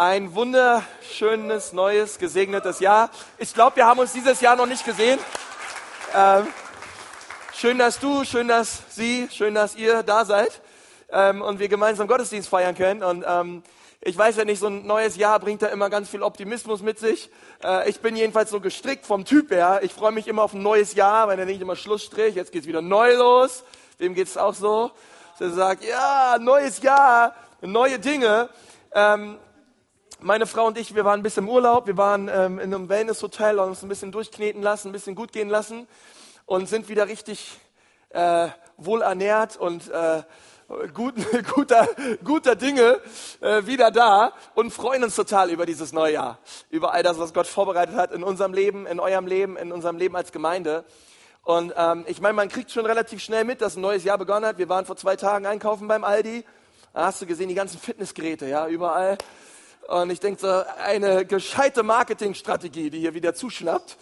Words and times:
Ein 0.00 0.32
wunderschönes, 0.32 1.72
neues, 1.72 2.20
gesegnetes 2.20 2.78
Jahr. 2.78 3.10
Ich 3.36 3.52
glaube, 3.52 3.74
wir 3.74 3.86
haben 3.86 3.98
uns 3.98 4.12
dieses 4.12 4.40
Jahr 4.40 4.54
noch 4.54 4.66
nicht 4.66 4.84
gesehen. 4.84 5.18
Ähm, 6.14 6.46
schön, 7.52 7.78
dass 7.78 7.98
du, 7.98 8.22
schön, 8.22 8.46
dass 8.46 8.80
Sie, 8.90 9.26
schön, 9.32 9.56
dass 9.56 9.74
ihr 9.74 10.04
da 10.04 10.24
seid 10.24 10.60
ähm, 11.10 11.42
und 11.42 11.58
wir 11.58 11.66
gemeinsam 11.66 12.06
Gottesdienst 12.06 12.48
feiern 12.48 12.76
können. 12.76 13.02
Und 13.02 13.24
ähm, 13.26 13.64
ich 14.00 14.16
weiß 14.16 14.36
ja 14.36 14.44
nicht, 14.44 14.60
so 14.60 14.68
ein 14.68 14.86
neues 14.86 15.16
Jahr 15.16 15.40
bringt 15.40 15.62
da 15.62 15.66
immer 15.66 15.90
ganz 15.90 16.08
viel 16.08 16.22
Optimismus 16.22 16.80
mit 16.80 17.00
sich. 17.00 17.28
Äh, 17.64 17.90
ich 17.90 17.98
bin 17.98 18.14
jedenfalls 18.14 18.50
so 18.50 18.60
gestrickt 18.60 19.04
vom 19.04 19.24
Typ 19.24 19.50
her. 19.50 19.80
Ich 19.82 19.92
freue 19.92 20.12
mich 20.12 20.28
immer 20.28 20.44
auf 20.44 20.54
ein 20.54 20.62
neues 20.62 20.94
Jahr, 20.94 21.26
weil 21.26 21.36
dann 21.36 21.48
denke 21.48 21.56
ich 21.56 21.62
immer 21.62 21.74
Schlussstrich, 21.74 22.36
jetzt 22.36 22.52
geht's 22.52 22.68
wieder 22.68 22.82
neu 22.82 23.16
los. 23.16 23.64
Wem 23.98 24.14
geht's 24.14 24.36
auch 24.36 24.54
so? 24.54 24.92
Der 25.40 25.50
sagt, 25.50 25.82
ja, 25.82 26.36
neues 26.38 26.82
Jahr, 26.82 27.34
neue 27.62 27.98
Dinge. 27.98 28.48
Ähm, 28.94 29.38
meine 30.20 30.46
Frau 30.46 30.66
und 30.66 30.78
ich, 30.78 30.94
wir 30.94 31.04
waren 31.04 31.20
ein 31.20 31.22
bisschen 31.22 31.44
im 31.44 31.50
Urlaub, 31.50 31.86
wir 31.86 31.96
waren 31.96 32.28
ähm, 32.28 32.58
in 32.58 32.74
einem 32.74 32.88
Wellness-Hotel 32.88 33.58
und 33.58 33.68
uns 33.68 33.82
ein 33.82 33.88
bisschen 33.88 34.10
durchkneten 34.10 34.62
lassen, 34.62 34.88
ein 34.88 34.92
bisschen 34.92 35.14
gut 35.14 35.32
gehen 35.32 35.48
lassen 35.48 35.86
und 36.46 36.68
sind 36.68 36.88
wieder 36.88 37.06
richtig 37.08 37.58
äh, 38.10 38.48
wohl 38.76 39.02
ernährt 39.02 39.56
und 39.56 39.88
äh, 39.90 40.22
gut, 40.92 41.14
guter, 41.54 41.88
guter 42.24 42.56
Dinge 42.56 43.00
äh, 43.40 43.66
wieder 43.66 43.90
da 43.90 44.32
und 44.54 44.72
freuen 44.72 45.04
uns 45.04 45.14
total 45.14 45.50
über 45.50 45.66
dieses 45.66 45.92
neue 45.92 46.14
Jahr, 46.14 46.38
über 46.70 46.92
all 46.92 47.02
das, 47.02 47.18
was 47.18 47.32
Gott 47.32 47.46
vorbereitet 47.46 47.94
hat 47.94 48.12
in 48.12 48.24
unserem 48.24 48.52
Leben, 48.52 48.86
in 48.86 48.98
eurem 48.98 49.26
Leben, 49.26 49.56
in 49.56 49.70
unserem 49.70 49.98
Leben 49.98 50.16
als 50.16 50.32
Gemeinde. 50.32 50.84
Und 51.42 51.72
ähm, 51.76 52.04
ich 52.08 52.20
meine, 52.20 52.34
man 52.34 52.48
kriegt 52.48 52.72
schon 52.72 52.86
relativ 52.86 53.22
schnell 53.22 53.44
mit, 53.44 53.60
dass 53.60 53.76
ein 53.76 53.82
neues 53.82 54.04
Jahr 54.04 54.18
begonnen 54.18 54.44
hat. 54.44 54.58
Wir 54.58 54.68
waren 54.68 54.84
vor 54.84 54.96
zwei 54.96 55.16
Tagen 55.16 55.46
einkaufen 55.46 55.86
beim 55.86 56.04
Aldi. 56.04 56.44
Da 56.92 57.06
hast 57.06 57.22
du 57.22 57.26
gesehen, 57.26 57.48
die 57.48 57.54
ganzen 57.54 57.78
Fitnessgeräte, 57.78 58.46
ja, 58.46 58.66
überall. 58.66 59.16
Und 59.88 60.10
ich 60.10 60.20
denke, 60.20 60.38
so 60.38 60.62
eine 60.84 61.24
gescheite 61.24 61.82
Marketingstrategie, 61.82 62.90
die 62.90 62.98
hier 62.98 63.14
wieder 63.14 63.34
zuschnappt. 63.34 63.96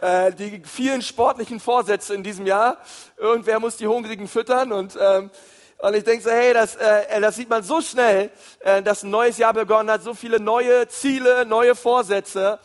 Äh, 0.00 0.32
die 0.32 0.62
vielen 0.64 1.02
sportlichen 1.02 1.60
Vorsätze 1.60 2.14
in 2.14 2.22
diesem 2.22 2.46
Jahr. 2.46 2.78
Irgendwer 3.18 3.60
muss 3.60 3.76
die 3.76 3.86
Hungrigen 3.86 4.28
füttern 4.28 4.72
und 4.72 4.96
ähm, 4.98 5.30
und 5.78 5.94
ich 5.94 6.04
denke 6.04 6.24
so, 6.24 6.30
hey, 6.30 6.54
das, 6.54 6.76
äh, 6.76 7.20
das 7.20 7.36
sieht 7.36 7.50
man 7.50 7.62
so 7.62 7.82
schnell, 7.82 8.30
äh, 8.60 8.82
dass 8.82 9.02
ein 9.02 9.10
neues 9.10 9.36
Jahr 9.36 9.52
begonnen 9.52 9.90
hat, 9.90 10.02
so 10.02 10.14
viele 10.14 10.40
neue 10.40 10.88
Ziele, 10.88 11.44
neue 11.44 11.74
Vorsätze. 11.74 12.58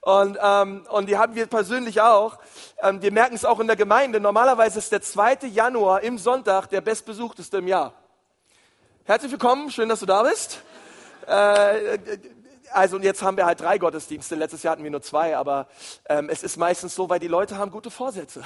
Und, 0.00 0.36
ähm, 0.42 0.84
und 0.90 1.08
die 1.08 1.16
haben 1.16 1.36
wir 1.36 1.46
persönlich 1.46 2.00
auch. 2.00 2.38
Ähm, 2.82 3.00
wir 3.02 3.12
merken 3.12 3.36
es 3.36 3.44
auch 3.44 3.60
in 3.60 3.68
der 3.68 3.76
Gemeinde. 3.76 4.18
Normalerweise 4.18 4.80
ist 4.80 4.90
der 4.90 5.00
2. 5.00 5.46
Januar 5.52 6.02
im 6.02 6.18
Sonntag 6.18 6.66
der 6.70 6.80
bestbesuchteste 6.80 7.58
im 7.58 7.68
Jahr. 7.68 7.92
Herzlich 9.04 9.30
willkommen, 9.30 9.70
schön, 9.70 9.88
dass 9.88 10.00
du 10.00 10.06
da 10.06 10.24
bist. 10.24 10.64
Äh, 11.26 11.98
also 12.72 12.96
und 12.96 13.04
jetzt 13.04 13.22
haben 13.22 13.36
wir 13.36 13.46
halt 13.46 13.60
drei 13.60 13.78
Gottesdienste. 13.78 14.34
Letztes 14.34 14.62
Jahr 14.62 14.72
hatten 14.72 14.84
wir 14.84 14.90
nur 14.90 15.02
zwei, 15.02 15.36
aber 15.36 15.66
ähm, 16.08 16.28
es 16.30 16.42
ist 16.42 16.56
meistens 16.56 16.94
so, 16.94 17.08
weil 17.08 17.18
die 17.18 17.28
Leute 17.28 17.56
haben 17.56 17.70
gute 17.70 17.90
Vorsätze. 17.90 18.42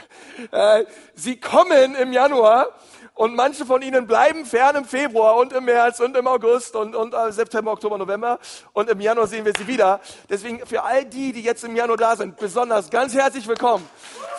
äh, 0.50 0.84
sie 1.14 1.38
kommen 1.38 1.94
im 1.94 2.12
Januar 2.12 2.68
und 3.14 3.34
manche 3.34 3.64
von 3.64 3.82
ihnen 3.82 4.06
bleiben 4.06 4.44
fern 4.44 4.76
im 4.76 4.84
Februar 4.84 5.36
und 5.36 5.52
im 5.52 5.64
März 5.64 6.00
und 6.00 6.16
im 6.16 6.26
August 6.26 6.76
und, 6.76 6.94
und 6.94 7.14
äh, 7.14 7.32
September, 7.32 7.72
Oktober, 7.72 7.98
November 7.98 8.38
und 8.72 8.88
im 8.88 9.00
Januar 9.00 9.26
sehen 9.26 9.44
wir 9.44 9.52
sie 9.56 9.66
wieder. 9.66 10.00
Deswegen 10.28 10.64
für 10.66 10.82
all 10.82 11.04
die, 11.04 11.32
die 11.32 11.42
jetzt 11.42 11.64
im 11.64 11.74
Januar 11.76 11.96
da 11.96 12.16
sind, 12.16 12.36
besonders 12.36 12.90
ganz 12.90 13.14
herzlich 13.14 13.46
willkommen. 13.48 13.88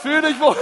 Fühl 0.02 0.22
dich 0.22 0.40
wohl. 0.40 0.56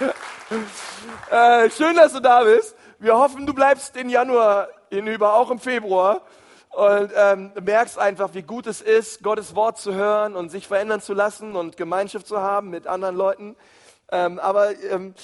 äh, 1.30 1.70
schön, 1.70 1.96
dass 1.96 2.12
du 2.12 2.20
da 2.20 2.42
bist. 2.44 2.74
Wir 2.98 3.18
hoffen, 3.18 3.46
du 3.46 3.54
bleibst 3.54 3.96
den 3.96 4.08
Januar 4.08 4.68
hinüber, 4.90 5.34
auch 5.34 5.50
im 5.50 5.58
Februar. 5.58 6.22
Und 6.70 7.12
ähm, 7.16 7.52
merkst 7.62 7.98
einfach, 7.98 8.34
wie 8.34 8.42
gut 8.42 8.66
es 8.66 8.80
ist, 8.80 9.22
Gottes 9.22 9.54
Wort 9.54 9.78
zu 9.78 9.94
hören 9.94 10.34
und 10.34 10.50
sich 10.50 10.66
verändern 10.66 11.00
zu 11.00 11.14
lassen 11.14 11.54
und 11.54 11.76
Gemeinschaft 11.76 12.26
zu 12.26 12.40
haben 12.40 12.68
mit 12.70 12.88
anderen 12.88 13.14
Leuten. 13.14 13.56
Ähm, 14.10 14.40
aber 14.40 14.76
ähm, 14.82 15.14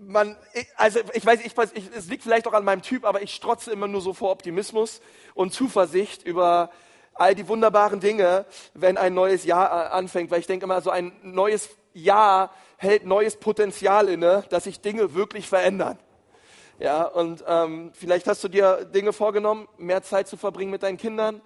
man, 0.00 0.36
also 0.76 1.00
ich 1.12 1.26
weiß, 1.26 1.40
ich 1.44 1.52
ich, 1.74 1.90
es 1.94 2.08
liegt 2.08 2.22
vielleicht 2.22 2.48
auch 2.48 2.54
an 2.54 2.64
meinem 2.64 2.80
Typ, 2.80 3.04
aber 3.04 3.20
ich 3.20 3.34
strotze 3.34 3.70
immer 3.70 3.86
nur 3.86 4.00
so 4.00 4.14
vor 4.14 4.30
Optimismus 4.30 5.02
und 5.34 5.52
Zuversicht 5.52 6.22
über 6.22 6.70
all 7.14 7.34
die 7.34 7.48
wunderbaren 7.48 8.00
Dinge, 8.00 8.46
wenn 8.72 8.96
ein 8.96 9.12
neues 9.12 9.44
Jahr 9.44 9.66
äh, 9.66 9.88
anfängt, 9.90 10.30
weil 10.30 10.40
ich 10.40 10.46
denke 10.46 10.64
immer, 10.64 10.80
so 10.80 10.90
ein 10.90 11.12
neues 11.22 11.68
Jahr 11.92 12.50
hält 12.78 13.04
neues 13.04 13.36
Potenzial 13.36 14.08
inne, 14.08 14.44
dass 14.48 14.64
sich 14.64 14.80
Dinge 14.80 15.14
wirklich 15.14 15.48
verändern. 15.48 15.98
Ja, 16.82 17.04
und 17.04 17.44
ähm, 17.46 17.92
vielleicht 17.94 18.26
hast 18.26 18.42
du 18.42 18.48
dir 18.48 18.84
Dinge 18.86 19.12
vorgenommen, 19.12 19.68
mehr 19.78 20.02
Zeit 20.02 20.26
zu 20.26 20.36
verbringen 20.36 20.72
mit 20.72 20.82
deinen 20.82 20.96
Kindern. 20.96 21.40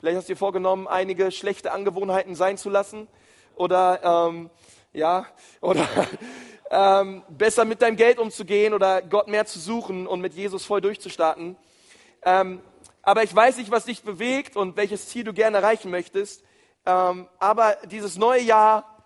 Vielleicht 0.00 0.16
hast 0.16 0.30
du 0.30 0.32
dir 0.32 0.38
vorgenommen, 0.38 0.88
einige 0.88 1.30
schlechte 1.30 1.72
Angewohnheiten 1.72 2.34
sein 2.34 2.56
zu 2.56 2.70
lassen. 2.70 3.06
Oder, 3.54 4.00
ähm, 4.02 4.48
ja, 4.94 5.26
oder 5.60 5.86
ähm, 6.70 7.22
besser 7.28 7.66
mit 7.66 7.82
deinem 7.82 7.96
Geld 7.96 8.18
umzugehen 8.18 8.72
oder 8.72 9.02
Gott 9.02 9.28
mehr 9.28 9.44
zu 9.44 9.58
suchen 9.58 10.06
und 10.06 10.22
mit 10.22 10.32
Jesus 10.32 10.64
voll 10.64 10.80
durchzustarten. 10.80 11.56
Ähm, 12.22 12.62
aber 13.02 13.24
ich 13.24 13.36
weiß 13.36 13.58
nicht, 13.58 13.70
was 13.70 13.84
dich 13.84 14.02
bewegt 14.04 14.56
und 14.56 14.78
welches 14.78 15.10
Ziel 15.10 15.24
du 15.24 15.34
gerne 15.34 15.58
erreichen 15.58 15.90
möchtest. 15.90 16.42
Ähm, 16.86 17.28
aber 17.38 17.76
dieses 17.90 18.16
neue 18.16 18.40
Jahr 18.40 19.04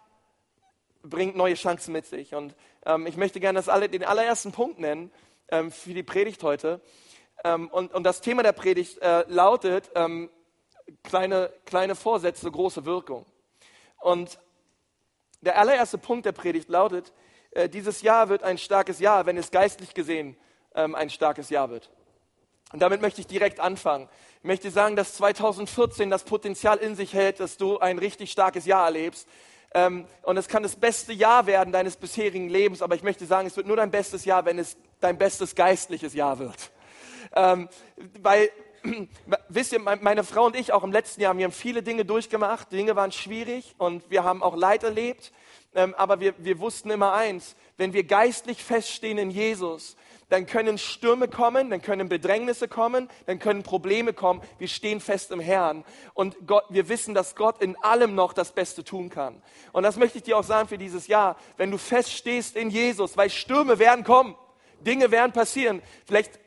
bringt 1.03 1.35
neue 1.35 1.55
Chancen 1.55 1.91
mit 1.91 2.07
sich. 2.07 2.37
Und 2.37 2.55
ähm, 2.87 3.09
ich 3.09 3.17
möchte 3.17 3.41
gerne 3.41 3.59
das 3.59 3.69
alle, 3.69 3.89
den 3.89 4.05
allerersten 4.05 4.53
Punkt 4.53 4.79
nennen 4.79 5.11
ähm, 5.53 5.71
für 5.71 5.95
die 5.95 6.03
Predigt 6.03 6.43
heute. 6.43 6.81
Ähm, 7.45 7.69
und, 7.69 7.95
und, 7.95 8.03
das 8.03 8.21
Thema 8.21 8.43
der 8.43 8.53
Predigt 8.53 8.99
äh, 8.99 9.25
lautet 9.29 9.91
ähm, 9.95 10.31
kleine, 11.05 11.53
kleine 11.65 11.95
Vorsätze, 11.95 12.51
große 12.51 12.85
Wirkung. 12.85 13.25
Und 14.01 14.39
der 15.41 15.59
allererste 15.59 15.99
Punkt 15.99 16.27
der 16.27 16.33
Predigt 16.33 16.69
lautet, 16.69 17.13
äh, 17.53 17.69
dieses 17.69 18.03
Jahr 18.03 18.29
wird 18.29 18.43
ein 18.43 18.59
starkes 18.59 18.99
Jahr, 18.99 19.27
wenn 19.27 19.37
es 19.37 19.51
geistlich 19.51 19.95
gesehen 19.95 20.37
ähm, 20.75 20.95
ein 20.95 21.11
starkes 21.11 21.51
Jahr 21.51 21.71
wird. 21.71 21.91
Und 22.73 22.81
damit 22.81 23.03
möchte 23.03 23.21
ich 23.21 23.27
direkt 23.27 23.61
anfangen. 23.61 24.09
Ich 24.39 24.45
möchte 24.45 24.71
sagen, 24.71 24.97
dass 24.97 25.15
2014 25.15 26.09
das 26.09 26.25
Potenzial 26.25 26.79
in 26.79 26.97
sich 26.97 27.13
hält, 27.13 27.39
dass 27.39 27.59
du 27.59 27.79
ein 27.79 27.99
richtig 27.99 28.33
starkes 28.33 28.65
Jahr 28.65 28.87
erlebst. 28.87 29.29
Ähm, 29.75 30.07
und 30.23 30.37
es 30.37 30.49
kann 30.49 30.63
das 30.63 30.77
beste 30.77 31.13
Jahr 31.13 31.47
werden 31.47 31.73
deines 31.73 31.97
bisherigen 31.97 32.49
Lebens, 32.49 32.83
aber 32.83 32.95
ich 32.95 33.03
möchte 33.03 33.25
sagen, 33.25 33.47
es 33.47 33.57
wird 33.57 33.67
nur 33.67 33.77
dein 33.77 33.91
bestes 33.91 34.25
Jahr, 34.25 34.45
wenn 34.45 34.59
es 34.59 34.77
dein 35.01 35.17
bestes 35.17 35.55
geistliches 35.55 36.15
Jahr 36.15 36.39
wird. 36.39 36.71
Ähm, 37.35 37.69
weil, 38.21 38.51
wisst 39.49 39.73
ihr, 39.73 39.79
meine 39.79 40.25
Frau 40.25 40.47
und 40.47 40.57
ich 40.57 40.73
auch 40.73 40.85
im 40.85 40.93
letzten 40.93 41.23
Jahr, 41.23 41.37
wir 41.37 41.45
haben 41.45 41.53
viele 41.53 41.83
Dinge 41.83 42.05
durchgemacht, 42.05 42.71
Dinge 42.71 42.97
waren 42.97 43.13
schwierig 43.13 43.75
und 43.79 44.11
wir 44.11 44.25
haben 44.25 44.43
auch 44.43 44.57
Leid 44.57 44.83
erlebt, 44.83 45.33
ähm, 45.75 45.95
aber 45.97 46.21
wir, 46.21 46.35
wir 46.39 46.59
wussten 46.59 46.91
immer 46.91 47.15
eins, 47.15 47.57
wenn 47.79 47.95
wir 47.95 48.05
geistlich 48.05 48.63
feststehen 48.63 49.17
in 49.17 49.31
Jesus, 49.31 49.97
dann 50.33 50.47
können 50.47 50.79
Stürme 50.79 51.29
kommen, 51.29 51.69
dann 51.69 51.83
können 51.83 52.09
Bedrängnisse 52.09 52.67
kommen, 52.67 53.11
dann 53.27 53.39
können 53.39 53.63
Probleme 53.63 54.15
kommen. 54.15 54.41
Wir 54.59 54.67
stehen 54.67 54.99
fest 54.99 55.31
im 55.31 55.41
Herrn 55.41 55.85
und 56.15 56.47
Gott, 56.47 56.65
wir 56.71 56.89
wissen, 56.89 57.13
dass 57.13 57.37
Gott 57.37 57.61
in 57.61 57.77
allem 57.83 58.15
noch 58.15 58.33
das 58.33 58.53
Beste 58.53 58.83
tun 58.83 59.11
kann. 59.11 59.43
Und 59.73 59.83
das 59.83 59.99
möchte 59.99 60.17
ich 60.17 60.25
dir 60.25 60.39
auch 60.39 60.45
sagen 60.45 60.69
für 60.69 60.79
dieses 60.79 61.07
Jahr. 61.07 61.37
Wenn 61.59 61.71
du 61.71 61.77
feststehst 61.77 62.57
in 62.57 62.71
Jesus, 62.71 63.19
weil 63.19 63.29
Stürme 63.29 63.79
werden 63.79 64.05
kommen, 64.05 64.35
Dinge 64.81 65.11
werden 65.11 65.33
passieren. 65.33 65.83
Vielleicht 66.07 66.37
äh, 66.37 66.41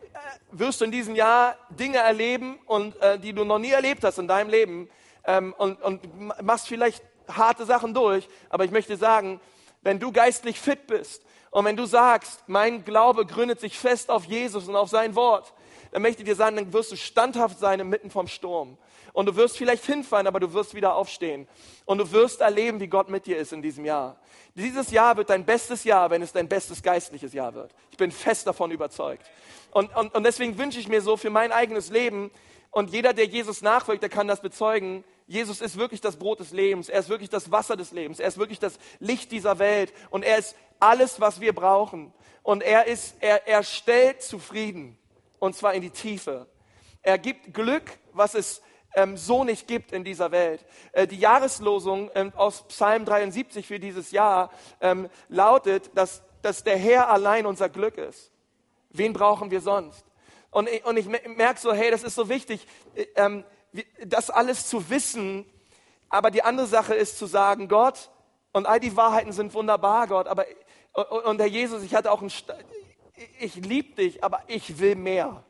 wirst 0.49 0.81
du 0.81 0.85
in 0.85 0.91
diesem 0.91 1.13
Jahr 1.13 1.55
Dinge 1.69 1.97
erleben 1.97 2.57
und 2.65 2.99
äh, 3.03 3.19
die 3.19 3.33
du 3.33 3.43
noch 3.43 3.59
nie 3.59 3.69
erlebt 3.69 4.03
hast 4.03 4.17
in 4.17 4.27
deinem 4.27 4.49
Leben 4.49 4.89
ähm, 5.25 5.53
und, 5.59 5.79
und 5.83 6.41
machst 6.41 6.67
vielleicht 6.67 7.03
harte 7.27 7.65
Sachen 7.65 7.93
durch. 7.93 8.27
Aber 8.49 8.65
ich 8.65 8.71
möchte 8.71 8.97
sagen, 8.97 9.39
wenn 9.83 9.99
du 9.99 10.11
geistlich 10.11 10.59
fit 10.59 10.87
bist 10.87 11.24
und 11.55 11.63
wenn 11.63 11.77
du 11.77 11.85
sagst, 11.85 12.43
mein 12.47 12.83
Glaube 12.83 13.25
gründet 13.25 13.61
sich 13.61 13.79
fest 13.79 14.09
auf 14.11 14.25
Jesus 14.25 14.67
und 14.67 14.75
auf 14.75 14.89
sein 14.89 15.15
Wort, 15.15 15.53
dann 15.93 16.01
möchte 16.01 16.21
ich 16.21 16.27
dir 16.27 16.35
sagen, 16.35 16.57
dann 16.57 16.73
wirst 16.73 16.91
du 16.91 16.97
standhaft 16.97 17.59
sein 17.59 17.79
inmitten 17.79 18.11
vom 18.11 18.27
Sturm. 18.27 18.77
Und 19.13 19.27
du 19.27 19.37
wirst 19.37 19.57
vielleicht 19.57 19.85
hinfallen, 19.85 20.27
aber 20.27 20.41
du 20.41 20.51
wirst 20.51 20.75
wieder 20.75 20.95
aufstehen. 20.95 21.47
Und 21.85 21.99
du 21.99 22.11
wirst 22.11 22.41
erleben, 22.41 22.81
wie 22.81 22.87
Gott 22.87 23.07
mit 23.07 23.25
dir 23.25 23.37
ist 23.37 23.53
in 23.53 23.61
diesem 23.61 23.85
Jahr. 23.85 24.17
Dieses 24.53 24.91
Jahr 24.91 25.15
wird 25.15 25.29
dein 25.29 25.45
bestes 25.45 25.85
Jahr, 25.85 26.09
wenn 26.09 26.21
es 26.21 26.33
dein 26.33 26.49
bestes 26.49 26.83
geistliches 26.83 27.31
Jahr 27.31 27.53
wird. 27.53 27.71
Ich 27.89 27.95
bin 27.95 28.11
fest 28.11 28.45
davon 28.47 28.71
überzeugt. 28.71 29.25
Und, 29.71 29.95
und, 29.95 30.13
und 30.13 30.23
deswegen 30.25 30.57
wünsche 30.57 30.81
ich 30.81 30.89
mir 30.89 30.99
so 30.99 31.15
für 31.15 31.29
mein 31.29 31.53
eigenes 31.53 31.89
Leben, 31.89 32.31
und 32.75 32.91
jeder, 32.91 33.13
der 33.13 33.27
Jesus 33.27 33.61
nachfolgt, 33.61 34.03
der 34.03 34.09
kann 34.09 34.27
das 34.27 34.41
bezeugen, 34.41 35.05
Jesus 35.27 35.61
ist 35.61 35.77
wirklich 35.77 36.01
das 36.01 36.17
Brot 36.17 36.39
des 36.39 36.51
Lebens, 36.51 36.87
er 36.87 36.99
ist 36.99 37.09
wirklich 37.09 37.29
das 37.29 37.51
Wasser 37.51 37.75
des 37.75 37.91
Lebens, 37.91 38.19
er 38.19 38.27
ist 38.27 38.37
wirklich 38.37 38.59
das 38.59 38.77
Licht 38.99 39.31
dieser 39.31 39.57
Welt 39.57 39.91
und 40.11 40.23
er 40.23 40.37
ist 40.37 40.55
alles, 40.79 41.19
was 41.19 41.39
wir 41.39 41.53
brauchen. 41.53 42.13
Und 42.43 42.61
er 42.61 42.85
ist, 42.85 43.15
er, 43.21 43.47
er 43.47 43.63
stellt 43.63 44.21
zufrieden 44.21 44.99
und 45.39 45.55
zwar 45.55 45.73
in 45.73 45.81
die 45.81 45.89
Tiefe. 45.89 46.47
Er 47.01 47.17
gibt 47.17 47.53
Glück, 47.53 47.97
was 48.13 48.35
es 48.35 48.61
ähm, 48.95 49.17
so 49.17 49.43
nicht 49.43 49.67
gibt 49.67 49.91
in 49.91 50.03
dieser 50.03 50.31
Welt. 50.31 50.63
Äh, 50.91 51.07
die 51.07 51.19
Jahreslosung 51.19 52.11
ähm, 52.13 52.31
aus 52.35 52.67
Psalm 52.67 53.05
73 53.05 53.65
für 53.65 53.79
dieses 53.79 54.11
Jahr 54.11 54.51
ähm, 54.79 55.09
lautet, 55.27 55.89
dass, 55.95 56.21
dass 56.41 56.63
der 56.63 56.77
Herr 56.77 57.09
allein 57.09 57.45
unser 57.45 57.69
Glück 57.69 57.97
ist. 57.97 58.31
Wen 58.89 59.13
brauchen 59.13 59.51
wir 59.51 59.61
sonst? 59.61 60.05
Und, 60.51 60.69
und 60.85 60.97
ich 60.97 61.07
merke 61.07 61.59
so, 61.59 61.73
hey, 61.73 61.91
das 61.91 62.03
ist 62.03 62.15
so 62.15 62.29
wichtig, 62.29 62.65
äh, 62.95 63.05
ähm, 63.15 63.43
das 64.05 64.29
alles 64.29 64.67
zu 64.67 64.89
wissen. 64.89 65.45
Aber 66.09 66.31
die 66.31 66.43
andere 66.43 66.67
Sache 66.67 66.93
ist 66.93 67.17
zu 67.17 67.25
sagen, 67.25 67.67
Gott, 67.67 68.09
und 68.53 68.65
all 68.65 68.79
die 68.79 68.95
Wahrheiten 68.95 69.33
sind 69.33 69.53
wunderbar, 69.53 70.07
Gott, 70.07 70.27
aber, 70.27 70.45
und, 71.25 71.39
Herr 71.39 71.47
Jesus, 71.47 71.83
ich 71.83 71.93
hatte 71.93 72.11
auch 72.11 72.21
ein, 72.21 72.31
ich 73.39 73.55
liebe 73.55 73.95
dich, 73.95 74.23
aber 74.23 74.41
ich 74.47 74.79
will 74.79 74.95
mehr. 74.95 75.43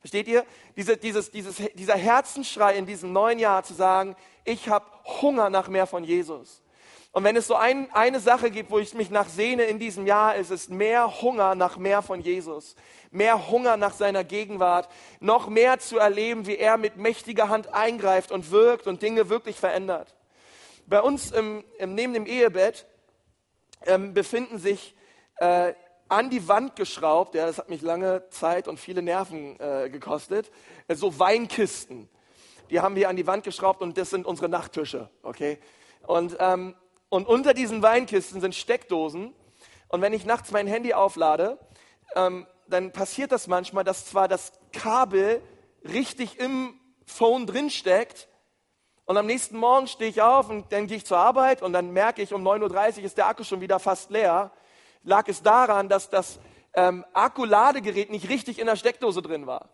Versteht 0.00 0.26
ihr? 0.26 0.44
Diese, 0.76 0.96
dieses, 0.96 1.30
dieses, 1.30 1.56
dieser 1.74 1.96
Herzensschrei 1.96 2.76
in 2.76 2.86
diesem 2.86 3.12
neuen 3.12 3.38
Jahr 3.38 3.62
zu 3.62 3.74
sagen, 3.74 4.16
ich 4.44 4.68
habe 4.68 4.86
Hunger 5.20 5.50
nach 5.50 5.68
mehr 5.68 5.86
von 5.86 6.02
Jesus. 6.02 6.61
Und 7.12 7.24
wenn 7.24 7.36
es 7.36 7.46
so 7.46 7.54
ein, 7.54 7.92
eine 7.92 8.20
Sache 8.20 8.50
gibt, 8.50 8.70
wo 8.70 8.78
ich 8.78 8.94
mich 8.94 9.10
nach 9.10 9.28
sehne 9.28 9.64
in 9.64 9.78
diesem 9.78 10.06
Jahr, 10.06 10.34
ist 10.36 10.50
es 10.50 10.70
mehr 10.70 11.20
Hunger 11.20 11.54
nach 11.54 11.76
mehr 11.76 12.00
von 12.00 12.22
Jesus. 12.22 12.74
Mehr 13.10 13.50
Hunger 13.50 13.76
nach 13.76 13.92
seiner 13.92 14.24
Gegenwart. 14.24 14.88
Noch 15.20 15.46
mehr 15.48 15.78
zu 15.78 15.98
erleben, 15.98 16.46
wie 16.46 16.56
er 16.56 16.78
mit 16.78 16.96
mächtiger 16.96 17.50
Hand 17.50 17.74
eingreift 17.74 18.32
und 18.32 18.50
wirkt 18.50 18.86
und 18.86 19.02
Dinge 19.02 19.28
wirklich 19.28 19.56
verändert. 19.56 20.14
Bei 20.86 21.02
uns 21.02 21.30
im, 21.32 21.62
im, 21.78 21.94
neben 21.94 22.14
dem 22.14 22.24
Ehebett 22.24 22.86
ähm, 23.84 24.14
befinden 24.14 24.58
sich 24.58 24.94
äh, 25.36 25.74
an 26.08 26.30
die 26.30 26.48
Wand 26.48 26.76
geschraubt, 26.76 27.34
ja, 27.34 27.46
das 27.46 27.58
hat 27.58 27.68
mich 27.68 27.82
lange 27.82 28.28
Zeit 28.30 28.68
und 28.68 28.80
viele 28.80 29.02
Nerven 29.02 29.60
äh, 29.60 29.90
gekostet, 29.90 30.50
äh, 30.88 30.94
so 30.94 31.18
Weinkisten. 31.18 32.08
Die 32.70 32.80
haben 32.80 32.96
wir 32.96 33.10
an 33.10 33.16
die 33.16 33.26
Wand 33.26 33.44
geschraubt 33.44 33.82
und 33.82 33.98
das 33.98 34.08
sind 34.08 34.24
unsere 34.24 34.48
Nachttische, 34.48 35.10
okay? 35.22 35.58
Und, 36.06 36.36
ähm, 36.40 36.74
und 37.12 37.28
unter 37.28 37.52
diesen 37.52 37.82
Weinkisten 37.82 38.40
sind 38.40 38.54
Steckdosen. 38.54 39.34
Und 39.88 40.00
wenn 40.00 40.14
ich 40.14 40.24
nachts 40.24 40.50
mein 40.50 40.66
Handy 40.66 40.94
auflade, 40.94 41.58
ähm, 42.16 42.46
dann 42.66 42.90
passiert 42.90 43.32
das 43.32 43.48
manchmal, 43.48 43.84
dass 43.84 44.06
zwar 44.06 44.28
das 44.28 44.52
Kabel 44.72 45.42
richtig 45.84 46.40
im 46.40 46.80
Phone 47.04 47.46
drin 47.46 47.68
steckt, 47.68 48.28
und 49.04 49.18
am 49.18 49.26
nächsten 49.26 49.58
Morgen 49.58 49.88
stehe 49.88 50.08
ich 50.08 50.22
auf 50.22 50.48
und 50.48 50.72
dann 50.72 50.86
gehe 50.86 50.96
ich 50.96 51.04
zur 51.04 51.18
Arbeit 51.18 51.60
und 51.60 51.74
dann 51.74 51.90
merke 51.90 52.22
ich, 52.22 52.32
um 52.32 52.46
9.30 52.46 52.98
Uhr 52.98 53.04
ist 53.04 53.18
der 53.18 53.26
Akku 53.26 53.44
schon 53.44 53.60
wieder 53.60 53.78
fast 53.78 54.10
leer. 54.10 54.52
Lag 55.02 55.28
es 55.28 55.42
daran, 55.42 55.90
dass 55.90 56.08
das 56.08 56.38
ähm, 56.72 57.04
Akkuladegerät 57.12 58.10
nicht 58.10 58.30
richtig 58.30 58.58
in 58.58 58.66
der 58.66 58.76
Steckdose 58.76 59.20
drin 59.20 59.46
war. 59.46 59.68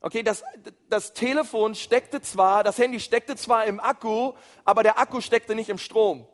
Okay, 0.00 0.24
das, 0.24 0.42
das 0.88 1.12
Telefon 1.12 1.76
steckte 1.76 2.20
zwar, 2.20 2.64
das 2.64 2.78
Handy 2.78 2.98
steckte 2.98 3.36
zwar 3.36 3.66
im 3.66 3.78
Akku, 3.78 4.32
aber 4.64 4.82
der 4.82 4.98
Akku 4.98 5.20
steckte 5.20 5.54
nicht 5.54 5.68
im 5.68 5.78
Strom, 5.78 6.26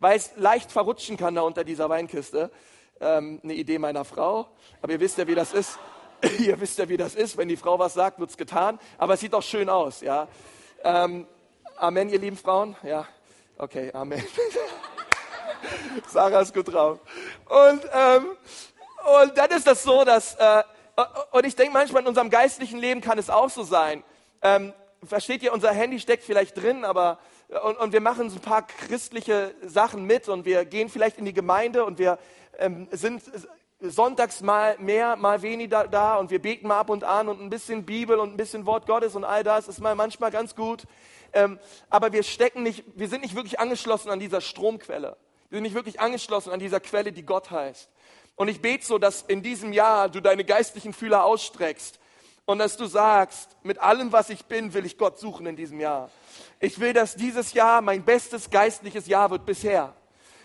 weil 0.00 0.16
es 0.16 0.32
leicht 0.36 0.72
verrutschen 0.72 1.16
kann 1.16 1.34
da 1.34 1.42
unter 1.42 1.64
dieser 1.64 1.88
Weinkiste. 1.88 2.50
Ähm, 3.00 3.40
eine 3.42 3.54
Idee 3.54 3.78
meiner 3.78 4.04
Frau, 4.04 4.48
aber 4.82 4.92
ihr 4.92 5.00
wisst 5.00 5.18
ja, 5.18 5.26
wie 5.26 5.34
das 5.34 5.52
ist. 5.52 5.78
ihr 6.38 6.60
wisst 6.60 6.78
ja, 6.78 6.88
wie 6.88 6.96
das 6.96 7.14
ist. 7.14 7.36
Wenn 7.36 7.48
die 7.48 7.56
Frau 7.56 7.78
was 7.78 7.94
sagt, 7.94 8.18
wird's 8.18 8.36
getan. 8.36 8.78
Aber 8.96 9.14
es 9.14 9.20
sieht 9.20 9.32
doch 9.32 9.42
schön 9.42 9.68
aus, 9.68 10.00
ja. 10.00 10.26
Ähm, 10.82 11.26
Amen, 11.76 12.08
ihr 12.08 12.18
lieben 12.18 12.36
Frauen? 12.36 12.76
Ja, 12.82 13.06
okay, 13.56 13.92
Amen. 13.92 14.24
Sarah 16.08 16.40
ist 16.40 16.54
gut 16.54 16.72
drauf. 16.72 16.98
Und, 17.46 17.84
ähm, 17.92 18.26
und 19.22 19.38
dann 19.38 19.50
ist 19.50 19.66
das 19.66 19.84
so, 19.84 20.04
dass, 20.04 20.34
äh, 20.36 20.62
und 21.30 21.46
ich 21.46 21.54
denke 21.54 21.72
manchmal 21.72 22.02
in 22.02 22.08
unserem 22.08 22.30
geistlichen 22.30 22.78
Leben 22.78 23.00
kann 23.00 23.18
es 23.18 23.30
auch 23.30 23.50
so 23.50 23.62
sein. 23.62 24.02
Ähm, 24.42 24.72
versteht 25.04 25.42
ihr, 25.42 25.52
unser 25.52 25.72
Handy 25.72 26.00
steckt 26.00 26.24
vielleicht 26.24 26.56
drin, 26.60 26.84
aber 26.84 27.18
und, 27.48 27.78
und 27.78 27.92
wir 27.92 28.00
machen 28.00 28.28
so 28.28 28.36
ein 28.36 28.42
paar 28.42 28.66
christliche 28.66 29.54
Sachen 29.62 30.04
mit 30.04 30.28
und 30.28 30.44
wir 30.44 30.64
gehen 30.64 30.88
vielleicht 30.88 31.18
in 31.18 31.24
die 31.24 31.32
Gemeinde 31.32 31.84
und 31.84 31.98
wir 31.98 32.18
ähm, 32.58 32.88
sind 32.90 33.22
sonntags 33.80 34.40
mal 34.40 34.76
mehr, 34.78 35.16
mal 35.16 35.40
weniger 35.40 35.86
da 35.86 36.16
und 36.16 36.30
wir 36.30 36.42
beten 36.42 36.66
mal 36.68 36.80
ab 36.80 36.90
und 36.90 37.04
an 37.04 37.28
und 37.28 37.40
ein 37.40 37.48
bisschen 37.48 37.84
Bibel 37.84 38.18
und 38.18 38.34
ein 38.34 38.36
bisschen 38.36 38.66
Wort 38.66 38.86
Gottes 38.86 39.14
und 39.14 39.24
all 39.24 39.44
das 39.44 39.68
ist 39.68 39.80
mal 39.80 39.94
manchmal 39.94 40.30
ganz 40.30 40.56
gut. 40.56 40.84
Ähm, 41.32 41.58
aber 41.88 42.12
wir 42.12 42.22
stecken 42.22 42.62
nicht, 42.62 42.84
wir 42.96 43.08
sind 43.08 43.22
nicht 43.22 43.34
wirklich 43.34 43.60
angeschlossen 43.60 44.10
an 44.10 44.18
dieser 44.18 44.40
Stromquelle. 44.40 45.16
Wir 45.48 45.56
sind 45.56 45.62
nicht 45.62 45.74
wirklich 45.74 46.00
angeschlossen 46.00 46.50
an 46.50 46.58
dieser 46.58 46.80
Quelle, 46.80 47.12
die 47.12 47.24
Gott 47.24 47.50
heißt. 47.50 47.88
Und 48.36 48.48
ich 48.48 48.60
bete 48.60 48.84
so, 48.84 48.98
dass 48.98 49.22
in 49.22 49.42
diesem 49.42 49.72
Jahr 49.72 50.08
du 50.08 50.20
deine 50.20 50.44
geistlichen 50.44 50.92
Fühler 50.92 51.24
ausstreckst 51.24 51.98
und 52.48 52.60
dass 52.60 52.78
du 52.78 52.86
sagst, 52.86 53.58
mit 53.62 53.78
allem, 53.78 54.10
was 54.10 54.30
ich 54.30 54.46
bin, 54.46 54.72
will 54.72 54.86
ich 54.86 54.96
Gott 54.96 55.18
suchen 55.18 55.44
in 55.44 55.54
diesem 55.54 55.80
Jahr. 55.80 56.10
Ich 56.60 56.80
will, 56.80 56.94
dass 56.94 57.14
dieses 57.14 57.52
Jahr 57.52 57.82
mein 57.82 58.06
bestes 58.06 58.48
geistliches 58.48 59.06
Jahr 59.06 59.30
wird 59.30 59.44
bisher. 59.44 59.94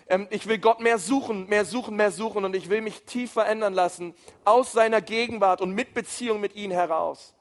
Ähm, 0.06 0.26
ich 0.28 0.46
will 0.46 0.58
Gott 0.58 0.80
mehr 0.80 0.98
suchen, 0.98 1.48
mehr 1.48 1.64
suchen, 1.64 1.96
mehr 1.96 2.10
suchen 2.10 2.44
und 2.44 2.54
ich 2.54 2.68
will 2.68 2.82
mich 2.82 3.04
tief 3.04 3.32
verändern 3.32 3.72
lassen 3.72 4.14
aus 4.44 4.72
seiner 4.72 5.00
Gegenwart 5.00 5.62
und 5.62 5.70
mit 5.70 5.94
Beziehung 5.94 6.42
mit 6.42 6.54
ihm 6.56 6.72
heraus. 6.72 7.32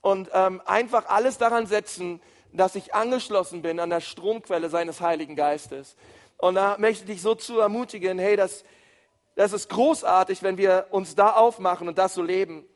Und 0.00 0.28
ähm, 0.32 0.60
einfach 0.66 1.06
alles 1.06 1.38
daran 1.38 1.66
setzen, 1.66 2.20
dass 2.52 2.74
ich 2.74 2.96
angeschlossen 2.96 3.62
bin 3.62 3.78
an 3.78 3.90
der 3.90 4.00
Stromquelle 4.00 4.68
seines 4.68 5.00
Heiligen 5.00 5.36
Geistes. 5.36 5.94
Und 6.38 6.56
da 6.56 6.76
möchte 6.76 7.04
ich 7.04 7.10
dich 7.12 7.22
so 7.22 7.36
zu 7.36 7.60
ermutigen, 7.60 8.18
hey, 8.18 8.34
das, 8.34 8.64
das 9.36 9.52
ist 9.52 9.68
großartig, 9.68 10.42
wenn 10.42 10.58
wir 10.58 10.88
uns 10.90 11.14
da 11.14 11.34
aufmachen 11.34 11.86
und 11.86 11.98
das 11.98 12.14
so 12.14 12.22
leben. 12.24 12.66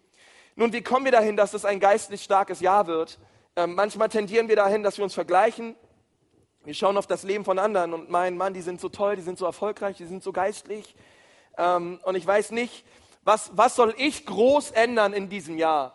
Nun, 0.59 0.73
wie 0.73 0.81
kommen 0.81 1.05
wir 1.05 1.13
dahin, 1.13 1.37
dass 1.37 1.53
es 1.53 1.67
ein 1.67 1.81
geistlich 1.81 2.23
starkes 2.23 2.61
Jahr 2.61 2.87
wird? 2.87 3.19
Ähm, 3.57 3.75
manchmal 3.75 4.09
tendieren 4.09 4.49
wir 4.49 4.57
dahin, 4.57 4.83
dass 4.83 4.97
wir 4.97 5.05
uns 5.05 5.13
vergleichen. 5.13 5.77
Wir 6.65 6.73
schauen 6.73 6.97
auf 6.97 7.07
das 7.07 7.25
Leben 7.25 7.45
von 7.45 7.59
anderen 7.59 7.93
und 7.93 8.09
meinen, 8.09 8.39
Mann, 8.39 8.55
die 8.55 8.63
sind 8.63 8.81
so 8.81 8.89
toll, 8.89 9.17
die 9.17 9.23
sind 9.23 9.39
so 9.39 9.45
erfolgreich, 9.45 9.99
die 9.99 10.07
sind 10.07 10.23
so 10.23 10.33
geistlich. 10.33 10.95
Ähm, 11.59 12.01
und 12.05 12.15
ich 12.15 12.27
weiß 12.27 12.53
nicht, 12.53 12.87
was, 13.23 13.51
was 13.53 13.77
soll 13.77 13.95
ich 13.99 14.25
groß 14.25 14.71
ändern 14.71 15.13
in 15.13 15.29
diesem 15.29 15.59
Jahr? 15.59 15.95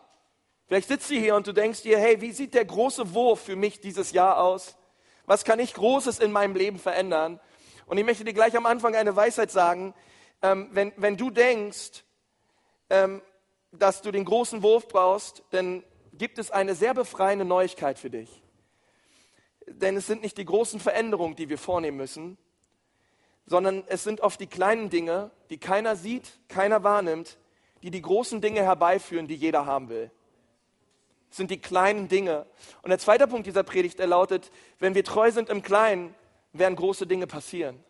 Vielleicht 0.68 0.90
sitzt 0.90 1.10
du 1.10 1.16
hier 1.16 1.36
und 1.36 1.48
du 1.48 1.54
denkst 1.54 1.82
dir, 1.82 1.98
hey, 1.98 2.22
wie 2.22 2.32
sieht 2.32 2.54
der 2.54 2.66
große 2.66 3.16
Wurf 3.16 3.42
für 3.42 3.56
mich 3.56 3.82
dieses 3.82 4.12
Jahr 4.12 4.40
aus? 4.40 4.78
Was 5.26 5.44
kann 5.44 5.60
ich 5.60 5.74
Großes 5.74 6.20
in 6.20 6.32
meinem 6.32 6.56
Leben 6.56 6.78
verändern? 6.78 7.40
Und 7.88 7.98
ich 7.98 8.06
möchte 8.06 8.24
dir 8.26 8.34
gleich 8.34 8.56
am 8.56 8.68
Anfang 8.68 8.96
eine 8.96 9.16
Weisheit 9.16 9.50
sagen. 9.50 9.96
Ähm, 10.44 10.70
wenn, 10.72 10.94
wenn 10.98 11.18
du 11.18 11.32
denkst, 11.32 12.04
ähm, 12.92 13.24
dass 13.72 14.02
du 14.02 14.12
den 14.12 14.26
großen 14.26 14.64
Wurf 14.64 14.88
brauchst, 14.88 15.44
dann 15.52 15.84
gibt 16.14 16.38
es 16.38 16.52
eine 16.52 16.76
sehr 16.76 16.94
befreiende 16.94 17.46
Neuigkeit 17.46 17.98
für 17.98 18.10
dich. 18.10 18.42
Denn 19.66 19.96
es 19.96 20.08
sind 20.08 20.22
nicht 20.22 20.38
die 20.38 20.46
großen 20.46 20.80
Veränderungen, 20.80 21.36
die 21.36 21.50
wir 21.50 21.58
vornehmen 21.58 21.98
müssen, 21.98 22.38
sondern 23.46 23.84
es 23.88 24.04
sind 24.04 24.22
oft 24.22 24.40
die 24.40 24.48
kleinen 24.48 24.90
Dinge, 24.90 25.32
die 25.50 25.58
keiner 25.58 25.96
sieht, 25.96 26.40
keiner 26.48 26.84
wahrnimmt, 26.84 27.38
die 27.82 27.92
die 27.92 28.02
großen 28.02 28.42
Dinge 28.42 28.62
herbeiführen, 28.62 29.28
die 29.28 29.36
jeder 29.36 29.66
haben 29.66 29.90
will. 29.90 30.12
Es 31.30 31.38
sind 31.38 31.50
die 31.50 31.62
kleinen 31.62 32.10
Dinge. 32.10 32.46
Und 32.82 32.90
der 32.90 33.00
zweite 33.00 33.28
Punkt 33.28 33.48
dieser 33.48 33.64
Predigt, 33.64 34.00
der 34.00 34.08
lautet, 34.08 34.52
wenn 34.80 34.96
wir 34.96 35.04
treu 35.04 35.32
sind 35.32 35.50
im 35.50 35.64
Kleinen, 35.64 36.14
werden 36.52 36.76
große 36.76 37.08
Dinge 37.08 37.26
passieren. 37.26 37.82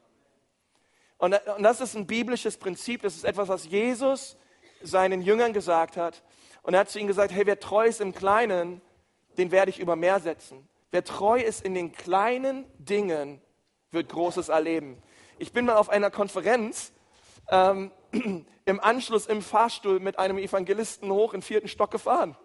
Und, 1.18 1.34
und 1.34 1.64
das 1.64 1.82
ist 1.82 1.96
ein 1.96 2.06
biblisches 2.08 2.58
Prinzip, 2.58 3.02
das 3.02 3.16
ist 3.16 3.26
etwas, 3.26 3.48
was 3.48 3.66
Jesus 3.66 4.38
seinen 4.84 5.22
Jüngern 5.22 5.54
gesagt 5.54 5.98
hat. 5.98 6.24
Und 6.64 6.74
er 6.74 6.82
hat 6.82 6.90
zu 6.90 7.00
ihnen 7.00 7.08
gesagt, 7.08 7.32
hey, 7.32 7.46
wer 7.46 7.60
treu 7.60 7.86
ist 7.86 8.02
im 8.02 8.14
Kleinen, 8.14 8.82
den 9.38 9.52
werde 9.52 9.72
ich 9.72 9.80
über 9.80 9.96
mehr 9.96 10.20
setzen. 10.20 10.68
Wer 10.92 11.04
treu 11.04 11.40
ist 11.40 11.64
in 11.64 11.74
den 11.74 11.92
kleinen 11.92 12.66
Dingen, 12.78 13.42
wird 13.92 14.10
Großes 14.10 14.50
erleben. 14.50 15.02
Ich 15.40 15.54
bin 15.54 15.66
mal 15.66 15.78
auf 15.78 15.90
einer 15.90 16.12
Konferenz 16.12 16.92
ähm, 17.50 17.92
im 18.66 18.80
Anschluss 18.80 19.26
im 19.26 19.42
Fahrstuhl 19.42 20.00
mit 20.00 20.20
einem 20.20 20.38
Evangelisten 20.38 21.12
hoch 21.12 21.32
den 21.32 21.42
vierten 21.42 21.68
Stock 21.68 21.92
gefahren. 21.92 22.36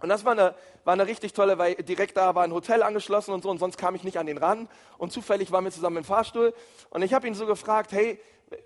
Und 0.00 0.08
das 0.08 0.24
war 0.24 0.32
eine, 0.32 0.54
war 0.84 0.94
eine 0.94 1.06
richtig 1.06 1.32
tolle, 1.32 1.58
weil 1.58 1.76
direkt 1.76 2.16
da 2.16 2.34
war 2.34 2.42
ein 2.42 2.52
Hotel 2.52 2.82
angeschlossen 2.82 3.32
und 3.32 3.42
so 3.42 3.50
und 3.50 3.58
sonst 3.58 3.78
kam 3.78 3.94
ich 3.94 4.02
nicht 4.02 4.18
an 4.18 4.26
den 4.26 4.38
ran. 4.38 4.68
Und 4.98 5.12
zufällig 5.12 5.52
waren 5.52 5.64
wir 5.64 5.70
zusammen 5.70 5.98
im 5.98 6.04
Fahrstuhl 6.04 6.54
und 6.90 7.02
ich 7.02 7.14
habe 7.14 7.28
ihn 7.28 7.34
so 7.34 7.46
gefragt, 7.46 7.92
hey, 7.92 8.20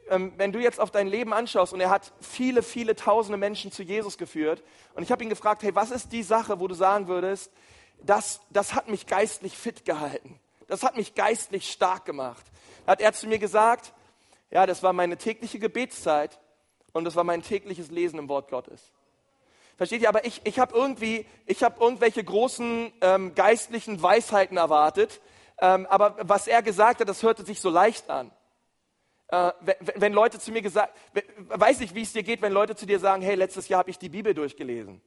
wenn 0.08 0.52
du 0.52 0.58
jetzt 0.58 0.80
auf 0.80 0.90
dein 0.90 1.06
Leben 1.06 1.32
anschaust 1.32 1.72
und 1.72 1.80
er 1.80 1.90
hat 1.90 2.12
viele, 2.20 2.62
viele 2.62 2.96
tausende 2.96 3.38
Menschen 3.38 3.72
zu 3.72 3.82
Jesus 3.82 4.18
geführt 4.18 4.62
und 4.94 5.02
ich 5.02 5.12
habe 5.12 5.22
ihn 5.22 5.30
gefragt, 5.30 5.62
hey, 5.62 5.74
was 5.74 5.90
ist 5.90 6.12
die 6.12 6.22
Sache, 6.22 6.60
wo 6.60 6.68
du 6.68 6.74
sagen 6.74 7.08
würdest, 7.08 7.52
das, 8.02 8.40
das 8.50 8.74
hat 8.74 8.88
mich 8.88 9.06
geistlich 9.06 9.56
fit 9.56 9.84
gehalten. 9.84 10.38
Das 10.68 10.82
hat 10.82 10.96
mich 10.96 11.14
geistlich 11.14 11.70
stark 11.70 12.04
gemacht. 12.04 12.44
Da 12.84 12.92
hat 12.92 13.00
er 13.00 13.12
zu 13.12 13.26
mir 13.26 13.38
gesagt, 13.38 13.92
ja, 14.50 14.66
das 14.66 14.82
war 14.82 14.92
meine 14.92 15.16
tägliche 15.16 15.58
Gebetszeit 15.58 16.38
und 16.92 17.04
das 17.04 17.16
war 17.16 17.24
mein 17.24 17.42
tägliches 17.42 17.90
Lesen 17.90 18.18
im 18.18 18.28
Wort 18.28 18.50
Gottes. 18.50 18.92
Versteht 19.76 20.02
ihr? 20.02 20.08
Aber 20.08 20.24
ich, 20.24 20.40
ich 20.44 20.58
habe 20.58 20.74
irgendwie, 20.74 21.26
ich 21.44 21.62
habe 21.62 21.82
irgendwelche 21.82 22.24
großen 22.24 22.92
ähm, 23.00 23.34
geistlichen 23.34 24.02
Weisheiten 24.02 24.56
erwartet. 24.56 25.20
Ähm, 25.58 25.86
aber 25.86 26.16
was 26.22 26.46
er 26.46 26.62
gesagt 26.62 27.00
hat, 27.00 27.08
das 27.08 27.22
hörte 27.22 27.44
sich 27.44 27.60
so 27.60 27.68
leicht 27.68 28.08
an. 28.08 28.30
Äh, 29.28 29.52
wenn, 29.96 30.12
Leute 30.12 30.38
zu 30.38 30.52
mir 30.52 30.62
gesagt, 30.62 30.96
weiß 31.48 31.80
ich, 31.80 31.94
wie 31.94 32.02
es 32.02 32.12
dir 32.12 32.22
geht, 32.22 32.42
wenn 32.42 32.52
Leute 32.52 32.76
zu 32.76 32.86
dir 32.86 32.98
sagen, 32.98 33.22
hey, 33.22 33.34
letztes 33.34 33.68
Jahr 33.68 33.80
habe 33.80 33.90
ich 33.90 33.98
die 33.98 34.08
Bibel 34.08 34.34
durchgelesen. 34.34 35.00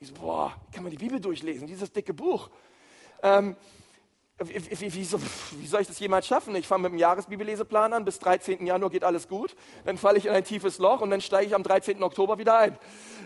Ich 0.00 0.08
so, 0.08 0.14
boah, 0.14 0.54
kann 0.72 0.84
man 0.84 0.90
die 0.90 0.98
Bibel 0.98 1.20
durchlesen, 1.20 1.66
dieses 1.66 1.92
dicke 1.92 2.14
Buch. 2.14 2.50
Ähm, 3.22 3.56
wie, 4.38 4.80
wie, 4.80 4.94
wie, 4.94 5.04
so, 5.04 5.20
wie, 5.20 5.66
soll 5.66 5.80
ich 5.80 5.88
das 5.88 5.98
jemals 5.98 6.26
schaffen? 6.26 6.54
Ich 6.54 6.66
fange 6.66 6.84
mit 6.84 6.92
dem 6.92 6.98
Jahresbibelleseplan 6.98 7.92
an, 7.92 8.04
bis 8.04 8.20
13. 8.20 8.64
Januar 8.64 8.90
geht 8.90 9.02
alles 9.02 9.26
gut, 9.26 9.56
dann 9.84 9.98
falle 9.98 10.18
ich 10.18 10.26
in 10.26 10.32
ein 10.32 10.44
tiefes 10.44 10.78
Loch 10.78 11.00
und 11.00 11.10
dann 11.10 11.20
steige 11.20 11.48
ich 11.48 11.54
am 11.54 11.64
13. 11.64 12.02
Oktober 12.02 12.38
wieder 12.38 12.56
ein. 12.56 12.78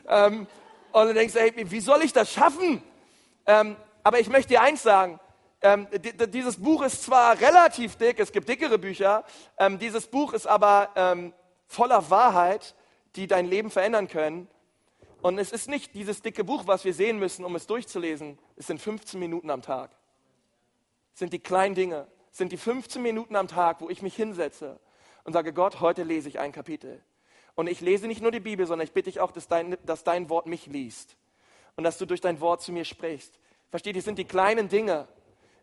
Ähm, 0.09 0.47
Und 0.93 1.09
du 1.09 1.15
denkst, 1.15 1.35
hey, 1.35 1.53
wie 1.71 1.81
soll 1.81 2.03
ich 2.03 2.13
das 2.13 2.33
schaffen? 2.33 2.83
Ähm, 3.47 3.77
aber 4.03 4.21
ich 4.21 4.29
möchte 4.29 4.49
dir 4.49 4.63
eins 4.63 4.83
sagen, 4.83 5.21
ähm, 5.63 5.89
dieses 6.29 6.57
Buch 6.57 6.83
ist 6.83 7.05
zwar 7.05 7.41
relativ 7.41 7.97
dick, 7.97 8.19
es 8.19 8.33
gibt 8.33 8.49
dickere 8.49 8.79
Bücher, 8.79 9.25
ähm, 9.59 9.79
dieses 9.79 10.07
Buch 10.07 10.33
ist 10.33 10.47
aber 10.47 10.91
ähm, 10.97 11.33
voller 11.67 12.11
Wahrheit, 12.11 12.75
die 13.17 13.27
dein 13.27 13.47
Leben 13.47 13.71
verändern 13.71 14.09
können. 14.09 14.49
Und 15.23 15.39
es 15.39 15.53
ist 15.53 15.69
nicht 15.69 15.95
dieses 15.95 16.21
dicke 16.21 16.43
Buch, 16.43 16.67
was 16.67 16.85
wir 16.85 16.95
sehen 16.95 17.19
müssen, 17.19 17.45
um 17.45 17.55
es 17.55 17.67
durchzulesen. 17.67 18.39
Es 18.57 18.67
sind 18.67 18.81
15 18.81 19.21
Minuten 19.21 19.51
am 19.51 19.63
Tag. 19.63 19.91
Es 21.13 21.21
sind 21.21 21.33
die 21.33 21.39
kleinen 21.39 21.75
Dinge. 21.75 22.09
Es 22.33 22.39
sind 22.39 22.51
die 22.51 22.57
15 22.57 23.01
Minuten 23.01 23.37
am 23.37 23.47
Tag, 23.47 23.81
wo 23.81 23.89
ich 23.89 24.03
mich 24.03 24.17
hinsetze 24.17 24.81
und 25.25 25.33
sage, 25.33 25.53
Gott, 25.53 25.81
heute 25.81 26.03
lese 26.03 26.29
ich 26.29 26.41
ein 26.41 26.51
Kapitel. 26.53 27.03
Und 27.55 27.69
ich 27.69 27.81
lese 27.81 28.09
nicht 28.09 28.23
nur 28.23 28.31
die 28.31 28.41
Bibel, 28.41 28.67
sondern 28.67 28.87
ich 28.87 28.93
bitte 28.93 29.11
dich 29.11 29.21
auch, 29.21 29.31
dass 29.31 29.47
dein, 29.47 29.77
dass 29.85 30.05
dein 30.05 30.29
Wort 30.29 30.47
mich 30.47 30.67
liest. 30.67 31.17
Und 31.77 31.85
dass 31.85 31.99
du 31.99 32.07
durch 32.07 32.21
dein 32.21 32.41
Wort 32.41 32.63
zu 32.63 32.73
mir 32.73 32.85
sprichst. 32.85 33.39
Versteht, 33.71 33.97
es 33.97 34.05
sind 34.05 34.19
die 34.19 34.25
kleinen 34.25 34.69
Dinge. 34.69 35.07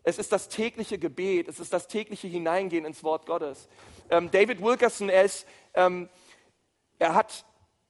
Es 0.03 0.17
ist 0.17 0.31
das 0.31 0.47
tägliche 0.47 0.97
Gebet, 0.97 1.47
es 1.47 1.59
ist 1.59 1.73
das 1.73 1.87
tägliche 1.87 2.27
Hineingehen 2.27 2.85
ins 2.85 3.03
Wort 3.03 3.25
Gottes. 3.25 3.67
Ähm, 4.09 4.31
David 4.31 4.61
Wilkerson, 4.61 5.09
er, 5.09 5.23
ist, 5.23 5.45
ähm, 5.73 6.09
er 6.97 7.13
hat 7.13 7.45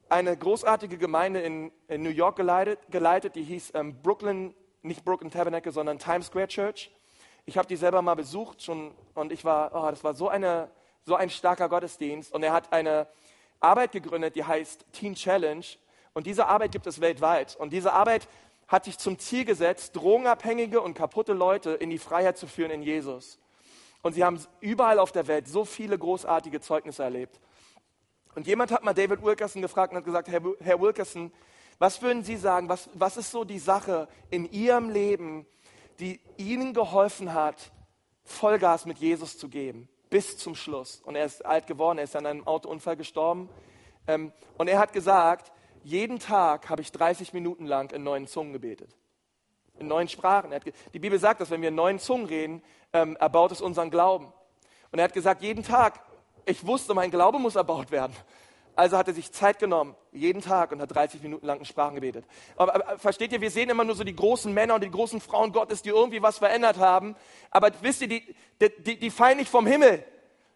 eine 0.10 0.36
großartige 0.36 0.98
Gemeinde 0.98 1.42
in, 1.42 1.72
in 1.88 2.01
New 2.01 2.10
York 2.10 2.36
geleitet, 2.36 2.80
geleitet 2.89 3.36
die 3.36 3.44
hieß 3.44 3.74
ähm, 3.75 4.01
Brooklyn, 4.01 4.56
nicht 4.82 5.06
Brooklyn 5.06 5.30
Tabernacle, 5.30 5.72
sondern 5.72 6.00
Times 6.00 6.28
Square 6.28 6.48
Church. 6.48 6.92
Ich 7.46 7.58
habe 7.58 7.68
die 7.68 7.75
selber 7.75 8.01
mal 8.01 8.16
besucht 8.16 8.63
schon 8.63 8.92
und 9.13 9.32
ich 9.32 9.46
war, 9.46 9.72
oh, 9.74 9.89
das 9.89 10.04
war 10.04 10.13
so, 10.13 10.30
eine, 10.30 10.70
so 11.04 11.16
ein 11.16 11.30
starker 11.30 11.70
Gottesdienst. 11.70 12.34
Und 12.34 12.44
er 12.44 12.54
hat 12.54 12.74
eine 12.74 13.08
Arbeit 13.60 13.92
gegründet, 13.92 14.36
die 14.36 14.44
heißt 14.44 14.86
Teen 14.94 15.16
Challenge. 15.16 15.66
Und 16.13 16.25
diese 16.25 16.48
Arbeit 16.48 16.72
gibt 16.72 16.88
es 16.88 17.01
weltweit. 17.01 17.56
Und 17.56 17.72
diese 17.72 17.94
Arbeit 17.94 18.28
hat 18.70 18.86
sich 18.86 19.00
zum 19.00 19.18
Ziel 19.18 19.46
gesetzt, 19.46 19.96
drogenabhängige 19.96 20.80
und 20.80 20.94
kaputte 20.94 21.34
Leute 21.34 21.72
in 21.72 21.90
die 21.90 21.98
Freiheit 21.98 22.38
zu 22.38 22.48
führen 22.48 22.72
in 22.72 22.84
Jesus. 22.84 23.40
Und 24.04 24.14
sie 24.14 24.24
haben 24.24 24.40
überall 24.62 25.00
auf 25.00 25.12
der 25.12 25.28
Welt 25.28 25.48
so 25.48 25.66
viele 25.66 25.98
großartige 25.98 26.62
Zeugnisse 26.62 27.04
erlebt. 27.04 27.42
Und 28.36 28.46
jemand 28.46 28.72
hat 28.72 28.84
mal 28.84 28.94
David 28.94 29.24
Wilkerson 29.24 29.64
gefragt 29.64 29.92
und 29.92 29.98
hat 29.98 30.06
gesagt, 30.06 30.30
Herr, 30.30 30.42
Herr 30.62 30.80
Wilkerson, 30.80 31.34
was 31.80 32.02
würden 32.02 32.24
Sie 32.24 32.38
sagen, 32.38 32.70
was, 32.70 32.90
was 32.94 33.18
ist 33.18 33.32
so 33.32 33.44
die 33.44 33.60
Sache 33.60 34.08
in 34.30 34.50
Ihrem 34.52 34.90
Leben, 34.90 35.48
die 36.00 36.20
Ihnen 36.38 36.74
geholfen 36.74 37.34
hat, 37.34 37.72
Vollgas 38.24 38.86
mit 38.86 39.00
Jesus 39.00 39.38
zu 39.38 39.50
geben, 39.50 39.90
bis 40.12 40.38
zum 40.38 40.54
Schluss? 40.54 41.02
Und 41.04 41.16
er 41.16 41.26
ist 41.26 41.44
alt 41.44 41.66
geworden, 41.66 41.98
er 41.98 42.04
ist 42.04 42.16
an 42.16 42.28
einem 42.28 42.46
Autounfall 42.46 42.98
gestorben. 42.98 43.50
Ähm, 44.08 44.32
und 44.58 44.68
er 44.68 44.78
hat 44.78 44.94
gesagt, 44.94 45.52
jeden 45.83 46.19
Tag 46.19 46.69
habe 46.69 46.81
ich 46.81 46.91
30 46.91 47.33
Minuten 47.33 47.65
lang 47.65 47.91
in 47.91 48.03
neuen 48.03 48.27
Zungen 48.27 48.53
gebetet. 48.53 48.95
In 49.79 49.88
neuen 49.88 50.09
Sprachen. 50.09 50.51
die 50.93 51.00
Bibel 51.00 51.19
sagt, 51.19 51.39
dass 51.41 51.50
wenn 51.51 51.62
wir 51.62 51.69
in 51.69 51.75
neuen 51.75 52.00
Zungen 52.00 52.25
reden, 52.25 52.62
ähm, 52.91 53.15
erbaut 53.17 53.51
es 53.51 53.62
unseren 53.62 53.89
Glauben. 53.89 54.33
Und 54.91 55.00
er 55.00 55.05
hat 55.05 55.13
gesagt, 55.13 55.41
jeden 55.41 55.63
Tag, 55.63 56.01
ich 56.45 56.65
wusste, 56.65 56.93
mein 56.93 57.12
Glaube 57.12 57.39
muss 57.39 57.55
erbaut 57.55 57.91
werden. 57.91 58.13
Also 58.75 58.98
hat 58.98 59.07
er 59.09 59.13
sich 59.13 59.31
Zeit 59.31 59.59
genommen, 59.59 59.95
jeden 60.13 60.41
Tag 60.41 60.71
und 60.71 60.81
hat 60.81 60.95
30 60.95 61.21
Minuten 61.21 61.45
lang 61.45 61.59
in 61.59 61.65
Sprachen 61.65 61.95
gebetet. 61.95 62.25
Aber, 62.55 62.75
aber, 62.75 62.98
versteht 62.98 63.33
ihr, 63.33 63.41
wir 63.41 63.51
sehen 63.51 63.69
immer 63.69 63.83
nur 63.83 63.95
so 63.95 64.05
die 64.05 64.15
großen 64.15 64.53
Männer 64.53 64.75
und 64.75 64.83
die 64.83 64.89
großen 64.89 65.19
Frauen 65.19 65.51
Gottes, 65.51 65.81
die 65.81 65.89
irgendwie 65.89 66.21
was 66.21 66.38
verändert 66.38 66.77
haben. 66.77 67.15
Aber 67.51 67.71
wisst 67.81 68.01
ihr, 68.01 68.07
die, 68.07 68.36
die, 68.77 68.98
die 68.98 69.09
fallen 69.09 69.38
nicht 69.38 69.50
vom 69.50 69.67
Himmel, 69.67 70.03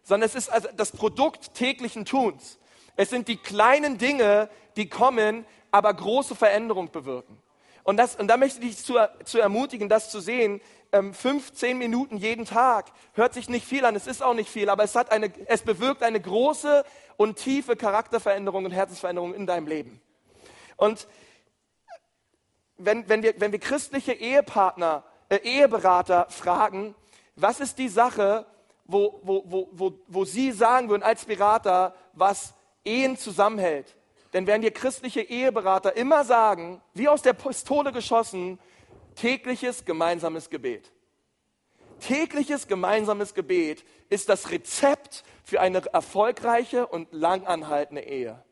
sondern 0.02 0.26
es 0.26 0.34
ist 0.34 0.48
also 0.48 0.68
das 0.74 0.92
Produkt 0.92 1.52
täglichen 1.54 2.06
Tuns. 2.06 2.58
Es 2.96 3.10
sind 3.10 3.28
die 3.28 3.36
kleinen 3.36 3.98
Dinge, 3.98 4.48
die 4.76 4.88
kommen, 4.88 5.44
aber 5.70 5.92
große 5.92 6.34
Veränderung 6.34 6.90
bewirken. 6.90 7.38
Und, 7.84 7.98
das, 7.98 8.16
und 8.16 8.28
da 8.28 8.36
möchte 8.36 8.60
ich 8.60 8.76
dich 8.76 8.84
zu, 8.84 8.94
zu 9.24 9.38
ermutigen, 9.38 9.88
das 9.88 10.10
zu 10.10 10.20
sehen. 10.20 10.60
Ähm, 10.90 11.12
15 11.12 11.76
Minuten 11.76 12.16
jeden 12.16 12.46
Tag 12.46 12.86
hört 13.12 13.34
sich 13.34 13.48
nicht 13.48 13.66
viel 13.66 13.84
an, 13.84 13.94
es 13.94 14.06
ist 14.06 14.22
auch 14.22 14.34
nicht 14.34 14.48
viel, 14.48 14.70
aber 14.70 14.84
es, 14.84 14.94
hat 14.94 15.12
eine, 15.12 15.30
es 15.46 15.62
bewirkt 15.62 16.02
eine 16.02 16.20
große 16.20 16.84
und 17.16 17.36
tiefe 17.36 17.76
Charakterveränderung 17.76 18.64
und 18.64 18.70
Herzensveränderung 18.70 19.34
in 19.34 19.46
deinem 19.46 19.66
Leben. 19.66 20.00
Und 20.76 21.06
wenn, 22.78 23.08
wenn, 23.08 23.22
wir, 23.22 23.38
wenn 23.38 23.52
wir 23.52 23.58
christliche 23.58 24.12
Ehepartner, 24.12 25.04
äh, 25.28 25.36
Eheberater 25.36 26.26
fragen, 26.30 26.94
was 27.36 27.60
ist 27.60 27.78
die 27.78 27.88
Sache, 27.88 28.46
wo, 28.84 29.20
wo, 29.22 29.42
wo, 29.46 29.68
wo, 29.72 29.98
wo 30.06 30.24
sie 30.24 30.52
sagen 30.52 30.88
würden 30.88 31.02
als 31.02 31.24
Berater, 31.24 31.94
was 32.12 32.54
Ehen 32.84 33.16
zusammenhält, 33.16 33.96
denn 34.34 34.48
werden 34.48 34.62
dir 34.62 34.72
christliche 34.72 35.22
Eheberater 35.22 35.96
immer 35.96 36.24
sagen, 36.24 36.82
wie 36.92 37.08
aus 37.08 37.22
der 37.22 37.32
Pistole 37.32 37.92
geschossen, 37.92 38.58
tägliches 39.14 39.84
gemeinsames 39.84 40.50
Gebet. 40.50 40.90
Tägliches 42.00 42.66
gemeinsames 42.66 43.34
Gebet 43.34 43.84
ist 44.10 44.28
das 44.28 44.50
Rezept 44.50 45.22
für 45.44 45.60
eine 45.60 45.86
erfolgreiche 45.92 46.86
und 46.86 47.12
langanhaltende 47.12 48.02
Ehe. 48.02 48.42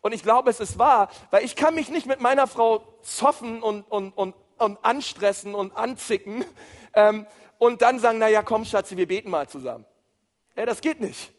Und 0.00 0.12
ich 0.12 0.24
glaube, 0.24 0.50
es 0.50 0.58
ist 0.58 0.78
wahr, 0.78 1.10
weil 1.30 1.44
ich 1.44 1.54
kann 1.54 1.76
mich 1.76 1.88
nicht 1.90 2.06
mit 2.06 2.20
meiner 2.20 2.48
Frau 2.48 2.82
zoffen 3.02 3.62
und, 3.62 3.82
und, 3.82 4.10
und, 4.12 4.34
und 4.58 4.84
anstressen 4.84 5.54
und 5.54 5.76
anzicken 5.76 6.44
ähm, 6.94 7.24
und 7.58 7.82
dann 7.82 8.00
sagen, 8.00 8.18
naja, 8.18 8.42
komm 8.42 8.64
Schatzi, 8.64 8.96
wir 8.96 9.06
beten 9.06 9.30
mal 9.30 9.48
zusammen. 9.48 9.84
Ja, 10.56 10.66
das 10.66 10.80
geht 10.80 11.00
nicht. 11.00 11.32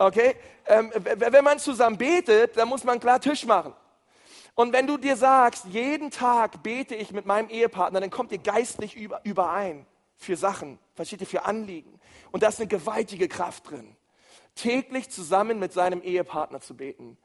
Okay? 0.00 0.34
Ähm, 0.66 0.90
wenn 0.94 1.44
man 1.44 1.58
zusammen 1.58 1.98
betet, 1.98 2.56
dann 2.56 2.68
muss 2.68 2.84
man 2.84 2.98
klar 2.98 3.20
Tisch 3.20 3.44
machen. 3.44 3.74
Und 4.54 4.72
wenn 4.72 4.86
du 4.86 4.96
dir 4.96 5.14
sagst, 5.14 5.66
jeden 5.66 6.10
Tag 6.10 6.62
bete 6.62 6.94
ich 6.94 7.12
mit 7.12 7.26
meinem 7.26 7.50
Ehepartner, 7.50 8.00
dann 8.00 8.10
kommt 8.10 8.32
ihr 8.32 8.38
geistlich 8.38 8.96
überein 8.96 9.86
für 10.16 10.36
Sachen, 10.36 10.78
versteht 10.94 11.20
ihr, 11.20 11.26
für 11.26 11.44
Anliegen. 11.44 12.00
Und 12.32 12.42
da 12.42 12.48
ist 12.48 12.58
eine 12.58 12.66
gewaltige 12.66 13.28
Kraft 13.28 13.70
drin. 13.70 13.94
Täglich 14.54 15.10
zusammen 15.10 15.58
mit 15.58 15.74
seinem 15.74 16.02
Ehepartner 16.02 16.60
zu 16.60 16.74
beten. 16.74 17.18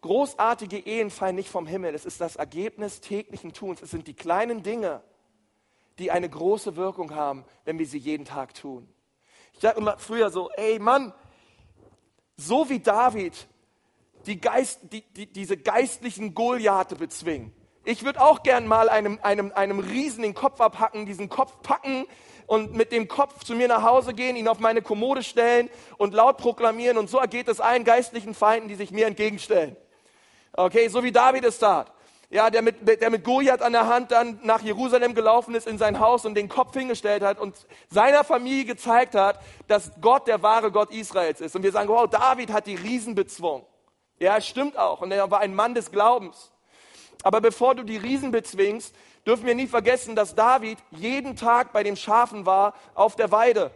Großartige 0.00 0.78
Ehen 0.78 1.10
fallen 1.10 1.36
nicht 1.36 1.50
vom 1.50 1.66
Himmel. 1.66 1.94
Es 1.94 2.06
ist 2.06 2.22
das 2.22 2.36
Ergebnis 2.36 3.02
täglichen 3.02 3.52
Tuns. 3.52 3.82
Es 3.82 3.90
sind 3.90 4.06
die 4.08 4.14
kleinen 4.14 4.62
Dinge, 4.62 5.02
die 5.98 6.10
eine 6.10 6.30
große 6.30 6.76
Wirkung 6.76 7.14
haben, 7.14 7.44
wenn 7.66 7.78
wir 7.78 7.86
sie 7.86 7.98
jeden 7.98 8.24
Tag 8.24 8.54
tun. 8.54 8.88
Ich 9.52 9.60
sage 9.60 9.78
immer 9.78 9.98
früher 9.98 10.30
so, 10.30 10.50
ey 10.52 10.78
Mann, 10.78 11.12
so 12.36 12.68
wie 12.68 12.80
David 12.80 13.46
die 14.26 14.40
Geist, 14.40 14.80
die, 14.92 15.02
die, 15.02 15.26
diese 15.26 15.56
geistlichen 15.56 16.34
Goliathe 16.34 16.96
bezwingen. 16.96 17.52
Ich 17.84 18.04
würde 18.04 18.20
auch 18.20 18.42
gern 18.42 18.66
mal 18.66 18.88
einem, 18.88 19.20
einem, 19.22 19.52
einem 19.54 19.78
Riesen 19.78 20.22
den 20.22 20.34
Kopf 20.34 20.60
abhacken, 20.60 21.06
diesen 21.06 21.28
Kopf 21.28 21.62
packen 21.62 22.04
und 22.46 22.74
mit 22.74 22.90
dem 22.90 23.06
Kopf 23.06 23.44
zu 23.44 23.54
mir 23.54 23.68
nach 23.68 23.82
Hause 23.82 24.12
gehen, 24.12 24.34
ihn 24.34 24.48
auf 24.48 24.58
meine 24.58 24.82
Kommode 24.82 25.22
stellen 25.22 25.70
und 25.96 26.12
laut 26.12 26.38
proklamieren. 26.38 26.98
Und 26.98 27.08
so 27.08 27.18
ergeht 27.18 27.48
es 27.48 27.60
allen 27.60 27.84
geistlichen 27.84 28.34
Feinden, 28.34 28.68
die 28.68 28.74
sich 28.74 28.90
mir 28.90 29.06
entgegenstellen. 29.06 29.76
Okay, 30.52 30.88
so 30.88 31.04
wie 31.04 31.12
David 31.12 31.44
es 31.44 31.58
tat 31.58 31.92
ja, 32.28 32.50
der 32.50 32.62
mit, 32.62 33.00
der 33.00 33.10
mit 33.10 33.22
Goliath 33.22 33.62
an 33.62 33.72
der 33.72 33.86
Hand 33.86 34.10
dann 34.10 34.40
nach 34.42 34.60
Jerusalem 34.60 35.14
gelaufen 35.14 35.54
ist 35.54 35.66
in 35.66 35.78
sein 35.78 36.00
Haus 36.00 36.24
und 36.24 36.34
den 36.34 36.48
Kopf 36.48 36.74
hingestellt 36.74 37.22
hat 37.22 37.38
und 37.38 37.54
seiner 37.88 38.24
Familie 38.24 38.64
gezeigt 38.64 39.14
hat, 39.14 39.40
dass 39.68 39.92
Gott 40.00 40.26
der 40.26 40.42
wahre 40.42 40.72
Gott 40.72 40.90
Israels 40.90 41.40
ist. 41.40 41.54
Und 41.54 41.62
wir 41.62 41.70
sagen, 41.70 41.88
wow, 41.88 42.08
David 42.08 42.52
hat 42.52 42.66
die 42.66 42.74
Riesen 42.74 43.14
bezwungen. 43.14 43.64
Ja, 44.18 44.40
stimmt 44.40 44.76
auch. 44.76 45.02
Und 45.02 45.12
er 45.12 45.30
war 45.30 45.40
ein 45.40 45.54
Mann 45.54 45.74
des 45.74 45.92
Glaubens. 45.92 46.52
Aber 47.22 47.40
bevor 47.40 47.74
du 47.74 47.84
die 47.84 47.96
Riesen 47.96 48.32
bezwingst, 48.32 48.94
dürfen 49.26 49.46
wir 49.46 49.54
nie 49.54 49.66
vergessen, 49.66 50.16
dass 50.16 50.34
David 50.34 50.78
jeden 50.90 51.36
Tag 51.36 51.72
bei 51.72 51.82
den 51.82 51.96
Schafen 51.96 52.46
war 52.46 52.74
auf 52.94 53.16
der 53.16 53.30
Weide. 53.30 53.70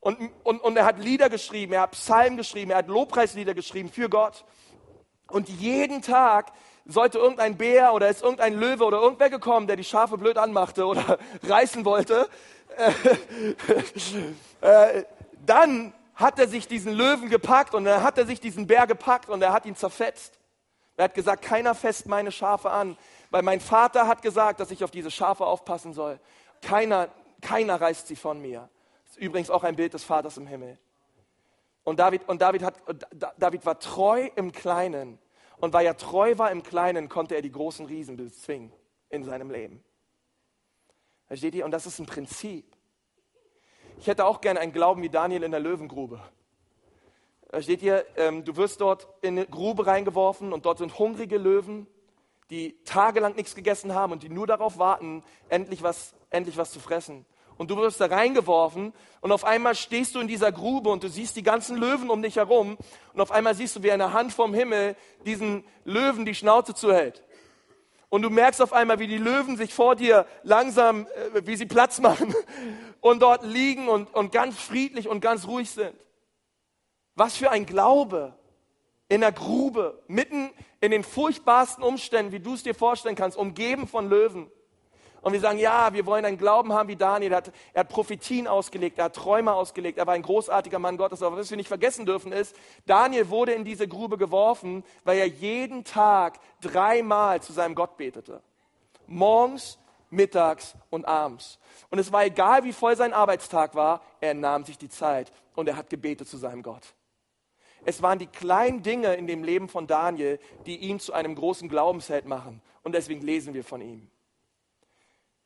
Und, 0.00 0.30
und, 0.44 0.60
und 0.60 0.76
er 0.76 0.84
hat 0.84 0.98
Lieder 0.98 1.28
geschrieben, 1.28 1.72
er 1.72 1.82
hat 1.82 1.92
Psalmen 1.92 2.36
geschrieben, 2.36 2.70
er 2.70 2.78
hat 2.78 2.88
Lobpreislieder 2.88 3.54
geschrieben 3.54 3.90
für 3.90 4.08
Gott. 4.08 4.44
Und 5.28 5.48
jeden 5.48 6.02
Tag 6.02 6.52
sollte 6.86 7.18
irgendein 7.18 7.56
Bär 7.56 7.92
oder 7.92 8.08
ist 8.08 8.22
irgendein 8.22 8.54
Löwe 8.54 8.84
oder 8.84 9.00
irgendwer 9.00 9.30
gekommen, 9.30 9.66
der 9.66 9.76
die 9.76 9.84
Schafe 9.84 10.16
blöd 10.18 10.38
anmachte 10.38 10.86
oder 10.86 11.18
reißen 11.42 11.84
wollte, 11.84 12.28
äh, 12.76 12.92
äh, 14.98 15.04
dann 15.44 15.92
hat 16.14 16.38
er 16.38 16.48
sich 16.48 16.66
diesen 16.66 16.92
Löwen 16.92 17.28
gepackt 17.28 17.74
und 17.74 17.84
dann 17.84 18.02
hat 18.02 18.18
er 18.18 18.26
sich 18.26 18.40
diesen 18.40 18.66
Bär 18.66 18.86
gepackt 18.86 19.28
und 19.28 19.42
er 19.42 19.52
hat 19.52 19.66
ihn 19.66 19.76
zerfetzt. 19.76 20.38
Er 20.96 21.04
hat 21.04 21.14
gesagt, 21.14 21.42
keiner 21.42 21.74
fest 21.74 22.06
meine 22.06 22.32
Schafe 22.32 22.70
an, 22.70 22.96
weil 23.30 23.42
mein 23.42 23.60
Vater 23.60 24.06
hat 24.06 24.22
gesagt, 24.22 24.60
dass 24.60 24.70
ich 24.70 24.82
auf 24.82 24.90
diese 24.90 25.10
Schafe 25.10 25.44
aufpassen 25.44 25.92
soll. 25.92 26.18
Keiner, 26.62 27.08
keiner 27.42 27.78
reißt 27.78 28.06
sie 28.06 28.16
von 28.16 28.40
mir. 28.40 28.68
Das 29.04 29.16
ist 29.16 29.22
übrigens 29.22 29.50
auch 29.50 29.62
ein 29.62 29.76
Bild 29.76 29.92
des 29.92 30.04
Vaters 30.04 30.38
im 30.38 30.46
Himmel. 30.46 30.78
Und 31.84 32.00
David, 32.00 32.26
und 32.28 32.40
David, 32.40 32.62
hat, 32.62 32.74
David 33.38 33.66
war 33.66 33.78
treu 33.78 34.30
im 34.36 34.52
Kleinen 34.52 35.18
und 35.58 35.72
weil 35.72 35.86
er 35.86 35.96
treu 35.96 36.38
war 36.38 36.50
im 36.50 36.62
Kleinen, 36.62 37.08
konnte 37.08 37.34
er 37.34 37.42
die 37.42 37.52
großen 37.52 37.86
Riesen 37.86 38.16
bezwingen 38.16 38.72
in 39.08 39.24
seinem 39.24 39.50
Leben. 39.50 39.82
Versteht 41.26 41.54
ihr? 41.54 41.64
Und 41.64 41.70
das 41.70 41.86
ist 41.86 41.98
ein 41.98 42.06
Prinzip. 42.06 42.64
Ich 43.98 44.06
hätte 44.06 44.26
auch 44.26 44.40
gerne 44.40 44.60
einen 44.60 44.72
Glauben 44.72 45.02
wie 45.02 45.08
Daniel 45.08 45.42
in 45.42 45.50
der 45.50 45.60
Löwengrube. 45.60 46.20
Versteht 47.48 47.82
ihr? 47.82 48.04
Ähm, 48.16 48.44
du 48.44 48.56
wirst 48.56 48.80
dort 48.80 49.08
in 49.22 49.38
eine 49.38 49.46
Grube 49.46 49.86
reingeworfen 49.86 50.52
und 50.52 50.66
dort 50.66 50.78
sind 50.78 50.98
hungrige 50.98 51.38
Löwen, 51.38 51.86
die 52.50 52.76
tagelang 52.84 53.34
nichts 53.34 53.54
gegessen 53.54 53.94
haben 53.94 54.12
und 54.12 54.22
die 54.22 54.28
nur 54.28 54.46
darauf 54.46 54.78
warten, 54.78 55.24
endlich 55.48 55.82
was, 55.82 56.14
endlich 56.30 56.56
was 56.56 56.70
zu 56.70 56.80
fressen. 56.80 57.24
Und 57.58 57.70
du 57.70 57.76
wirst 57.76 58.00
da 58.00 58.06
reingeworfen 58.06 58.92
und 59.20 59.32
auf 59.32 59.44
einmal 59.44 59.74
stehst 59.74 60.14
du 60.14 60.20
in 60.20 60.28
dieser 60.28 60.52
Grube 60.52 60.90
und 60.90 61.02
du 61.02 61.08
siehst 61.08 61.36
die 61.36 61.42
ganzen 61.42 61.76
Löwen 61.76 62.10
um 62.10 62.22
dich 62.22 62.36
herum 62.36 62.76
und 63.14 63.20
auf 63.20 63.30
einmal 63.30 63.54
siehst 63.54 63.76
du, 63.76 63.82
wie 63.82 63.92
eine 63.92 64.12
Hand 64.12 64.32
vom 64.32 64.52
Himmel 64.52 64.94
diesen 65.24 65.64
Löwen 65.84 66.26
die 66.26 66.34
Schnauze 66.34 66.74
zuhält. 66.74 67.22
Und 68.08 68.22
du 68.22 68.30
merkst 68.30 68.62
auf 68.62 68.72
einmal, 68.72 68.98
wie 68.98 69.08
die 69.08 69.18
Löwen 69.18 69.56
sich 69.56 69.74
vor 69.74 69.96
dir 69.96 70.26
langsam, 70.42 71.06
äh, 71.34 71.46
wie 71.46 71.56
sie 71.56 71.66
Platz 71.66 72.00
machen 72.00 72.34
und 73.00 73.20
dort 73.20 73.44
liegen 73.44 73.88
und, 73.88 74.14
und 74.14 74.32
ganz 74.32 74.56
friedlich 74.56 75.08
und 75.08 75.20
ganz 75.20 75.46
ruhig 75.46 75.70
sind. 75.70 75.94
Was 77.14 77.36
für 77.36 77.50
ein 77.50 77.66
Glaube 77.66 78.34
in 79.08 79.22
der 79.22 79.32
Grube, 79.32 80.02
mitten 80.06 80.50
in 80.80 80.90
den 80.90 81.04
furchtbarsten 81.04 81.82
Umständen, 81.82 82.32
wie 82.32 82.40
du 82.40 82.54
es 82.54 82.62
dir 82.62 82.74
vorstellen 82.74 83.16
kannst, 83.16 83.36
umgeben 83.36 83.88
von 83.88 84.08
Löwen. 84.08 84.50
Und 85.26 85.32
wir 85.32 85.40
sagen, 85.40 85.58
ja, 85.58 85.92
wir 85.92 86.06
wollen 86.06 86.24
einen 86.24 86.38
Glauben 86.38 86.72
haben 86.72 86.88
wie 86.88 86.94
Daniel. 86.94 87.32
Er 87.32 87.38
hat, 87.38 87.52
er 87.72 87.80
hat 87.80 87.88
Prophetien 87.88 88.46
ausgelegt, 88.46 88.96
er 88.98 89.06
hat 89.06 89.16
Träume 89.16 89.54
ausgelegt, 89.54 89.98
er 89.98 90.06
war 90.06 90.14
ein 90.14 90.22
großartiger 90.22 90.78
Mann 90.78 90.96
Gottes. 90.96 91.20
Aber 91.20 91.36
was 91.36 91.50
wir 91.50 91.56
nicht 91.56 91.66
vergessen 91.66 92.06
dürfen 92.06 92.30
ist, 92.30 92.54
Daniel 92.86 93.28
wurde 93.28 93.50
in 93.50 93.64
diese 93.64 93.88
Grube 93.88 94.18
geworfen, 94.18 94.84
weil 95.02 95.18
er 95.18 95.26
jeden 95.26 95.82
Tag 95.82 96.38
dreimal 96.60 97.42
zu 97.42 97.52
seinem 97.52 97.74
Gott 97.74 97.96
betete. 97.96 98.40
Morgens, 99.08 99.80
mittags 100.10 100.76
und 100.90 101.08
abends. 101.08 101.58
Und 101.90 101.98
es 101.98 102.12
war 102.12 102.24
egal, 102.24 102.62
wie 102.62 102.72
voll 102.72 102.94
sein 102.94 103.12
Arbeitstag 103.12 103.74
war, 103.74 104.02
er 104.20 104.32
nahm 104.32 104.64
sich 104.64 104.78
die 104.78 104.90
Zeit 104.90 105.32
und 105.56 105.68
er 105.68 105.74
hat 105.74 105.90
gebetet 105.90 106.28
zu 106.28 106.36
seinem 106.36 106.62
Gott. 106.62 106.94
Es 107.84 108.00
waren 108.00 108.20
die 108.20 108.28
kleinen 108.28 108.84
Dinge 108.84 109.14
in 109.14 109.26
dem 109.26 109.42
Leben 109.42 109.68
von 109.68 109.88
Daniel, 109.88 110.38
die 110.66 110.76
ihn 110.76 111.00
zu 111.00 111.12
einem 111.12 111.34
großen 111.34 111.68
Glaubensheld 111.68 112.26
machen. 112.26 112.62
Und 112.84 112.94
deswegen 112.94 113.22
lesen 113.22 113.54
wir 113.54 113.64
von 113.64 113.80
ihm. 113.80 114.08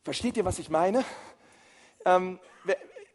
Versteht 0.03 0.35
ihr, 0.35 0.45
was 0.45 0.57
ich 0.57 0.69
meine? 0.69 1.05
Ähm, 2.05 2.39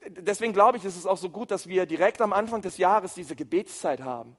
deswegen 0.06 0.52
glaube 0.52 0.78
ich, 0.78 0.84
ist 0.84 0.96
es 0.96 1.06
auch 1.06 1.16
so 1.16 1.30
gut, 1.30 1.50
dass 1.50 1.66
wir 1.66 1.84
direkt 1.84 2.20
am 2.20 2.32
Anfang 2.32 2.62
des 2.62 2.78
Jahres 2.78 3.14
diese 3.14 3.34
Gebetszeit 3.34 4.02
haben. 4.02 4.36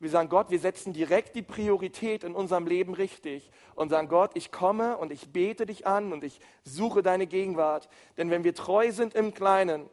Wir 0.00 0.10
sagen, 0.10 0.28
Gott, 0.28 0.50
wir 0.50 0.58
setzen 0.58 0.92
direkt 0.92 1.34
die 1.36 1.42
Priorität 1.42 2.22
in 2.22 2.34
unserem 2.34 2.66
Leben 2.66 2.94
richtig 2.94 3.50
und 3.74 3.90
sagen, 3.90 4.08
Gott, 4.08 4.32
ich 4.34 4.50
komme 4.50 4.96
und 4.96 5.12
ich 5.12 5.32
bete 5.32 5.66
dich 5.66 5.86
an 5.86 6.12
und 6.12 6.22
ich 6.24 6.40
suche 6.64 7.02
deine 7.02 7.26
Gegenwart. 7.26 7.88
Denn 8.16 8.30
wenn 8.30 8.44
wir 8.44 8.54
treu 8.54 8.90
sind 8.92 9.14
im 9.14 9.34
Kleinen, 9.34 9.88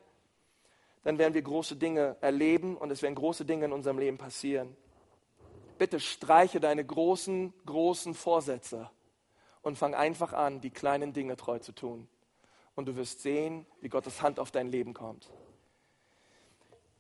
dann 1.03 1.19
werden 1.19 1.35
wir 1.35 1.41
große 1.41 1.75
Dinge 1.75 2.17
erleben 2.21 2.77
und 2.77 2.91
es 2.91 3.03
werden 3.03 3.15
große 3.15 3.45
Dinge 3.45 3.65
in 3.65 3.73
unserem 3.73 3.99
Leben 3.99 4.17
passieren. 4.17 4.75
Bitte 5.77 5.99
streiche 5.99 6.59
deine 6.59 6.85
großen, 6.85 7.53
großen 7.65 8.15
Vorsätze 8.15 8.89
und 9.65 9.79
fang 9.79 9.95
einfach 9.95 10.31
an, 10.31 10.61
die 10.61 10.69
kleinen 10.69 11.11
Dinge 11.11 11.35
treu 11.37 11.57
zu 11.57 11.71
tun. 11.71 12.07
Und 12.75 12.85
du 12.85 12.95
wirst 12.97 13.23
sehen, 13.23 13.65
wie 13.81 13.89
Gottes 13.89 14.21
Hand 14.21 14.39
auf 14.39 14.51
dein 14.51 14.67
Leben 14.67 14.93
kommt. 14.93 15.27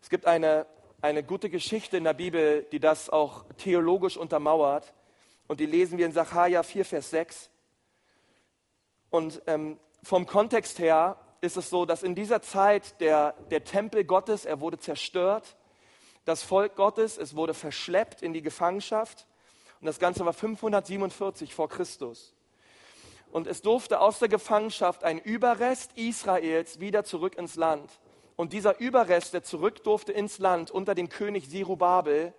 Es 0.01 0.09
gibt 0.09 0.25
eine, 0.25 0.65
eine 0.99 1.21
gute 1.21 1.51
Geschichte 1.51 1.95
in 1.95 2.05
der 2.05 2.15
Bibel, 2.15 2.63
die 2.71 2.79
das 2.79 3.11
auch 3.11 3.45
theologisch 3.57 4.17
untermauert. 4.17 4.95
Und 5.47 5.59
die 5.59 5.67
lesen 5.67 5.99
wir 5.99 6.07
in 6.07 6.11
Sacharja 6.11 6.63
4, 6.63 6.85
Vers 6.85 7.11
6. 7.11 7.51
Und 9.11 9.43
ähm, 9.45 9.79
vom 10.01 10.25
Kontext 10.25 10.79
her 10.79 11.19
ist 11.41 11.57
es 11.57 11.69
so, 11.69 11.85
dass 11.85 12.01
in 12.01 12.15
dieser 12.15 12.41
Zeit 12.41 12.99
der, 12.99 13.33
der 13.51 13.63
Tempel 13.63 14.05
Gottes, 14.05 14.43
er 14.43 14.59
wurde 14.59 14.79
zerstört, 14.79 15.55
das 16.23 16.41
Volk 16.41 16.75
Gottes, 16.75 17.19
es 17.19 17.35
wurde 17.35 17.53
verschleppt 17.53 18.23
in 18.23 18.33
die 18.33 18.41
Gefangenschaft 18.41 19.27
und 19.81 19.85
das 19.85 19.99
Ganze 19.99 20.25
war 20.25 20.33
547 20.33 21.53
vor 21.53 21.69
Christus. 21.69 22.34
Und 23.35 23.47
es 23.47 23.61
durfte 23.61 23.99
aus 23.99 24.19
der 24.19 24.29
Gefangenschaft 24.29 25.03
ein 25.03 25.19
Überrest 25.19 25.91
Israels 25.97 26.79
wieder 26.79 27.03
zurück 27.03 27.35
ins 27.35 27.57
Land. 27.57 27.91
Und 28.37 28.53
dieser 28.53 28.79
Überrest, 28.79 29.33
der 29.33 29.43
zurück 29.43 29.83
durfte 29.83 30.13
ins 30.13 30.39
Land 30.39 30.71
unter 30.71 30.95
dem 30.95 31.09
König 31.09 31.49
Zerubabel, 31.49 32.33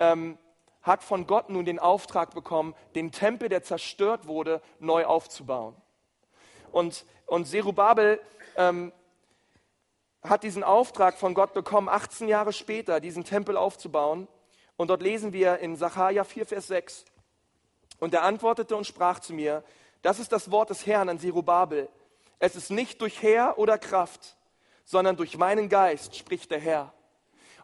ähm, 0.00 0.36
hat 0.82 1.04
von 1.04 1.28
Gott 1.28 1.48
nun 1.48 1.64
den 1.64 1.78
Auftrag 1.78 2.34
bekommen, 2.34 2.74
den 2.96 3.12
Tempel, 3.12 3.50
der 3.50 3.62
zerstört 3.62 4.26
wurde, 4.26 4.60
neu 4.80 5.04
aufzubauen. 5.04 5.76
Und, 6.72 7.04
und 7.26 7.46
Zerubabel 7.46 8.20
ähm, 8.56 8.90
hat 10.24 10.42
diesen 10.42 10.64
Auftrag 10.64 11.18
von 11.18 11.34
Gott 11.34 11.54
bekommen, 11.54 11.88
18 11.88 12.26
Jahre 12.26 12.52
später 12.52 12.98
diesen 12.98 13.22
Tempel 13.22 13.56
aufzubauen. 13.56 14.26
Und 14.76 14.88
dort 14.88 15.02
lesen 15.02 15.32
wir 15.32 15.58
in 15.58 15.76
Sacharja 15.76 16.24
4, 16.24 16.46
Vers 16.46 16.66
6. 16.66 17.04
Und 18.00 18.12
er 18.12 18.24
antwortete 18.24 18.74
und 18.74 18.88
sprach 18.88 19.20
zu 19.20 19.34
mir, 19.34 19.62
das 20.02 20.18
ist 20.18 20.32
das 20.32 20.50
Wort 20.50 20.70
des 20.70 20.86
Herrn 20.86 21.08
an 21.08 21.18
Zerubabel. 21.18 21.88
Es 22.38 22.56
ist 22.56 22.70
nicht 22.70 23.00
durch 23.00 23.22
Heer 23.22 23.54
oder 23.56 23.78
Kraft, 23.78 24.36
sondern 24.84 25.16
durch 25.16 25.38
meinen 25.38 25.68
Geist, 25.68 26.16
spricht 26.16 26.50
der 26.50 26.58
Herr. 26.60 26.92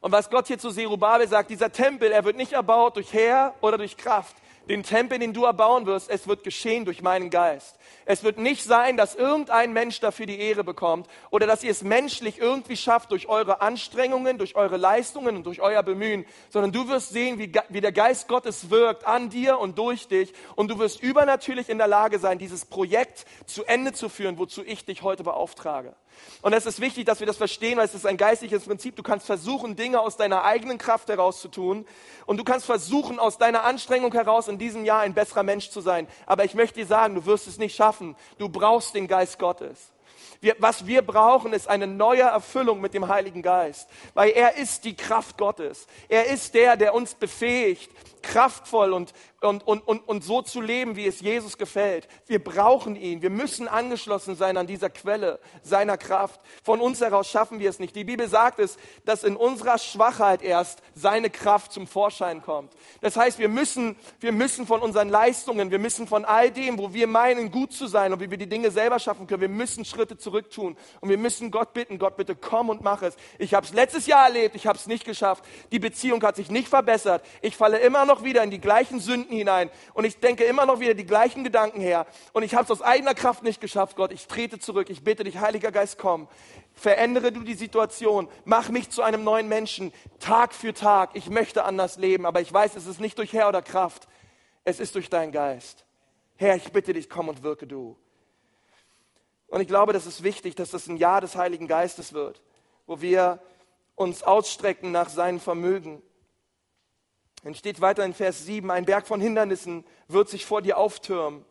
Und 0.00 0.12
was 0.12 0.30
Gott 0.30 0.46
hier 0.46 0.58
zu 0.58 0.70
Zerubabel 0.70 1.26
sagt, 1.26 1.50
dieser 1.50 1.72
Tempel, 1.72 2.12
er 2.12 2.24
wird 2.24 2.36
nicht 2.36 2.52
erbaut 2.52 2.96
durch 2.96 3.12
Heer 3.12 3.54
oder 3.60 3.76
durch 3.78 3.96
Kraft, 3.96 4.36
den 4.68 4.82
Tempel, 4.82 5.18
den 5.18 5.32
du 5.32 5.44
erbauen 5.44 5.86
wirst, 5.86 6.10
es 6.10 6.28
wird 6.28 6.44
geschehen 6.44 6.84
durch 6.84 7.02
meinen 7.02 7.30
Geist. 7.30 7.76
Es 8.04 8.22
wird 8.22 8.38
nicht 8.38 8.64
sein, 8.64 8.96
dass 8.96 9.14
irgendein 9.14 9.72
Mensch 9.72 10.00
dafür 10.00 10.26
die 10.26 10.38
Ehre 10.38 10.64
bekommt 10.64 11.08
oder 11.30 11.46
dass 11.46 11.64
ihr 11.64 11.70
es 11.70 11.82
menschlich 11.82 12.38
irgendwie 12.38 12.76
schafft 12.76 13.10
durch 13.10 13.28
eure 13.28 13.60
Anstrengungen, 13.60 14.38
durch 14.38 14.56
eure 14.56 14.76
Leistungen 14.76 15.36
und 15.36 15.44
durch 15.44 15.60
euer 15.60 15.82
Bemühen, 15.82 16.24
sondern 16.50 16.72
du 16.72 16.88
wirst 16.88 17.10
sehen, 17.10 17.38
wie, 17.38 17.52
wie 17.68 17.80
der 17.80 17.92
Geist 17.92 18.28
Gottes 18.28 18.70
wirkt 18.70 19.06
an 19.06 19.30
dir 19.30 19.58
und 19.58 19.78
durch 19.78 20.08
dich 20.08 20.32
und 20.56 20.70
du 20.70 20.78
wirst 20.78 21.02
übernatürlich 21.02 21.68
in 21.68 21.78
der 21.78 21.88
Lage 21.88 22.18
sein, 22.18 22.38
dieses 22.38 22.64
Projekt 22.64 23.26
zu 23.46 23.64
Ende 23.64 23.92
zu 23.92 24.08
führen, 24.08 24.38
wozu 24.38 24.62
ich 24.64 24.84
dich 24.84 25.02
heute 25.02 25.22
beauftrage. 25.22 25.94
Und 26.42 26.52
es 26.52 26.66
ist 26.66 26.80
wichtig, 26.80 27.04
dass 27.04 27.20
wir 27.20 27.26
das 27.26 27.36
verstehen, 27.36 27.78
weil 27.78 27.84
es 27.84 27.94
ist 27.94 28.06
ein 28.06 28.16
geistliches 28.16 28.64
Prinzip. 28.64 28.96
Du 28.96 29.02
kannst 29.02 29.26
versuchen, 29.26 29.76
Dinge 29.76 30.00
aus 30.00 30.16
deiner 30.16 30.44
eigenen 30.44 30.78
Kraft 30.78 31.08
heraus 31.08 31.40
zu 31.40 31.48
tun. 31.48 31.86
Und 32.26 32.38
du 32.38 32.44
kannst 32.44 32.66
versuchen, 32.66 33.18
aus 33.18 33.38
deiner 33.38 33.64
Anstrengung 33.64 34.12
heraus 34.12 34.48
in 34.48 34.57
diesem 34.58 34.84
Jahr 34.84 35.00
ein 35.00 35.14
besserer 35.14 35.42
Mensch 35.42 35.70
zu 35.70 35.80
sein. 35.80 36.06
Aber 36.26 36.44
ich 36.44 36.54
möchte 36.54 36.80
dir 36.80 36.86
sagen, 36.86 37.14
du 37.14 37.26
wirst 37.26 37.46
es 37.46 37.58
nicht 37.58 37.76
schaffen. 37.76 38.16
Du 38.38 38.48
brauchst 38.48 38.94
den 38.94 39.08
Geist 39.08 39.38
Gottes. 39.38 39.92
Wir, 40.40 40.56
was 40.58 40.86
wir 40.86 41.02
brauchen, 41.02 41.52
ist 41.52 41.68
eine 41.68 41.86
neue 41.86 42.22
Erfüllung 42.22 42.80
mit 42.80 42.94
dem 42.94 43.08
Heiligen 43.08 43.42
Geist, 43.42 43.88
weil 44.14 44.30
er 44.30 44.56
ist 44.56 44.84
die 44.84 44.96
Kraft 44.96 45.38
Gottes. 45.38 45.86
Er 46.08 46.26
ist 46.26 46.54
der, 46.54 46.76
der 46.76 46.94
uns 46.94 47.14
befähigt, 47.14 47.90
kraftvoll 48.22 48.92
und, 48.92 49.12
und, 49.40 49.66
und, 49.66 49.86
und, 49.86 50.06
und 50.08 50.24
so 50.24 50.42
zu 50.42 50.60
leben, 50.60 50.96
wie 50.96 51.06
es 51.06 51.20
Jesus 51.20 51.56
gefällt. 51.58 52.08
Wir 52.26 52.42
brauchen 52.42 52.96
ihn. 52.96 53.22
Wir 53.22 53.30
müssen 53.30 53.68
angeschlossen 53.68 54.36
sein 54.36 54.56
an 54.56 54.66
dieser 54.66 54.90
Quelle 54.90 55.40
seiner 55.62 55.96
Kraft. 55.96 56.40
Von 56.62 56.80
uns 56.80 57.00
heraus 57.00 57.28
schaffen 57.28 57.58
wir 57.58 57.70
es 57.70 57.78
nicht. 57.78 57.96
Die 57.96 58.04
Bibel 58.04 58.28
sagt 58.28 58.58
es, 58.58 58.76
dass 59.04 59.24
in 59.24 59.36
unserer 59.36 59.78
Schwachheit 59.78 60.42
erst 60.42 60.82
seine 60.94 61.30
Kraft 61.30 61.72
zum 61.72 61.86
Vorschein 61.86 62.42
kommt. 62.42 62.72
Das 63.00 63.16
heißt, 63.16 63.38
wir 63.38 63.48
müssen, 63.48 63.96
wir 64.20 64.32
müssen 64.32 64.66
von 64.66 64.80
unseren 64.80 65.08
Leistungen, 65.08 65.70
wir 65.70 65.78
müssen 65.78 66.06
von 66.06 66.24
all 66.24 66.50
dem, 66.50 66.78
wo 66.78 66.92
wir 66.92 67.06
meinen, 67.06 67.50
gut 67.50 67.72
zu 67.72 67.86
sein 67.86 68.12
und 68.12 68.20
wie 68.20 68.30
wir 68.30 68.38
die 68.38 68.48
Dinge 68.48 68.70
selber 68.70 68.98
schaffen 68.98 69.26
können, 69.26 69.40
wir 69.40 69.48
müssen 69.48 69.84
Schritte 69.84 70.17
zurück 70.20 70.50
tun. 70.50 70.76
Und 71.00 71.08
wir 71.08 71.18
müssen 71.18 71.50
Gott 71.50 71.72
bitten, 71.72 71.98
Gott 71.98 72.16
bitte 72.16 72.36
komm 72.36 72.68
und 72.68 72.82
mach 72.82 73.02
es. 73.02 73.16
Ich 73.38 73.54
habe 73.54 73.66
es 73.66 73.72
letztes 73.72 74.06
Jahr 74.06 74.26
erlebt, 74.26 74.54
ich 74.54 74.66
habe 74.66 74.78
es 74.78 74.86
nicht 74.86 75.04
geschafft. 75.04 75.44
Die 75.72 75.78
Beziehung 75.78 76.22
hat 76.22 76.36
sich 76.36 76.50
nicht 76.50 76.68
verbessert. 76.68 77.24
Ich 77.42 77.56
falle 77.56 77.78
immer 77.78 78.04
noch 78.04 78.24
wieder 78.24 78.42
in 78.42 78.50
die 78.50 78.60
gleichen 78.60 79.00
Sünden 79.00 79.36
hinein 79.36 79.70
und 79.94 80.04
ich 80.04 80.18
denke 80.18 80.44
immer 80.44 80.66
noch 80.66 80.80
wieder 80.80 80.94
die 80.94 81.06
gleichen 81.06 81.44
Gedanken 81.44 81.80
her 81.80 82.06
und 82.32 82.42
ich 82.42 82.54
habe 82.54 82.64
es 82.64 82.70
aus 82.70 82.82
eigener 82.82 83.14
Kraft 83.14 83.42
nicht 83.42 83.60
geschafft, 83.60 83.96
Gott. 83.96 84.12
Ich 84.12 84.26
trete 84.26 84.58
zurück. 84.58 84.90
Ich 84.90 85.02
bitte 85.04 85.24
dich, 85.24 85.38
Heiliger 85.38 85.72
Geist, 85.72 85.98
komm. 85.98 86.28
Verändere 86.74 87.32
du 87.32 87.42
die 87.42 87.54
Situation. 87.54 88.28
Mach 88.44 88.68
mich 88.68 88.90
zu 88.90 89.02
einem 89.02 89.24
neuen 89.24 89.48
Menschen. 89.48 89.92
Tag 90.20 90.54
für 90.54 90.72
Tag. 90.72 91.10
Ich 91.14 91.28
möchte 91.28 91.64
anders 91.64 91.98
leben, 91.98 92.24
aber 92.24 92.40
ich 92.40 92.52
weiß, 92.52 92.76
es 92.76 92.86
ist 92.86 93.00
nicht 93.00 93.18
durch 93.18 93.32
Herr 93.32 93.48
oder 93.48 93.62
Kraft. 93.62 94.06
Es 94.64 94.80
ist 94.80 94.94
durch 94.94 95.10
deinen 95.10 95.32
Geist. 95.32 95.84
Herr, 96.36 96.54
ich 96.54 96.70
bitte 96.70 96.92
dich, 96.92 97.10
komm 97.10 97.28
und 97.28 97.42
wirke 97.42 97.66
du. 97.66 97.96
Und 99.48 99.60
ich 99.60 99.68
glaube, 99.68 99.92
das 99.92 100.06
ist 100.06 100.22
wichtig, 100.22 100.54
dass 100.54 100.70
das 100.70 100.86
ein 100.86 100.96
Jahr 100.96 101.20
des 101.20 101.36
Heiligen 101.36 101.66
Geistes 101.66 102.12
wird, 102.12 102.42
wo 102.86 103.00
wir 103.00 103.40
uns 103.94 104.22
ausstrecken 104.22 104.92
nach 104.92 105.08
seinem 105.08 105.40
Vermögen, 105.40 106.02
dann 107.44 107.54
steht 107.54 107.80
weiter 107.80 108.04
in 108.04 108.14
Vers 108.14 108.44
7, 108.46 108.70
ein 108.70 108.84
Berg 108.84 109.06
von 109.06 109.20
Hindernissen 109.20 109.84
wird 110.08 110.28
sich 110.28 110.44
vor 110.44 110.60
dir 110.60 110.76
auftürmen, 110.76 111.44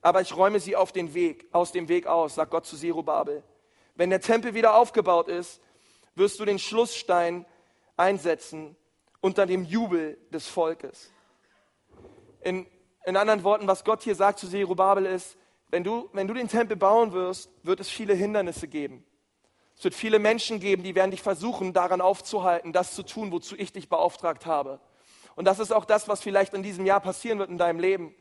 aber 0.00 0.20
ich 0.20 0.36
räume 0.36 0.60
sie 0.60 0.76
auf 0.76 0.92
den 0.92 1.14
Weg, 1.14 1.46
aus 1.52 1.72
dem 1.72 1.88
Weg 1.88 2.06
aus, 2.06 2.36
sagt 2.36 2.50
Gott 2.50 2.66
zu 2.66 2.76
Zerubabel. 2.76 3.42
Wenn 3.94 4.10
der 4.10 4.20
Tempel 4.20 4.54
wieder 4.54 4.74
aufgebaut 4.74 5.28
ist, 5.28 5.60
wirst 6.14 6.40
du 6.40 6.44
den 6.44 6.58
Schlussstein 6.58 7.44
einsetzen 7.96 8.76
unter 9.20 9.46
dem 9.46 9.64
Jubel 9.64 10.18
des 10.32 10.46
Volkes. 10.46 11.10
In, 12.40 12.66
in 13.04 13.16
anderen 13.16 13.44
Worten, 13.44 13.66
was 13.66 13.84
Gott 13.84 14.02
hier 14.02 14.14
sagt 14.14 14.38
zu 14.38 14.48
Zerubabel 14.48 15.06
ist, 15.06 15.36
wenn 15.70 15.84
du, 15.84 16.08
wenn 16.12 16.28
du 16.28 16.34
den 16.34 16.48
Tempel 16.48 16.76
bauen 16.76 17.12
wirst, 17.12 17.50
wird 17.62 17.80
es 17.80 17.88
viele 17.88 18.14
Hindernisse 18.14 18.68
geben. 18.68 19.04
Es 19.76 19.84
wird 19.84 19.94
viele 19.94 20.18
Menschen 20.18 20.58
geben, 20.58 20.82
die 20.82 20.94
werden 20.94 21.10
dich 21.10 21.22
versuchen, 21.22 21.72
daran 21.72 22.00
aufzuhalten, 22.00 22.72
das 22.72 22.94
zu 22.94 23.02
tun, 23.02 23.30
wozu 23.30 23.56
ich 23.56 23.72
dich 23.72 23.88
beauftragt 23.88 24.46
habe. 24.46 24.80
Und 25.34 25.44
das 25.44 25.58
ist 25.58 25.72
auch 25.72 25.84
das, 25.84 26.08
was 26.08 26.22
vielleicht 26.22 26.54
in 26.54 26.62
diesem 26.62 26.86
Jahr 26.86 27.00
passieren 27.00 27.38
wird 27.38 27.50
in 27.50 27.58
deinem 27.58 27.78
Leben. 27.78 28.14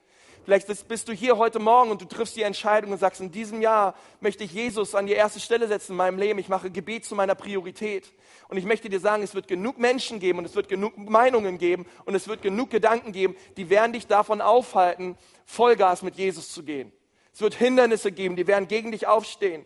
Vielleicht 0.43 0.87
bist 0.87 1.07
du 1.07 1.13
hier 1.13 1.37
heute 1.37 1.57
Morgen 1.57 1.89
und 1.89 2.01
du 2.01 2.05
triffst 2.05 2.35
die 2.35 2.43
Entscheidung 2.43 2.91
und 2.91 2.99
sagst, 2.99 3.19
in 3.19 3.31
diesem 3.31 3.61
Jahr 3.61 3.95
möchte 4.19 4.43
ich 4.43 4.53
Jesus 4.53 4.93
an 4.93 5.07
die 5.07 5.13
erste 5.13 5.39
Stelle 5.39 5.67
setzen 5.67 5.93
in 5.93 5.97
meinem 5.97 6.19
Leben. 6.19 6.37
Ich 6.37 6.49
mache 6.49 6.69
Gebet 6.69 7.03
zu 7.03 7.15
meiner 7.15 7.33
Priorität. 7.33 8.13
Und 8.47 8.57
ich 8.57 8.65
möchte 8.65 8.87
dir 8.87 8.99
sagen, 8.99 9.23
es 9.23 9.33
wird 9.33 9.47
genug 9.47 9.79
Menschen 9.79 10.19
geben 10.19 10.37
und 10.37 10.45
es 10.45 10.53
wird 10.53 10.69
genug 10.69 10.97
Meinungen 10.97 11.57
geben 11.57 11.87
und 12.05 12.13
es 12.13 12.27
wird 12.27 12.43
genug 12.43 12.69
Gedanken 12.69 13.11
geben, 13.11 13.35
die 13.57 13.71
werden 13.71 13.93
dich 13.93 14.05
davon 14.05 14.39
aufhalten, 14.39 15.17
Vollgas 15.45 16.03
mit 16.03 16.15
Jesus 16.15 16.51
zu 16.51 16.61
gehen. 16.61 16.91
Es 17.35 17.41
wird 17.41 17.55
Hindernisse 17.55 18.13
geben, 18.13 18.37
die 18.37 18.47
werden 18.47 18.69
gegen 18.69 18.93
dich 18.93 19.07
aufstehen. 19.07 19.65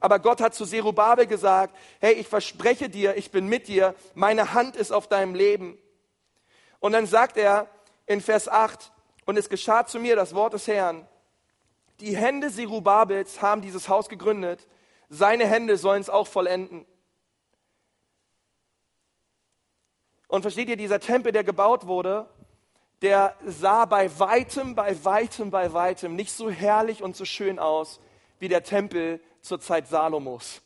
Aber 0.00 0.18
Gott 0.18 0.40
hat 0.40 0.54
zu 0.54 0.64
Zerubabel 0.64 1.26
gesagt, 1.26 1.76
hey, 2.00 2.14
ich 2.14 2.26
verspreche 2.26 2.88
dir, 2.88 3.18
ich 3.18 3.30
bin 3.30 3.48
mit 3.48 3.68
dir, 3.68 3.94
meine 4.14 4.54
Hand 4.54 4.76
ist 4.76 4.92
auf 4.92 5.08
deinem 5.08 5.34
Leben. 5.34 5.76
Und 6.80 6.92
dann 6.92 7.06
sagt 7.06 7.36
er 7.36 7.68
in 8.06 8.22
Vers 8.22 8.48
8, 8.48 8.92
und 9.26 9.36
es 9.36 9.50
geschah 9.50 9.84
zu 9.84 9.98
mir 9.98 10.16
das 10.16 10.34
Wort 10.34 10.54
des 10.54 10.66
Herrn. 10.66 11.06
Die 12.00 12.16
Hände 12.16 12.50
Zerubabels 12.50 13.42
haben 13.42 13.60
dieses 13.60 13.90
Haus 13.90 14.08
gegründet. 14.08 14.66
Seine 15.10 15.46
Hände 15.46 15.76
sollen 15.76 16.00
es 16.00 16.08
auch 16.08 16.26
vollenden. 16.26 16.86
Und 20.28 20.40
versteht 20.40 20.70
ihr, 20.70 20.78
dieser 20.78 20.98
Tempel, 20.98 21.30
der 21.30 21.44
gebaut 21.44 21.86
wurde, 21.86 22.26
der 23.02 23.36
sah 23.44 23.84
bei 23.84 24.18
weitem, 24.18 24.74
bei 24.74 25.04
weitem, 25.04 25.50
bei 25.50 25.72
weitem 25.72 26.14
nicht 26.14 26.32
so 26.32 26.50
herrlich 26.50 27.02
und 27.02 27.16
so 27.16 27.24
schön 27.24 27.58
aus 27.58 28.00
wie 28.38 28.48
der 28.48 28.62
Tempel 28.62 29.20
zur 29.40 29.60
Zeit 29.60 29.88
Salomos. 29.88 30.62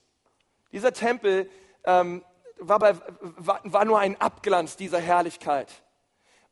Dieser 0.70 0.92
Tempel 0.92 1.50
ähm, 1.84 2.22
war, 2.58 2.78
bei, 2.78 2.94
war, 3.20 3.60
war 3.64 3.84
nur 3.84 3.98
ein 3.98 4.20
Abglanz 4.20 4.76
dieser 4.76 5.00
Herrlichkeit. 5.00 5.72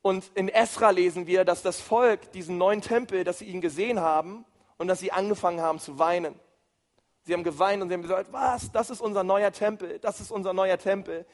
Und 0.00 0.30
in 0.34 0.48
Esra 0.48 0.90
lesen 0.90 1.26
wir, 1.26 1.44
dass 1.44 1.62
das 1.62 1.80
Volk 1.80 2.32
diesen 2.32 2.58
neuen 2.58 2.80
Tempel, 2.80 3.24
dass 3.24 3.38
sie 3.38 3.46
ihn 3.46 3.60
gesehen 3.60 4.00
haben 4.00 4.44
und 4.76 4.88
dass 4.88 5.00
sie 5.00 5.12
angefangen 5.12 5.60
haben 5.60 5.78
zu 5.78 5.98
weinen. 5.98 6.38
Sie 7.22 7.32
haben 7.32 7.44
geweint 7.44 7.82
und 7.82 7.88
sie 7.88 7.94
haben 7.94 8.02
gesagt, 8.02 8.32
was, 8.32 8.70
das 8.70 8.90
ist 8.90 9.00
unser 9.00 9.24
neuer 9.24 9.50
Tempel, 9.50 9.98
das 10.00 10.20
ist 10.20 10.30
unser 10.30 10.52
neuer 10.52 10.76
Tempel. 10.78 11.24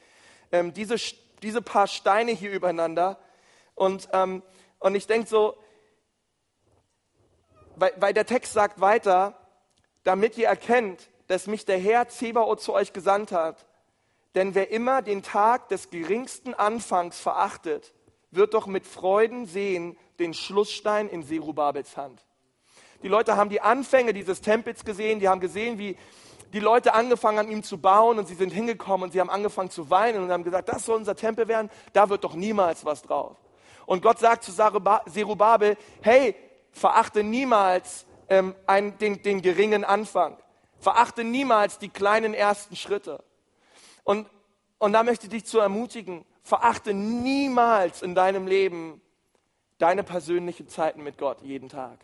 Ähm, 0.51 0.73
diese, 0.73 0.95
diese 1.41 1.61
paar 1.61 1.87
Steine 1.87 2.31
hier 2.31 2.51
übereinander. 2.51 3.17
Und, 3.75 4.09
ähm, 4.13 4.43
und 4.79 4.95
ich 4.95 5.07
denke 5.07 5.27
so, 5.27 5.55
weil, 7.75 7.93
weil 7.97 8.13
der 8.13 8.25
Text 8.25 8.53
sagt 8.53 8.81
weiter, 8.81 9.35
damit 10.03 10.37
ihr 10.37 10.47
erkennt, 10.47 11.09
dass 11.27 11.47
mich 11.47 11.65
der 11.65 11.77
Herr 11.77 12.09
Zebaoth 12.09 12.61
zu 12.61 12.73
euch 12.73 12.93
gesandt 12.93 13.31
hat. 13.31 13.65
Denn 14.35 14.55
wer 14.55 14.71
immer 14.71 15.01
den 15.01 15.23
Tag 15.23 15.69
des 15.69 15.89
geringsten 15.89 16.53
Anfangs 16.53 17.19
verachtet, 17.19 17.93
wird 18.31 18.53
doch 18.53 18.67
mit 18.67 18.85
Freuden 18.85 19.45
sehen 19.45 19.97
den 20.19 20.33
Schlussstein 20.33 21.09
in 21.09 21.23
Serubabels 21.23 21.97
Hand. 21.97 22.25
Die 23.03 23.07
Leute 23.07 23.35
haben 23.35 23.49
die 23.49 23.61
Anfänge 23.61 24.13
dieses 24.13 24.41
Tempels 24.41 24.85
gesehen, 24.85 25.19
die 25.19 25.27
haben 25.27 25.41
gesehen, 25.41 25.77
wie 25.79 25.97
die 26.53 26.59
Leute 26.59 26.93
angefangen 26.93 27.39
haben, 27.39 27.51
ihm 27.51 27.63
zu 27.63 27.77
bauen 27.77 28.19
und 28.19 28.27
sie 28.27 28.35
sind 28.35 28.51
hingekommen 28.51 29.05
und 29.05 29.11
sie 29.11 29.19
haben 29.19 29.29
angefangen 29.29 29.69
zu 29.69 29.89
weinen 29.89 30.23
und 30.23 30.31
haben 30.31 30.43
gesagt, 30.43 30.69
das 30.69 30.85
soll 30.85 30.97
unser 30.97 31.15
Tempel 31.15 31.47
werden, 31.47 31.69
da 31.93 32.09
wird 32.09 32.23
doch 32.23 32.35
niemals 32.35 32.85
was 32.85 33.01
drauf. 33.01 33.37
Und 33.91 34.01
Gott 34.01 34.19
sagt 34.19 34.45
zu 34.45 34.53
Serubabel, 34.53 35.75
hey, 36.01 36.33
verachte 36.71 37.25
niemals 37.25 38.05
ähm, 38.29 38.55
einen, 38.65 38.97
den, 38.99 39.21
den 39.21 39.41
geringen 39.41 39.83
Anfang. 39.83 40.37
Verachte 40.79 41.25
niemals 41.25 41.77
die 41.77 41.89
kleinen 41.89 42.33
ersten 42.33 42.77
Schritte. 42.77 43.21
Und, 44.05 44.29
und 44.77 44.93
da 44.93 45.03
möchte 45.03 45.25
ich 45.25 45.31
dich 45.31 45.45
zu 45.45 45.59
ermutigen, 45.59 46.23
verachte 46.41 46.93
niemals 46.93 48.01
in 48.01 48.15
deinem 48.15 48.47
Leben 48.47 49.01
deine 49.77 50.03
persönlichen 50.03 50.69
Zeiten 50.69 51.03
mit 51.03 51.17
Gott 51.17 51.41
jeden 51.41 51.67
Tag. 51.67 51.99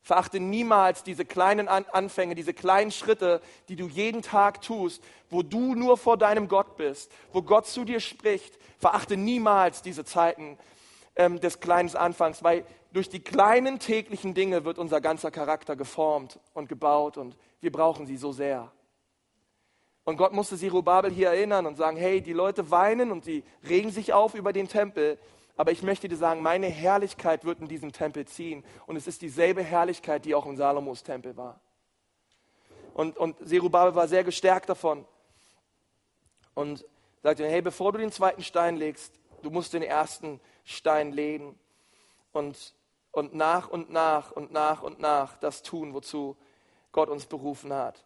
Verachte 0.00 0.38
niemals 0.38 1.02
diese 1.02 1.24
kleinen 1.24 1.66
Anfänge, 1.66 2.36
diese 2.36 2.54
kleinen 2.54 2.92
Schritte, 2.92 3.40
die 3.68 3.74
du 3.74 3.88
jeden 3.88 4.22
Tag 4.22 4.62
tust, 4.62 5.02
wo 5.28 5.42
du 5.42 5.74
nur 5.74 5.98
vor 5.98 6.16
deinem 6.16 6.46
Gott 6.46 6.76
bist, 6.76 7.10
wo 7.32 7.42
Gott 7.42 7.66
zu 7.66 7.84
dir 7.84 7.98
spricht. 7.98 8.56
Verachte 8.78 9.16
niemals 9.16 9.82
diese 9.82 10.04
Zeiten 10.04 10.56
ähm, 11.16 11.40
des 11.40 11.60
kleinen 11.60 11.94
Anfangs, 11.94 12.42
weil 12.42 12.64
durch 12.92 13.08
die 13.08 13.20
kleinen 13.20 13.78
täglichen 13.78 14.34
Dinge 14.34 14.64
wird 14.64 14.78
unser 14.78 15.00
ganzer 15.00 15.30
Charakter 15.30 15.76
geformt 15.76 16.38
und 16.54 16.68
gebaut 16.68 17.16
und 17.16 17.36
wir 17.60 17.72
brauchen 17.72 18.06
sie 18.06 18.16
so 18.16 18.32
sehr. 18.32 18.70
Und 20.04 20.16
Gott 20.16 20.32
musste 20.32 20.56
Zerubabel 20.56 21.10
hier 21.10 21.28
erinnern 21.28 21.66
und 21.66 21.76
sagen, 21.76 21.96
hey, 21.96 22.20
die 22.20 22.32
Leute 22.32 22.70
weinen 22.70 23.12
und 23.12 23.24
sie 23.24 23.44
regen 23.68 23.90
sich 23.90 24.12
auf 24.12 24.34
über 24.34 24.52
den 24.52 24.68
Tempel, 24.68 25.18
aber 25.56 25.70
ich 25.70 25.82
möchte 25.82 26.08
dir 26.08 26.16
sagen, 26.16 26.42
meine 26.42 26.66
Herrlichkeit 26.66 27.44
wird 27.44 27.60
in 27.60 27.68
diesem 27.68 27.92
Tempel 27.92 28.26
ziehen. 28.26 28.64
Und 28.86 28.96
es 28.96 29.06
ist 29.06 29.22
dieselbe 29.22 29.62
Herrlichkeit, 29.62 30.24
die 30.24 30.34
auch 30.34 30.46
im 30.46 30.56
Salomos 30.56 31.02
Tempel 31.02 31.36
war. 31.36 31.60
Und, 32.94 33.16
und 33.16 33.36
Zerubabel 33.46 33.94
war 33.94 34.08
sehr 34.08 34.24
gestärkt 34.24 34.68
davon. 34.68 35.04
Und 36.54 36.84
sagte, 37.22 37.46
hey, 37.46 37.62
bevor 37.62 37.92
du 37.92 37.98
den 37.98 38.12
zweiten 38.12 38.42
Stein 38.42 38.76
legst, 38.76 39.14
du 39.42 39.50
musst 39.50 39.72
den 39.72 39.82
ersten 39.82 40.40
Stein 40.64 41.12
legen. 41.12 41.58
Und, 42.32 42.74
und 43.10 43.34
nach 43.34 43.68
und 43.68 43.90
nach 43.90 44.32
und 44.32 44.52
nach 44.52 44.82
und 44.82 45.00
nach 45.00 45.36
das 45.36 45.62
tun, 45.62 45.92
wozu 45.92 46.36
Gott 46.92 47.08
uns 47.08 47.26
berufen 47.26 47.72
hat 47.72 48.04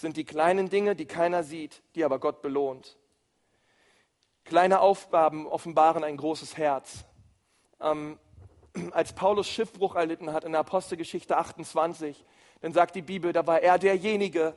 sind 0.00 0.16
die 0.16 0.24
kleinen 0.24 0.68
Dinge, 0.68 0.96
die 0.96 1.06
keiner 1.06 1.42
sieht, 1.42 1.82
die 1.94 2.04
aber 2.04 2.18
Gott 2.18 2.42
belohnt. 2.42 2.96
Kleine 4.44 4.80
Aufgaben 4.80 5.46
offenbaren 5.46 6.02
ein 6.04 6.16
großes 6.16 6.56
Herz. 6.56 7.04
Ähm, 7.80 8.18
als 8.92 9.12
Paulus 9.12 9.48
Schiffbruch 9.48 9.96
erlitten 9.96 10.32
hat 10.32 10.44
in 10.44 10.52
der 10.52 10.60
Apostelgeschichte 10.60 11.36
28, 11.36 12.24
dann 12.60 12.72
sagt 12.72 12.94
die 12.94 13.02
Bibel, 13.02 13.32
da 13.32 13.46
war 13.46 13.60
er 13.60 13.78
derjenige, 13.78 14.54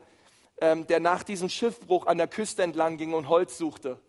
ähm, 0.62 0.88
der 0.88 1.00
nach 1.00 1.24
diesem 1.24 1.50
Schiffbruch 1.50 2.06
an 2.06 2.18
der 2.18 2.28
Küste 2.28 2.64
entlang 2.64 2.98
ging 2.98 3.14
und 3.14 3.28
Holz 3.28 3.58
suchte, 3.58 4.00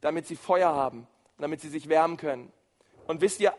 damit 0.00 0.26
sie 0.26 0.36
Feuer 0.36 0.74
haben, 0.74 1.06
damit 1.38 1.60
sie 1.60 1.68
sich 1.68 1.88
wärmen 1.88 2.16
können. 2.16 2.52
Und 3.06 3.20
wisst 3.20 3.40
ihr, 3.40 3.52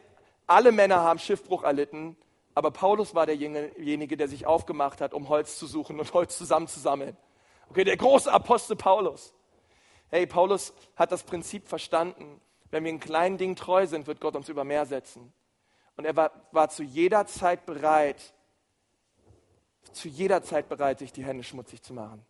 alle 0.47 0.71
Männer 0.71 1.01
haben 1.01 1.19
Schiffbruch 1.19 1.63
erlitten, 1.63 2.15
aber 2.53 2.71
Paulus 2.71 3.13
war 3.13 3.25
derjenige, 3.25 4.15
der 4.17 4.27
sich 4.27 4.45
aufgemacht 4.45 5.01
hat, 5.01 5.13
um 5.13 5.29
Holz 5.29 5.59
zu 5.59 5.67
suchen 5.67 5.99
und 5.99 6.13
Holz 6.13 6.38
zusammenzusammeln. 6.38 7.17
Okay, 7.69 7.83
der 7.83 7.97
große 7.97 8.31
Apostel 8.31 8.75
Paulus. 8.75 9.33
Hey, 10.09 10.25
Paulus 10.25 10.73
hat 10.95 11.11
das 11.11 11.23
Prinzip 11.23 11.67
verstanden. 11.67 12.39
Wenn 12.71 12.83
wir 12.83 12.91
in 12.91 12.99
kleinen 12.99 13.38
Dingen 13.38 13.55
treu 13.55 13.88
sind, 13.88 14.07
wird 14.07 14.21
Gott 14.21 14.35
uns 14.35 14.49
über 14.49 14.63
mehr 14.63 14.85
setzen. 14.85 15.33
Und 15.97 16.05
er 16.05 16.15
war, 16.15 16.31
war 16.51 16.69
zu 16.69 16.83
jeder 16.83 17.25
Zeit 17.25 17.65
bereit, 17.65 18.33
zu 19.91 20.07
jeder 20.07 20.43
Zeit 20.43 20.69
bereit, 20.69 20.99
sich 20.99 21.11
die 21.11 21.23
Hände 21.23 21.43
schmutzig 21.43 21.81
zu 21.81 21.93
machen. 21.93 22.25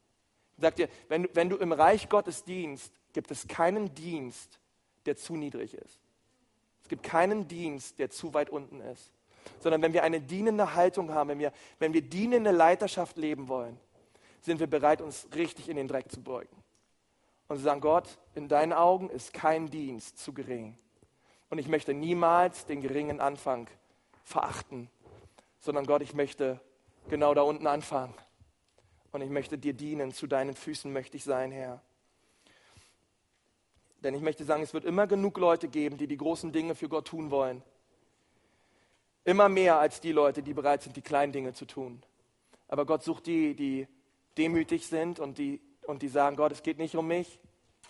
Sagt 0.57 0.79
dir, 0.79 0.87
wenn, 1.09 1.27
wenn 1.33 1.49
du 1.49 1.57
im 1.57 1.71
Reich 1.71 2.09
Gottes 2.09 2.43
dienst, 2.43 2.93
gibt 3.13 3.31
es 3.31 3.47
keinen 3.47 3.93
Dienst, 3.93 4.59
der 5.05 5.15
zu 5.15 5.35
niedrig 5.35 5.73
ist. 5.73 5.99
Es 6.83 6.89
gibt 6.89 7.03
keinen 7.03 7.47
Dienst, 7.47 7.99
der 7.99 8.09
zu 8.09 8.33
weit 8.33 8.49
unten 8.49 8.81
ist 8.81 9.11
sondern 9.59 9.81
wenn 9.81 9.93
wir 9.93 10.03
eine 10.03 10.21
dienende 10.21 10.75
Haltung 10.75 11.13
haben, 11.13 11.29
wenn 11.29 11.39
wir, 11.39 11.51
wenn 11.79 11.93
wir 11.93 12.01
dienende 12.01 12.51
Leiterschaft 12.51 13.17
leben 13.17 13.47
wollen, 13.47 13.79
sind 14.41 14.59
wir 14.59 14.67
bereit, 14.67 15.01
uns 15.01 15.27
richtig 15.35 15.69
in 15.69 15.77
den 15.77 15.87
Dreck 15.87 16.11
zu 16.11 16.21
beugen. 16.21 16.55
Und 17.47 17.57
zu 17.57 17.63
sagen, 17.63 17.81
Gott, 17.81 18.17
in 18.33 18.47
deinen 18.47 18.73
Augen 18.73 19.09
ist 19.09 19.33
kein 19.33 19.69
Dienst 19.69 20.17
zu 20.17 20.33
gering. 20.33 20.77
Und 21.49 21.57
ich 21.57 21.67
möchte 21.67 21.93
niemals 21.93 22.65
den 22.65 22.81
geringen 22.81 23.21
Anfang 23.21 23.69
verachten, 24.23 24.89
sondern 25.59 25.85
Gott, 25.85 26.01
ich 26.01 26.13
möchte 26.13 26.59
genau 27.09 27.33
da 27.33 27.41
unten 27.41 27.67
anfangen. 27.67 28.13
Und 29.11 29.21
ich 29.21 29.29
möchte 29.29 29.57
dir 29.57 29.73
dienen, 29.73 30.11
zu 30.11 30.27
deinen 30.27 30.55
Füßen 30.55 30.91
möchte 30.91 31.17
ich 31.17 31.23
sein, 31.23 31.51
Herr. 31.51 31.81
Denn 34.05 34.13
ich 34.13 34.21
möchte 34.21 34.45
sagen, 34.45 34.61
es 34.61 34.75
wird 34.75 34.85
immer 34.85 35.07
genug 35.07 35.39
Leute 35.39 35.67
geben, 35.67 35.97
die 35.97 36.05
die 36.05 36.15
großen 36.15 36.51
Dinge 36.51 36.75
für 36.75 36.87
Gott 36.87 37.07
tun 37.07 37.31
wollen. 37.31 37.63
Immer 39.23 39.49
mehr 39.49 39.79
als 39.79 39.99
die 39.99 40.11
Leute, 40.11 40.43
die 40.43 40.53
bereit 40.53 40.83
sind, 40.83 40.95
die 40.95 41.01
kleinen 41.01 41.31
Dinge 41.31 41.53
zu 41.53 41.65
tun. 41.65 42.03
Aber 42.67 42.85
Gott 42.85 43.01
sucht 43.01 43.25
die, 43.25 43.55
die 43.55 43.87
demütig 44.37 44.85
sind 44.85 45.19
und 45.19 45.39
die, 45.39 45.59
und 45.87 46.03
die 46.03 46.07
sagen, 46.07 46.35
Gott, 46.35 46.51
es 46.51 46.61
geht 46.61 46.77
nicht 46.77 46.95
um 46.95 47.07
mich, 47.07 47.39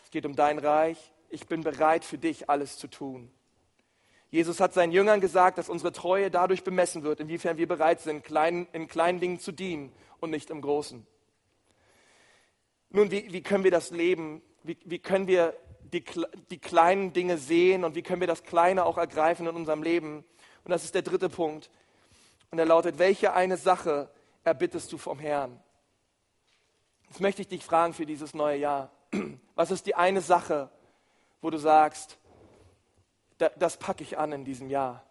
es 0.06 0.10
geht 0.10 0.26
um 0.26 0.38
dein 0.38 0.58
Reich. 0.58 1.12
Ich 1.28 1.48
bin 1.48 1.64
bereit 1.64 2.06
für 2.06 2.18
dich 2.18 2.50
alles 2.50 2.78
zu 2.78 2.88
tun. 2.88 3.30
Jesus 4.32 4.62
hat 4.62 4.74
seinen 4.74 4.94
Jüngern 4.94 5.20
gesagt, 5.20 5.58
dass 5.58 5.68
unsere 5.68 5.92
Treue 5.92 6.32
dadurch 6.32 6.64
bemessen 6.64 7.04
wird, 7.04 7.20
inwiefern 7.20 7.58
wir 7.58 7.68
bereit 7.68 8.00
sind, 8.00 8.24
klein, 8.24 8.70
in 8.72 8.88
kleinen 8.88 9.20
Dingen 9.20 9.40
zu 9.40 9.52
dienen 9.52 9.92
und 10.22 10.30
nicht 10.30 10.50
im 10.50 10.62
Großen. 10.62 11.06
Nun, 12.92 13.12
wie, 13.12 13.34
wie 13.34 13.42
können 13.42 13.66
wir 13.66 13.72
das 13.72 13.92
leben? 13.92 14.42
Wie, 14.64 14.78
wie 14.86 15.00
können 15.00 15.28
wir 15.28 15.54
die, 15.96 16.04
die 16.50 16.58
kleinen 16.58 17.14
Dinge 17.14 17.38
sehen 17.38 17.84
und 17.84 17.96
wie 17.96 18.02
können 18.02 18.20
wir 18.20 18.28
das 18.28 18.44
Kleine 18.44 18.86
auch 18.86 18.98
ergreifen 18.98 19.48
in 19.48 19.56
unserem 19.56 19.82
Leben? 19.82 20.26
Und 20.64 20.72
das 20.72 20.84
ist 20.84 20.96
der 20.96 21.02
dritte 21.02 21.30
Punkt. 21.30 21.70
Und 22.52 22.60
er 22.60 22.66
lautet, 22.66 23.00
welche 23.00 23.34
eine 23.34 23.58
Sache 23.58 24.10
erbittest 24.44 24.92
du 24.92 24.98
vom 24.98 25.20
Herrn? 25.20 25.60
Jetzt 27.08 27.22
möchte 27.22 27.42
ich 27.42 27.48
dich 27.48 27.64
fragen 27.64 27.94
für 27.94 28.06
dieses 28.06 28.34
neue 28.34 28.58
Jahr. 28.58 28.92
Was 29.56 29.72
ist 29.72 29.86
die 29.86 29.96
eine 29.96 30.22
Sache, 30.22 30.70
wo 31.42 31.50
du 31.50 31.58
sagst, 31.58 32.18
das 33.38 33.78
packe 33.78 34.04
ich 34.04 34.18
an 34.18 34.32
in 34.32 34.44
diesem 34.46 34.70
Jahr? 34.70 35.04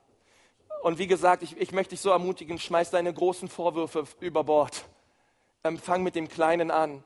Und 0.83 0.99
wie 0.99 1.07
gesagt, 1.07 1.43
ich, 1.43 1.57
ich 1.57 1.73
möchte 1.73 1.91
dich 1.91 2.01
so 2.01 2.11
ermutigen, 2.11 2.59
schmeiß 2.59 2.91
deine 2.91 3.13
großen 3.13 3.49
Vorwürfe 3.49 4.05
über 4.21 4.45
Bord. 4.45 4.85
Ähm, 5.63 5.79
fang 5.79 6.03
mit 6.03 6.15
dem 6.15 6.29
Kleinen 6.29 6.71
an. 6.71 7.05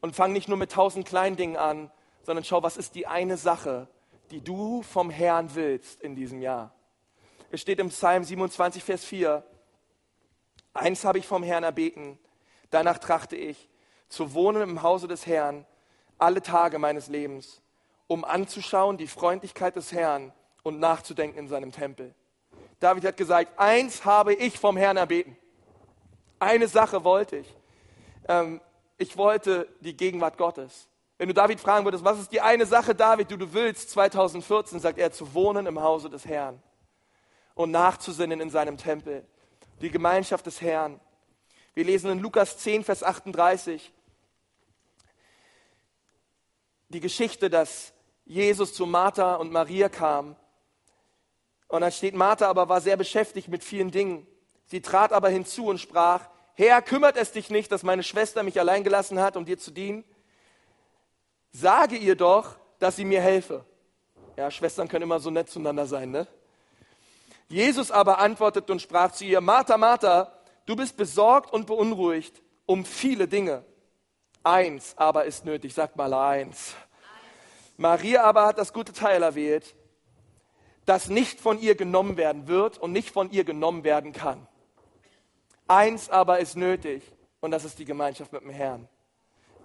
Und 0.00 0.14
fang 0.14 0.32
nicht 0.32 0.46
nur 0.46 0.58
mit 0.58 0.70
tausend 0.70 1.08
kleinen 1.08 1.36
Dingen 1.36 1.56
an, 1.56 1.90
sondern 2.26 2.44
schau, 2.44 2.60
was 2.64 2.76
ist 2.76 2.96
die 2.96 3.06
eine 3.06 3.36
Sache, 3.36 3.86
die 4.32 4.40
du 4.40 4.82
vom 4.82 5.10
Herrn 5.10 5.54
willst 5.54 6.02
in 6.02 6.16
diesem 6.16 6.42
Jahr. 6.42 6.74
Es 7.52 7.60
steht 7.60 7.78
im 7.78 7.88
Psalm 7.90 8.24
27, 8.24 8.82
Vers 8.82 9.04
4, 9.04 9.44
eins 10.74 11.04
habe 11.04 11.18
ich 11.18 11.26
vom 11.28 11.44
Herrn 11.44 11.62
erbeten, 11.62 12.18
danach 12.70 12.98
trachte 12.98 13.36
ich, 13.36 13.68
zu 14.08 14.34
wohnen 14.34 14.60
im 14.62 14.82
Hause 14.82 15.06
des 15.06 15.24
Herrn 15.24 15.64
alle 16.18 16.42
Tage 16.42 16.80
meines 16.80 17.06
Lebens, 17.06 17.62
um 18.08 18.24
anzuschauen 18.24 18.96
die 18.96 19.06
Freundlichkeit 19.06 19.76
des 19.76 19.92
Herrn 19.92 20.32
und 20.64 20.80
nachzudenken 20.80 21.38
in 21.38 21.46
seinem 21.46 21.70
Tempel. 21.70 22.12
David 22.80 23.04
hat 23.04 23.16
gesagt, 23.16 23.56
eins 23.56 24.04
habe 24.04 24.34
ich 24.34 24.58
vom 24.58 24.76
Herrn 24.76 24.96
erbeten. 24.96 25.36
Eine 26.40 26.66
Sache 26.66 27.04
wollte 27.04 27.36
ich. 27.36 27.54
Ähm, 28.26 28.60
ich 28.98 29.16
wollte 29.16 29.68
die 29.80 29.96
Gegenwart 29.96 30.36
Gottes. 30.36 30.88
Wenn 31.18 31.28
du 31.28 31.34
David 31.34 31.60
fragen 31.60 31.84
würdest, 31.84 32.04
was 32.04 32.20
ist 32.20 32.32
die 32.32 32.40
eine 32.40 32.66
Sache, 32.66 32.94
David, 32.94 33.30
die 33.30 33.38
du 33.38 33.52
willst, 33.52 33.90
2014, 33.90 34.80
sagt 34.80 34.98
er, 34.98 35.12
zu 35.12 35.32
wohnen 35.32 35.66
im 35.66 35.80
Hause 35.80 36.10
des 36.10 36.26
Herrn 36.26 36.62
und 37.54 37.70
nachzusinnen 37.70 38.40
in 38.40 38.50
seinem 38.50 38.76
Tempel. 38.76 39.26
Die 39.80 39.90
Gemeinschaft 39.90 40.46
des 40.46 40.60
Herrn. 40.60 41.00
Wir 41.74 41.84
lesen 41.84 42.10
in 42.10 42.20
Lukas 42.20 42.58
10, 42.58 42.84
Vers 42.84 43.02
38 43.02 43.92
die 46.88 47.00
Geschichte, 47.00 47.50
dass 47.50 47.92
Jesus 48.24 48.74
zu 48.74 48.86
Martha 48.86 49.36
und 49.36 49.52
Maria 49.52 49.88
kam. 49.88 50.36
Und 51.68 51.80
dann 51.80 51.92
steht, 51.92 52.14
Martha 52.14 52.48
aber 52.48 52.68
war 52.68 52.80
sehr 52.80 52.96
beschäftigt 52.96 53.48
mit 53.48 53.64
vielen 53.64 53.90
Dingen. 53.90 54.26
Sie 54.66 54.80
trat 54.80 55.12
aber 55.12 55.28
hinzu 55.28 55.66
und 55.66 55.78
sprach, 55.78 56.28
Herr, 56.54 56.80
kümmert 56.80 57.16
es 57.16 57.32
dich 57.32 57.50
nicht, 57.50 57.70
dass 57.70 57.82
meine 57.82 58.02
Schwester 58.02 58.42
mich 58.42 58.58
allein 58.58 58.84
gelassen 58.84 59.20
hat, 59.20 59.36
um 59.36 59.44
dir 59.44 59.58
zu 59.58 59.70
dienen? 59.70 60.04
Sage 61.58 61.96
ihr 61.96 62.16
doch, 62.16 62.56
dass 62.78 62.96
sie 62.96 63.06
mir 63.06 63.22
helfe. 63.22 63.64
Ja, 64.36 64.50
Schwestern 64.50 64.88
können 64.88 65.04
immer 65.04 65.20
so 65.20 65.30
nett 65.30 65.48
zueinander 65.48 65.86
sein, 65.86 66.10
ne? 66.10 66.26
Jesus 67.48 67.90
aber 67.90 68.18
antwortete 68.18 68.70
und 68.70 68.82
sprach 68.82 69.12
zu 69.12 69.24
ihr, 69.24 69.40
Martha, 69.40 69.78
Martha, 69.78 70.32
du 70.66 70.76
bist 70.76 70.98
besorgt 70.98 71.50
und 71.54 71.66
beunruhigt 71.66 72.42
um 72.66 72.84
viele 72.84 73.26
Dinge. 73.26 73.64
Eins 74.42 74.98
aber 74.98 75.24
ist 75.24 75.46
nötig, 75.46 75.72
sagt 75.72 75.96
mal 75.96 76.12
eins. 76.12 76.74
Maria 77.78 78.24
aber 78.24 78.44
hat 78.44 78.58
das 78.58 78.74
gute 78.74 78.92
Teil 78.92 79.22
erwählt, 79.22 79.74
das 80.84 81.08
nicht 81.08 81.40
von 81.40 81.58
ihr 81.58 81.74
genommen 81.74 82.18
werden 82.18 82.48
wird 82.48 82.76
und 82.76 82.92
nicht 82.92 83.10
von 83.10 83.30
ihr 83.30 83.44
genommen 83.44 83.82
werden 83.82 84.12
kann. 84.12 84.46
Eins 85.68 86.10
aber 86.10 86.38
ist 86.38 86.54
nötig 86.54 87.02
und 87.40 87.50
das 87.50 87.64
ist 87.64 87.78
die 87.78 87.86
Gemeinschaft 87.86 88.30
mit 88.32 88.42
dem 88.42 88.50
Herrn. 88.50 88.88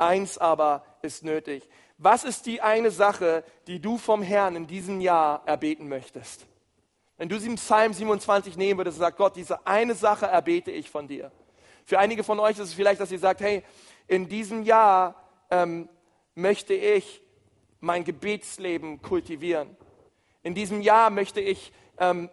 Eins 0.02 0.38
aber 0.38 0.84
ist 1.02 1.24
nötig. 1.24 1.68
Was 1.98 2.24
ist 2.24 2.48
die 2.48 2.62
eine 2.62 2.90
Sache, 2.90 3.44
die 3.68 3.80
du 3.80 3.98
vom 3.98 4.24
Herrn 4.24 4.56
in 4.56 4.66
diesem 4.66 5.00
Jahr 5.00 5.44
erbeten 5.46 5.88
möchtest? 5.88 6.48
Wenn 7.18 7.30
du 7.30 7.40
sie 7.40 7.48
im 7.48 7.56
Psalm 7.56 7.94
27 7.94 8.58
nehmen 8.58 8.80
würdest 8.80 8.98
und 8.98 9.02
sagst, 9.02 9.18
Gott, 9.18 9.36
diese 9.36 9.68
eine 9.68 9.94
Sache 9.94 10.26
erbete 10.26 10.72
ich 10.72 10.90
von 10.90 11.08
dir. 11.08 11.32
Für 11.86 12.00
einige 12.00 12.24
von 12.24 12.40
euch 12.40 12.54
ist 12.54 12.70
es 12.70 12.74
vielleicht, 12.74 13.00
dass 13.00 13.12
ihr 13.12 13.20
sagt, 13.20 13.42
hey, 13.42 13.64
in 14.08 14.28
diesem 14.28 14.64
Jahr 14.64 15.16
ähm, 15.52 15.88
möchte 16.34 16.74
ich 16.74 17.22
mein 17.80 18.04
Gebetsleben 18.04 19.04
kultivieren. 19.04 19.78
In 20.42 20.56
diesem 20.56 20.82
Jahr 20.82 21.12
möchte 21.12 21.42
ich 21.42 21.72
ähm, 22.00 22.30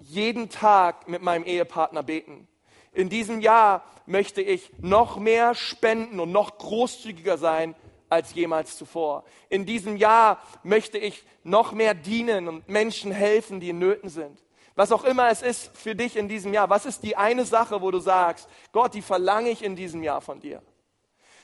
jeden 0.00 0.48
Tag 0.48 1.08
mit 1.08 1.20
meinem 1.20 1.44
Ehepartner 1.44 2.02
beten. 2.02 2.48
In 2.92 3.08
diesem 3.08 3.40
Jahr 3.40 3.84
möchte 4.06 4.42
ich 4.42 4.70
noch 4.78 5.16
mehr 5.18 5.54
spenden 5.54 6.20
und 6.20 6.30
noch 6.32 6.58
großzügiger 6.58 7.38
sein 7.38 7.74
als 8.08 8.34
jemals 8.34 8.76
zuvor. 8.76 9.24
In 9.48 9.64
diesem 9.64 9.96
Jahr 9.96 10.42
möchte 10.62 10.98
ich 10.98 11.24
noch 11.44 11.72
mehr 11.72 11.94
dienen 11.94 12.48
und 12.48 12.68
Menschen 12.68 13.10
helfen, 13.10 13.60
die 13.60 13.70
in 13.70 13.78
Nöten 13.78 14.10
sind. 14.10 14.42
Was 14.74 14.92
auch 14.92 15.04
immer 15.04 15.30
es 15.30 15.42
ist 15.42 15.76
für 15.76 15.94
dich 15.94 16.16
in 16.16 16.28
diesem 16.28 16.52
Jahr, 16.52 16.68
was 16.70 16.86
ist 16.86 17.02
die 17.02 17.16
eine 17.16 17.44
Sache, 17.44 17.80
wo 17.80 17.90
du 17.90 17.98
sagst, 17.98 18.48
Gott, 18.72 18.94
die 18.94 19.02
verlange 19.02 19.50
ich 19.50 19.62
in 19.62 19.76
diesem 19.76 20.02
Jahr 20.02 20.20
von 20.20 20.40
dir? 20.40 20.62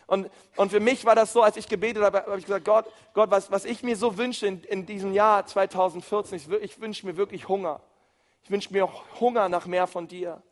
Und, 0.06 0.30
und 0.56 0.70
für 0.70 0.80
mich 0.80 1.04
war 1.04 1.14
das 1.14 1.34
so, 1.34 1.42
als 1.42 1.58
ich 1.58 1.68
gebetet 1.68 2.02
habe, 2.02 2.18
habe 2.22 2.38
ich 2.38 2.46
gesagt, 2.46 2.64
Gott, 2.64 2.86
Gott 3.12 3.30
was, 3.30 3.50
was 3.50 3.66
ich 3.66 3.82
mir 3.82 3.96
so 3.96 4.16
wünsche 4.16 4.46
in, 4.46 4.62
in 4.64 4.86
diesem 4.86 5.12
Jahr 5.12 5.44
2014, 5.46 6.36
ich, 6.36 6.50
ich 6.62 6.80
wünsche 6.80 7.04
mir 7.04 7.18
wirklich 7.18 7.48
Hunger. 7.48 7.82
Ich 8.42 8.50
wünsche 8.50 8.72
mir 8.72 8.88
Hunger 9.20 9.50
nach 9.50 9.66
mehr 9.66 9.86
von 9.86 10.08
dir. 10.08 10.42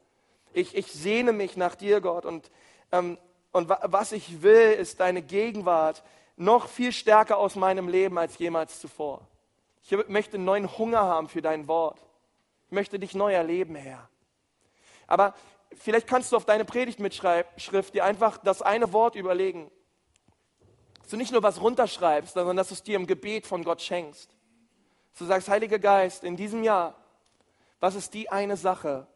Ich, 0.56 0.74
ich 0.74 0.90
sehne 0.90 1.34
mich 1.34 1.58
nach 1.58 1.74
dir, 1.74 2.00
Gott. 2.00 2.24
Und, 2.24 2.50
ähm, 2.90 3.18
und 3.52 3.68
was 3.68 4.12
ich 4.12 4.40
will, 4.40 4.72
ist 4.72 5.00
deine 5.00 5.20
Gegenwart 5.20 6.02
noch 6.36 6.68
viel 6.68 6.92
stärker 6.92 7.36
aus 7.36 7.56
meinem 7.56 7.88
Leben 7.88 8.16
als 8.16 8.38
jemals 8.38 8.80
zuvor. 8.80 9.20
Ich 9.82 10.08
möchte 10.08 10.38
neuen 10.38 10.78
Hunger 10.78 11.02
haben 11.02 11.28
für 11.28 11.42
dein 11.42 11.68
Wort. 11.68 12.00
Ich 12.68 12.72
möchte 12.72 12.98
dich 12.98 13.14
neu 13.14 13.34
erleben, 13.34 13.74
Herr. 13.74 14.08
Aber 15.06 15.34
vielleicht 15.74 16.06
kannst 16.06 16.32
du 16.32 16.36
auf 16.36 16.46
deine 16.46 16.64
Predigtmitschrift 16.64 17.92
dir 17.92 18.04
einfach 18.04 18.38
das 18.38 18.62
eine 18.62 18.94
Wort 18.94 19.14
überlegen. 19.14 19.70
Dass 21.02 21.10
du 21.10 21.18
nicht 21.18 21.32
nur 21.32 21.42
was 21.42 21.60
runterschreibst, 21.60 22.32
sondern 22.32 22.56
dass 22.56 22.68
du 22.68 22.74
es 22.74 22.82
dir 22.82 22.96
im 22.96 23.06
Gebet 23.06 23.46
von 23.46 23.62
Gott 23.62 23.82
schenkst. 23.82 24.30
Dass 25.10 25.18
du 25.18 25.26
sagst, 25.26 25.48
Heiliger 25.50 25.78
Geist, 25.78 26.24
in 26.24 26.34
diesem 26.34 26.64
Jahr, 26.64 26.94
was 27.78 27.94
ist 27.94 28.14
die 28.14 28.30
eine 28.30 28.56
Sache, 28.56 29.06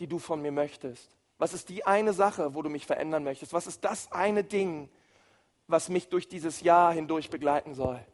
die 0.00 0.06
du 0.06 0.18
von 0.18 0.42
mir 0.42 0.52
möchtest? 0.52 1.16
Was 1.38 1.54
ist 1.54 1.68
die 1.68 1.86
eine 1.86 2.12
Sache, 2.12 2.54
wo 2.54 2.62
du 2.62 2.68
mich 2.68 2.86
verändern 2.86 3.24
möchtest? 3.24 3.52
Was 3.52 3.66
ist 3.66 3.84
das 3.84 4.10
eine 4.12 4.44
Ding, 4.44 4.90
was 5.68 5.88
mich 5.88 6.08
durch 6.08 6.28
dieses 6.28 6.60
Jahr 6.60 6.92
hindurch 6.92 7.30
begleiten 7.30 7.74
soll? 7.74 8.04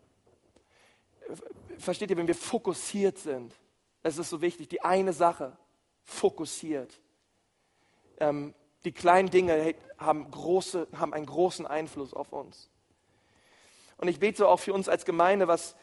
Versteht 1.78 2.10
ihr, 2.10 2.16
wenn 2.16 2.28
wir 2.28 2.34
fokussiert 2.34 3.18
sind, 3.18 3.54
es 4.02 4.18
ist 4.18 4.30
so 4.30 4.40
wichtig, 4.40 4.68
die 4.68 4.82
eine 4.82 5.12
Sache, 5.12 5.56
fokussiert 6.04 7.00
ähm, 8.18 8.54
die 8.84 8.92
kleinen 8.92 9.30
Dinge 9.30 9.74
haben, 9.98 10.30
große, 10.30 10.86
haben 10.96 11.12
einen 11.12 11.26
großen 11.26 11.66
Einfluss 11.66 12.14
auf 12.14 12.32
uns. 12.32 12.70
Und 13.96 14.08
ich 14.08 14.20
bete 14.20 14.46
auch 14.46 14.60
für 14.60 14.72
uns 14.72 14.88
als 14.88 15.04
Gemeinde, 15.04 15.48
was, 15.48 15.74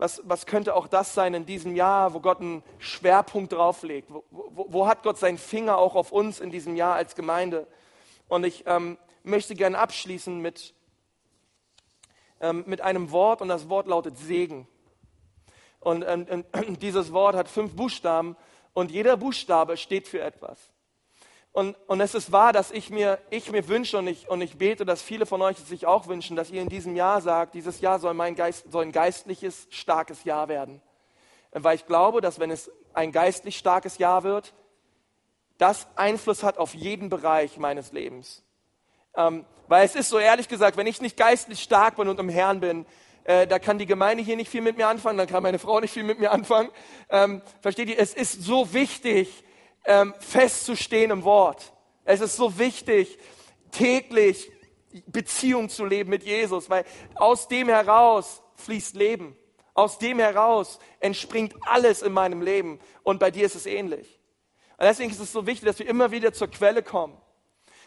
was, 0.00 0.22
was 0.24 0.46
könnte 0.46 0.74
auch 0.74 0.88
das 0.88 1.12
sein 1.12 1.34
in 1.34 1.44
diesem 1.44 1.76
Jahr, 1.76 2.14
wo 2.14 2.20
Gott 2.20 2.40
einen 2.40 2.62
Schwerpunkt 2.78 3.52
drauflegt? 3.52 4.10
Wo, 4.10 4.24
wo, 4.30 4.66
wo 4.70 4.86
hat 4.86 5.02
Gott 5.02 5.18
seinen 5.18 5.36
Finger 5.36 5.76
auch 5.76 5.94
auf 5.94 6.10
uns 6.10 6.40
in 6.40 6.50
diesem 6.50 6.74
Jahr 6.74 6.94
als 6.94 7.14
Gemeinde? 7.14 7.66
Und 8.26 8.44
ich 8.44 8.64
ähm, 8.66 8.96
möchte 9.24 9.54
gerne 9.54 9.78
abschließen 9.78 10.40
mit, 10.40 10.72
ähm, 12.40 12.64
mit 12.66 12.80
einem 12.80 13.10
Wort 13.10 13.42
und 13.42 13.48
das 13.48 13.68
Wort 13.68 13.88
lautet 13.88 14.16
Segen. 14.16 14.66
Und, 15.80 16.02
und 16.02 16.46
dieses 16.80 17.12
Wort 17.12 17.36
hat 17.36 17.48
fünf 17.50 17.76
Buchstaben 17.76 18.36
und 18.72 18.90
jeder 18.90 19.18
Buchstabe 19.18 19.76
steht 19.76 20.08
für 20.08 20.22
etwas. 20.22 20.58
Und, 21.52 21.76
und 21.88 22.00
es 22.00 22.14
ist 22.14 22.30
wahr, 22.30 22.52
dass 22.52 22.70
ich 22.70 22.90
mir, 22.90 23.18
ich 23.30 23.50
mir 23.50 23.66
wünsche 23.66 23.98
und 23.98 24.06
ich, 24.06 24.28
und 24.28 24.40
ich 24.40 24.56
bete, 24.56 24.84
dass 24.84 25.02
viele 25.02 25.26
von 25.26 25.42
euch 25.42 25.58
es 25.58 25.68
sich 25.68 25.84
auch 25.84 26.06
wünschen, 26.06 26.36
dass 26.36 26.50
ihr 26.50 26.62
in 26.62 26.68
diesem 26.68 26.94
Jahr 26.94 27.20
sagt, 27.20 27.54
dieses 27.54 27.80
Jahr 27.80 27.98
soll, 27.98 28.14
mein 28.14 28.36
Geist, 28.36 28.70
soll 28.70 28.84
ein 28.84 28.92
geistliches, 28.92 29.66
starkes 29.70 30.22
Jahr 30.24 30.48
werden. 30.48 30.80
Weil 31.50 31.74
ich 31.74 31.86
glaube, 31.86 32.20
dass 32.20 32.38
wenn 32.38 32.52
es 32.52 32.70
ein 32.94 33.10
geistlich 33.10 33.58
starkes 33.58 33.98
Jahr 33.98 34.22
wird, 34.22 34.54
das 35.58 35.88
Einfluss 35.96 36.44
hat 36.44 36.56
auf 36.56 36.74
jeden 36.74 37.08
Bereich 37.08 37.58
meines 37.58 37.90
Lebens. 37.90 38.44
Ähm, 39.16 39.44
weil 39.66 39.84
es 39.84 39.96
ist 39.96 40.08
so 40.08 40.18
ehrlich 40.18 40.48
gesagt, 40.48 40.76
wenn 40.76 40.86
ich 40.86 41.00
nicht 41.00 41.16
geistlich 41.16 41.60
stark 41.62 41.96
bin 41.96 42.08
und 42.08 42.20
im 42.20 42.28
Herrn 42.28 42.60
bin, 42.60 42.86
äh, 43.24 43.46
da 43.46 43.58
kann 43.58 43.78
die 43.78 43.86
Gemeinde 43.86 44.22
hier 44.22 44.36
nicht 44.36 44.50
viel 44.50 44.62
mit 44.62 44.76
mir 44.76 44.86
anfangen, 44.86 45.18
dann 45.18 45.26
kann 45.26 45.42
meine 45.42 45.58
Frau 45.58 45.80
nicht 45.80 45.92
viel 45.92 46.04
mit 46.04 46.20
mir 46.20 46.30
anfangen. 46.30 46.70
Ähm, 47.10 47.42
versteht 47.60 47.88
ihr? 47.88 47.98
Es 47.98 48.14
ist 48.14 48.42
so 48.42 48.72
wichtig, 48.72 49.44
ähm, 49.84 50.14
festzustehen 50.18 51.10
im 51.10 51.24
Wort. 51.24 51.72
Es 52.04 52.20
ist 52.20 52.36
so 52.36 52.58
wichtig, 52.58 53.18
täglich 53.70 54.50
Beziehung 55.06 55.68
zu 55.68 55.84
leben 55.84 56.10
mit 56.10 56.24
Jesus, 56.24 56.68
weil 56.68 56.84
aus 57.14 57.48
dem 57.48 57.68
heraus 57.68 58.42
fließt 58.56 58.96
Leben. 58.96 59.36
Aus 59.74 59.98
dem 59.98 60.18
heraus 60.18 60.78
entspringt 60.98 61.54
alles 61.62 62.02
in 62.02 62.12
meinem 62.12 62.42
Leben. 62.42 62.80
Und 63.02 63.20
bei 63.20 63.30
dir 63.30 63.46
ist 63.46 63.54
es 63.54 63.66
ähnlich. 63.66 64.18
Und 64.76 64.86
deswegen 64.86 65.10
ist 65.10 65.20
es 65.20 65.32
so 65.32 65.46
wichtig, 65.46 65.66
dass 65.66 65.78
wir 65.78 65.86
immer 65.86 66.10
wieder 66.10 66.32
zur 66.32 66.48
Quelle 66.48 66.82
kommen. 66.82 67.16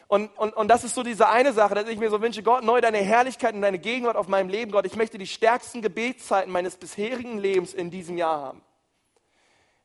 Und, 0.08 0.38
und, 0.38 0.54
und 0.56 0.68
das 0.68 0.84
ist 0.84 0.96
so 0.96 1.04
diese 1.04 1.28
eine 1.28 1.54
Sache, 1.54 1.76
dass 1.76 1.88
ich 1.90 1.98
mir 1.98 2.10
so 2.10 2.22
wünsche, 2.22 2.44
Gott, 2.44 2.64
neu 2.64 2.82
deine 2.82 3.00
Herrlichkeit 3.00 3.56
und 3.56 3.62
deine 3.62 3.80
Gegenwart 3.80 4.16
auf 4.16 4.28
meinem 4.28 4.50
Leben, 4.50 4.72
Gott. 4.72 4.86
Ich 4.86 4.96
möchte 4.96 5.18
die 5.18 5.28
stärksten 5.28 5.82
Gebetszeiten 5.82 6.52
meines 6.52 6.78
bisherigen 6.78 7.40
Lebens 7.40 7.74
in 7.74 7.90
diesem 7.90 8.18
Jahr 8.18 8.40
haben. 8.42 8.62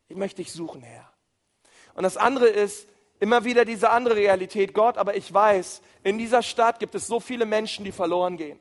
Ich 0.09 0.17
möchte 0.17 0.43
dich 0.43 0.53
suchen, 0.53 0.83
Herr. 0.83 1.11
Und 1.99 2.05
das 2.05 2.17
andere 2.17 2.47
ist 2.47 2.87
immer 3.19 3.43
wieder 3.43 3.65
diese 3.65 3.91
andere 3.91 4.15
Realität. 4.15 4.73
Gott, 4.73 4.97
aber 4.99 5.17
ich 5.17 5.35
weiß, 5.35 5.83
in 6.05 6.17
dieser 6.17 6.45
Stadt 6.45 6.79
gibt 6.79 6.95
es 6.95 7.09
so 7.09 7.19
viele 7.19 7.45
Menschen, 7.45 7.85
die 7.85 7.91
verloren 7.91 8.37
gehen. 8.37 8.61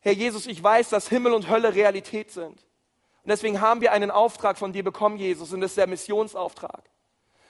Herr 0.00 0.14
Jesus, 0.14 0.46
ich 0.46 0.62
weiß, 0.62 0.88
dass 0.88 1.10
Himmel 1.10 1.34
und 1.34 1.50
Hölle 1.50 1.74
Realität 1.74 2.30
sind. 2.30 2.52
Und 2.54 3.26
deswegen 3.26 3.60
haben 3.60 3.82
wir 3.82 3.92
einen 3.92 4.10
Auftrag 4.10 4.56
von 4.56 4.72
dir 4.72 4.82
bekommen, 4.82 5.18
Jesus, 5.18 5.52
und 5.52 5.60
das 5.60 5.72
ist 5.72 5.76
der 5.76 5.86
Missionsauftrag. 5.86 6.84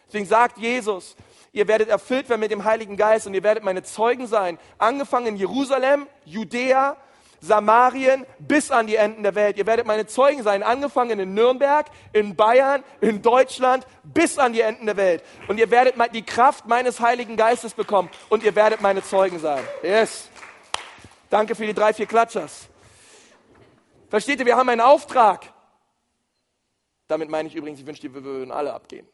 Deswegen 0.08 0.26
sagt 0.26 0.58
Jesus, 0.58 1.14
ihr 1.52 1.68
werdet 1.68 1.88
erfüllt 1.88 2.28
werden 2.28 2.40
mit 2.40 2.50
dem 2.50 2.64
Heiligen 2.64 2.96
Geist 2.96 3.28
und 3.28 3.34
ihr 3.34 3.44
werdet 3.44 3.62
meine 3.62 3.84
Zeugen 3.84 4.26
sein, 4.26 4.58
angefangen 4.78 5.28
in 5.28 5.36
Jerusalem, 5.36 6.08
Judäa, 6.24 6.96
Samarien 7.44 8.26
bis 8.38 8.70
an 8.70 8.86
die 8.86 8.96
Enden 8.96 9.22
der 9.22 9.34
Welt. 9.34 9.56
Ihr 9.56 9.66
werdet 9.66 9.86
meine 9.86 10.06
Zeugen 10.06 10.42
sein, 10.42 10.62
angefangen 10.62 11.18
in 11.20 11.34
Nürnberg, 11.34 11.86
in 12.12 12.34
Bayern, 12.34 12.82
in 13.00 13.22
Deutschland, 13.22 13.86
bis 14.02 14.38
an 14.38 14.52
die 14.52 14.62
Enden 14.62 14.86
der 14.86 14.96
Welt. 14.96 15.22
Und 15.48 15.58
ihr 15.58 15.70
werdet 15.70 15.94
die 16.14 16.22
Kraft 16.22 16.66
meines 16.66 17.00
Heiligen 17.00 17.36
Geistes 17.36 17.74
bekommen 17.74 18.08
und 18.28 18.42
ihr 18.42 18.54
werdet 18.54 18.80
meine 18.80 19.02
Zeugen 19.02 19.38
sein. 19.38 19.62
Yes. 19.82 20.28
Danke 21.30 21.54
für 21.54 21.66
die 21.66 21.74
drei, 21.74 21.92
vier 21.92 22.06
Klatschers. 22.06 22.68
Versteht 24.08 24.40
ihr, 24.40 24.46
wir 24.46 24.56
haben 24.56 24.68
einen 24.68 24.80
Auftrag. 24.80 25.52
Damit 27.08 27.28
meine 27.28 27.48
ich 27.48 27.54
übrigens, 27.54 27.80
ich 27.80 27.86
wünschte, 27.86 28.12
wir 28.14 28.24
würden 28.24 28.52
alle 28.52 28.72
abgehen. 28.72 29.06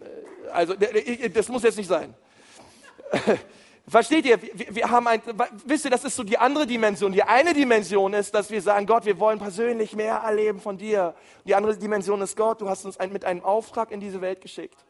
Äh, 0.00 0.48
also, 0.50 0.74
das 0.74 1.48
muss 1.48 1.62
jetzt 1.62 1.76
nicht 1.76 1.88
sein. 1.88 2.14
Versteht 3.88 4.26
ihr? 4.26 4.42
Wir, 4.42 4.74
wir 4.74 4.90
haben 4.90 5.06
ein, 5.06 5.22
wisst 5.64 5.84
ihr, 5.84 5.90
das 5.90 6.04
ist 6.04 6.16
so 6.16 6.24
die 6.24 6.38
andere 6.38 6.66
Dimension. 6.66 7.12
Die 7.12 7.22
eine 7.22 7.54
Dimension 7.54 8.14
ist, 8.14 8.34
dass 8.34 8.50
wir 8.50 8.60
sagen, 8.60 8.84
Gott, 8.86 9.04
wir 9.04 9.20
wollen 9.20 9.38
persönlich 9.38 9.94
mehr 9.94 10.16
erleben 10.16 10.60
von 10.60 10.76
dir. 10.76 11.14
Die 11.44 11.54
andere 11.54 11.76
Dimension 11.76 12.20
ist, 12.20 12.36
Gott, 12.36 12.60
du 12.60 12.68
hast 12.68 12.84
uns 12.84 12.98
ein, 12.98 13.12
mit 13.12 13.24
einem 13.24 13.44
Auftrag 13.44 13.92
in 13.92 14.00
diese 14.00 14.20
Welt 14.20 14.40
geschickt. 14.40 14.84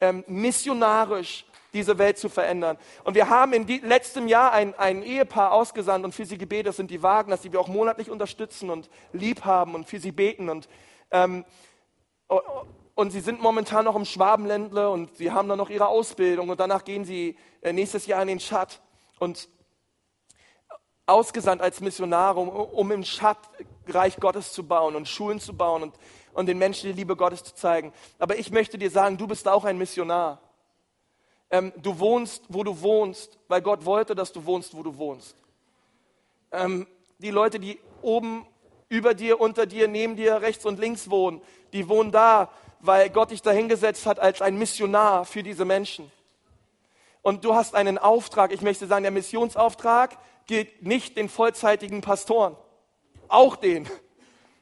Ähm, 0.00 0.24
missionarisch 0.26 1.44
diese 1.74 1.98
Welt 1.98 2.16
zu 2.18 2.30
verändern. 2.30 2.78
Und 3.04 3.14
wir 3.14 3.28
haben 3.28 3.52
in 3.52 3.66
letztem 3.82 4.26
Jahr 4.26 4.52
ein, 4.52 4.74
ein 4.78 5.02
Ehepaar 5.02 5.52
ausgesandt 5.52 6.06
und 6.06 6.14
für 6.14 6.24
sie 6.24 6.38
gebetet. 6.38 6.68
Das 6.68 6.76
sind 6.76 6.90
die 6.90 7.02
Wagners, 7.02 7.42
die 7.42 7.52
wir 7.52 7.60
auch 7.60 7.68
monatlich 7.68 8.10
unterstützen 8.10 8.70
und 8.70 8.88
lieb 9.12 9.44
haben 9.44 9.74
und 9.74 9.86
für 9.86 10.00
sie 10.00 10.12
beten. 10.12 10.48
Und 10.48 10.66
ähm, 11.10 11.44
und 13.00 13.10
sie 13.10 13.20
sind 13.20 13.40
momentan 13.40 13.86
noch 13.86 13.96
im 13.96 14.04
Schwabenländle 14.04 14.90
und 14.90 15.16
sie 15.16 15.30
haben 15.30 15.48
dann 15.48 15.56
noch 15.56 15.70
ihre 15.70 15.88
Ausbildung 15.88 16.50
und 16.50 16.60
danach 16.60 16.84
gehen 16.84 17.06
sie 17.06 17.36
äh, 17.62 17.72
nächstes 17.72 18.06
Jahr 18.06 18.20
in 18.20 18.28
den 18.28 18.40
Schat 18.40 18.82
und 19.18 19.48
ausgesandt 21.06 21.62
als 21.62 21.80
Missionare, 21.80 22.38
um, 22.38 22.48
um 22.48 22.92
im 22.92 23.02
Schat 23.02 23.38
Reich 23.88 24.18
Gottes 24.18 24.52
zu 24.52 24.68
bauen 24.68 24.96
und 24.96 25.08
Schulen 25.08 25.40
zu 25.40 25.56
bauen 25.56 25.82
und, 25.82 25.94
und 26.34 26.46
den 26.46 26.58
Menschen 26.58 26.90
die 26.90 26.92
Liebe 26.92 27.16
Gottes 27.16 27.42
zu 27.42 27.54
zeigen. 27.54 27.92
Aber 28.18 28.38
ich 28.38 28.50
möchte 28.50 28.76
dir 28.76 28.90
sagen, 28.90 29.16
du 29.16 29.26
bist 29.26 29.48
auch 29.48 29.64
ein 29.64 29.78
Missionar. 29.78 30.38
Ähm, 31.50 31.72
du 31.78 31.98
wohnst, 31.98 32.44
wo 32.48 32.62
du 32.64 32.82
wohnst, 32.82 33.38
weil 33.48 33.62
Gott 33.62 33.86
wollte, 33.86 34.14
dass 34.14 34.30
du 34.30 34.44
wohnst, 34.44 34.76
wo 34.76 34.82
du 34.82 34.98
wohnst. 34.98 35.36
Ähm, 36.52 36.86
die 37.18 37.30
Leute, 37.30 37.58
die 37.58 37.80
oben 38.02 38.46
über 38.90 39.14
dir, 39.14 39.40
unter 39.40 39.64
dir, 39.64 39.88
neben 39.88 40.16
dir, 40.16 40.42
rechts 40.42 40.66
und 40.66 40.78
links 40.78 41.08
wohnen, 41.08 41.40
die 41.72 41.88
wohnen 41.88 42.12
da, 42.12 42.50
weil 42.80 43.10
Gott 43.10 43.30
dich 43.30 43.42
dahingesetzt 43.42 44.06
hat 44.06 44.18
als 44.18 44.42
ein 44.42 44.58
Missionar 44.58 45.24
für 45.24 45.42
diese 45.42 45.64
Menschen. 45.64 46.10
Und 47.22 47.44
du 47.44 47.54
hast 47.54 47.74
einen 47.74 47.98
Auftrag, 47.98 48.52
ich 48.52 48.62
möchte 48.62 48.86
sagen, 48.86 49.02
der 49.02 49.12
Missionsauftrag 49.12 50.16
gilt 50.46 50.82
nicht 50.82 51.16
den 51.16 51.28
vollzeitigen 51.28 52.00
Pastoren, 52.00 52.56
auch 53.28 53.56
den. 53.56 53.88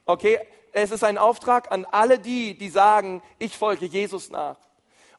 Okay, 0.04 0.38
es 0.72 0.90
ist 0.90 1.04
ein 1.04 1.18
Auftrag 1.18 1.70
an 1.70 1.84
alle 1.84 2.18
die, 2.18 2.56
die 2.56 2.68
sagen, 2.68 3.22
ich 3.38 3.56
folge 3.56 3.86
Jesus 3.86 4.30
nach. 4.30 4.56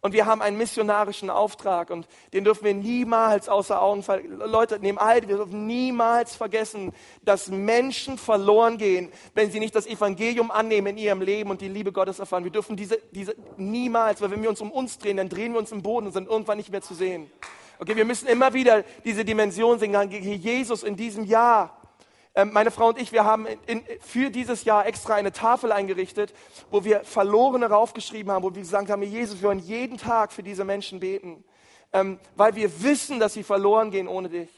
Und 0.01 0.13
wir 0.13 0.25
haben 0.25 0.41
einen 0.41 0.57
missionarischen 0.57 1.29
Auftrag 1.29 1.89
und 1.89 2.07
den 2.31 2.45
dürfen 2.45 2.63
wir 2.63 2.73
niemals 2.73 3.49
außer 3.49 3.81
Augen 3.81 4.01
verlieren. 4.01 4.37
Leute, 4.37 4.79
neben 4.79 4.97
all, 4.97 5.27
wir 5.27 5.35
dürfen 5.35 5.67
niemals 5.67 6.37
vergessen, 6.37 6.93
dass 7.23 7.49
Menschen 7.49 8.17
verloren 8.17 8.77
gehen, 8.77 9.11
wenn 9.33 9.51
sie 9.51 9.59
nicht 9.59 9.75
das 9.75 9.85
Evangelium 9.85 10.51
annehmen 10.51 10.87
in 10.87 10.97
ihrem 10.97 11.21
Leben 11.21 11.49
und 11.49 11.59
die 11.59 11.67
Liebe 11.67 11.91
Gottes 11.91 12.19
erfahren. 12.19 12.45
Wir 12.45 12.51
dürfen 12.51 12.77
diese, 12.77 12.97
diese 13.11 13.35
niemals, 13.57 14.21
weil 14.21 14.31
wenn 14.31 14.41
wir 14.41 14.49
uns 14.49 14.61
um 14.61 14.71
uns 14.71 14.99
drehen, 14.99 15.17
dann 15.17 15.27
drehen 15.27 15.51
wir 15.51 15.59
uns 15.59 15.73
im 15.73 15.81
Boden 15.81 16.07
und 16.07 16.13
sind 16.13 16.29
irgendwann 16.29 16.57
nicht 16.57 16.71
mehr 16.71 16.81
zu 16.81 16.93
sehen. 16.93 17.29
Okay, 17.77 17.97
wir 17.97 18.05
müssen 18.05 18.27
immer 18.27 18.53
wieder 18.53 18.83
diese 19.03 19.25
Dimension 19.25 19.79
sehen. 19.79 19.93
Jesus 20.11 20.83
in 20.83 20.95
diesem 20.95 21.25
Jahr 21.25 21.78
meine 22.45 22.71
Frau 22.71 22.89
und 22.89 22.99
ich, 22.99 23.11
wir 23.11 23.25
haben 23.25 23.47
in, 23.65 23.83
für 24.01 24.29
dieses 24.29 24.63
Jahr 24.63 24.85
extra 24.85 25.15
eine 25.15 25.31
Tafel 25.31 25.71
eingerichtet, 25.71 26.33
wo 26.69 26.83
wir 26.83 27.03
Verlorene 27.03 27.69
raufgeschrieben 27.69 28.31
haben, 28.31 28.43
wo 28.43 28.53
wir 28.53 28.61
gesagt 28.61 28.89
haben, 28.89 29.01
Jesus, 29.03 29.41
wir 29.41 29.49
wollen 29.49 29.59
jeden 29.59 29.97
Tag 29.97 30.31
für 30.31 30.43
diese 30.43 30.63
Menschen 30.63 30.99
beten, 30.99 31.43
ähm, 31.91 32.19
weil 32.35 32.55
wir 32.55 32.83
wissen, 32.83 33.19
dass 33.19 33.33
sie 33.33 33.43
verloren 33.43 33.91
gehen 33.91 34.07
ohne 34.07 34.29
dich. 34.29 34.49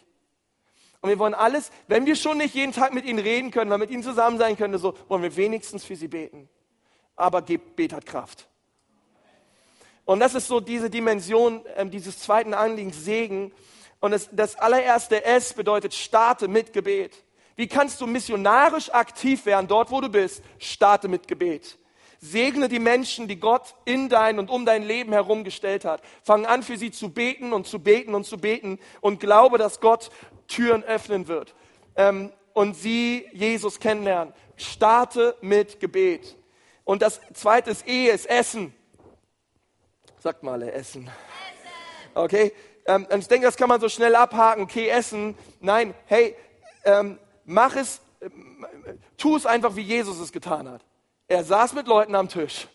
Und 1.01 1.10
wir 1.10 1.17
wollen 1.17 1.34
alles, 1.34 1.71
wenn 1.88 2.05
wir 2.05 2.15
schon 2.15 2.38
nicht 2.38 2.53
jeden 2.53 2.73
Tag 2.73 2.93
mit 2.93 3.05
ihnen 3.05 3.19
reden 3.19 3.49
können, 3.49 3.71
weil 3.71 3.79
mit 3.79 3.89
ihnen 3.89 4.03
zusammen 4.03 4.38
sein 4.38 4.55
können, 4.55 4.77
so 4.77 4.93
wollen 5.07 5.23
wir 5.23 5.36
wenigstens 5.36 5.84
für 5.84 5.95
sie 5.95 6.07
beten. 6.07 6.47
Aber 7.15 7.41
Gebet 7.41 7.93
hat 7.93 8.05
Kraft. 8.05 8.47
Und 10.05 10.19
das 10.19 10.36
ist 10.36 10.47
so 10.47 10.60
diese 10.60 10.89
Dimension 10.89 11.65
ähm, 11.75 11.89
dieses 11.89 12.19
zweiten 12.19 12.53
Anliegens, 12.53 13.03
Segen. 13.03 13.51
Und 13.99 14.12
das, 14.12 14.29
das 14.31 14.55
allererste 14.57 15.23
S 15.25 15.53
bedeutet, 15.53 15.93
starte 15.93 16.47
mit 16.47 16.73
Gebet. 16.73 17.23
Wie 17.55 17.67
kannst 17.67 18.01
du 18.01 18.07
missionarisch 18.07 18.89
aktiv 18.91 19.45
werden, 19.45 19.67
dort 19.67 19.91
wo 19.91 20.01
du 20.01 20.09
bist? 20.09 20.43
Starte 20.59 21.07
mit 21.07 21.27
Gebet. 21.27 21.77
Segne 22.19 22.69
die 22.69 22.79
Menschen, 22.79 23.27
die 23.27 23.39
Gott 23.39 23.73
in 23.83 24.07
dein 24.07 24.37
und 24.37 24.49
um 24.49 24.65
dein 24.65 24.83
Leben 24.83 25.11
herumgestellt 25.11 25.85
hat. 25.85 26.03
Fang 26.23 26.45
an, 26.45 26.61
für 26.61 26.77
sie 26.77 26.91
zu 26.91 27.09
beten 27.09 27.51
und 27.51 27.65
zu 27.65 27.79
beten 27.79 28.13
und 28.13 28.25
zu 28.25 28.37
beten 28.37 28.79
und 29.01 29.19
glaube, 29.19 29.57
dass 29.57 29.79
Gott 29.79 30.11
Türen 30.47 30.83
öffnen 30.83 31.27
wird. 31.27 31.55
Ähm, 31.95 32.31
und 32.53 32.75
sie 32.75 33.27
Jesus 33.33 33.79
kennenlernen. 33.79 34.33
Starte 34.55 35.35
mit 35.41 35.79
Gebet. 35.79 36.35
Und 36.83 37.01
das 37.01 37.21
zweite 37.33 37.71
ist 37.71 37.87
Ehe, 37.87 38.11
ist 38.11 38.27
Essen. 38.29 38.73
Sagt 40.19 40.43
mal, 40.43 40.61
Essen. 40.61 41.09
Okay? 42.13 42.53
Ähm, 42.85 43.07
ich 43.17 43.27
denke, 43.27 43.47
das 43.47 43.57
kann 43.57 43.69
man 43.69 43.81
so 43.81 43.89
schnell 43.89 44.15
abhaken. 44.15 44.63
Okay, 44.63 44.87
Essen. 44.89 45.35
Nein, 45.59 45.95
hey, 46.05 46.35
ähm, 46.83 47.17
mach 47.51 47.75
es, 47.75 48.01
äh, 48.19 48.29
tu 49.17 49.35
es 49.35 49.45
einfach, 49.45 49.75
wie 49.75 49.81
Jesus 49.81 50.19
es 50.19 50.31
getan 50.31 50.69
hat. 50.69 50.83
Er 51.27 51.43
saß 51.43 51.73
mit 51.73 51.87
Leuten 51.87 52.15
am 52.15 52.29
Tisch 52.29 52.67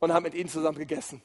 und 0.00 0.12
hat 0.12 0.22
mit 0.22 0.34
ihnen 0.34 0.48
zusammen 0.48 0.78
gegessen. 0.78 1.22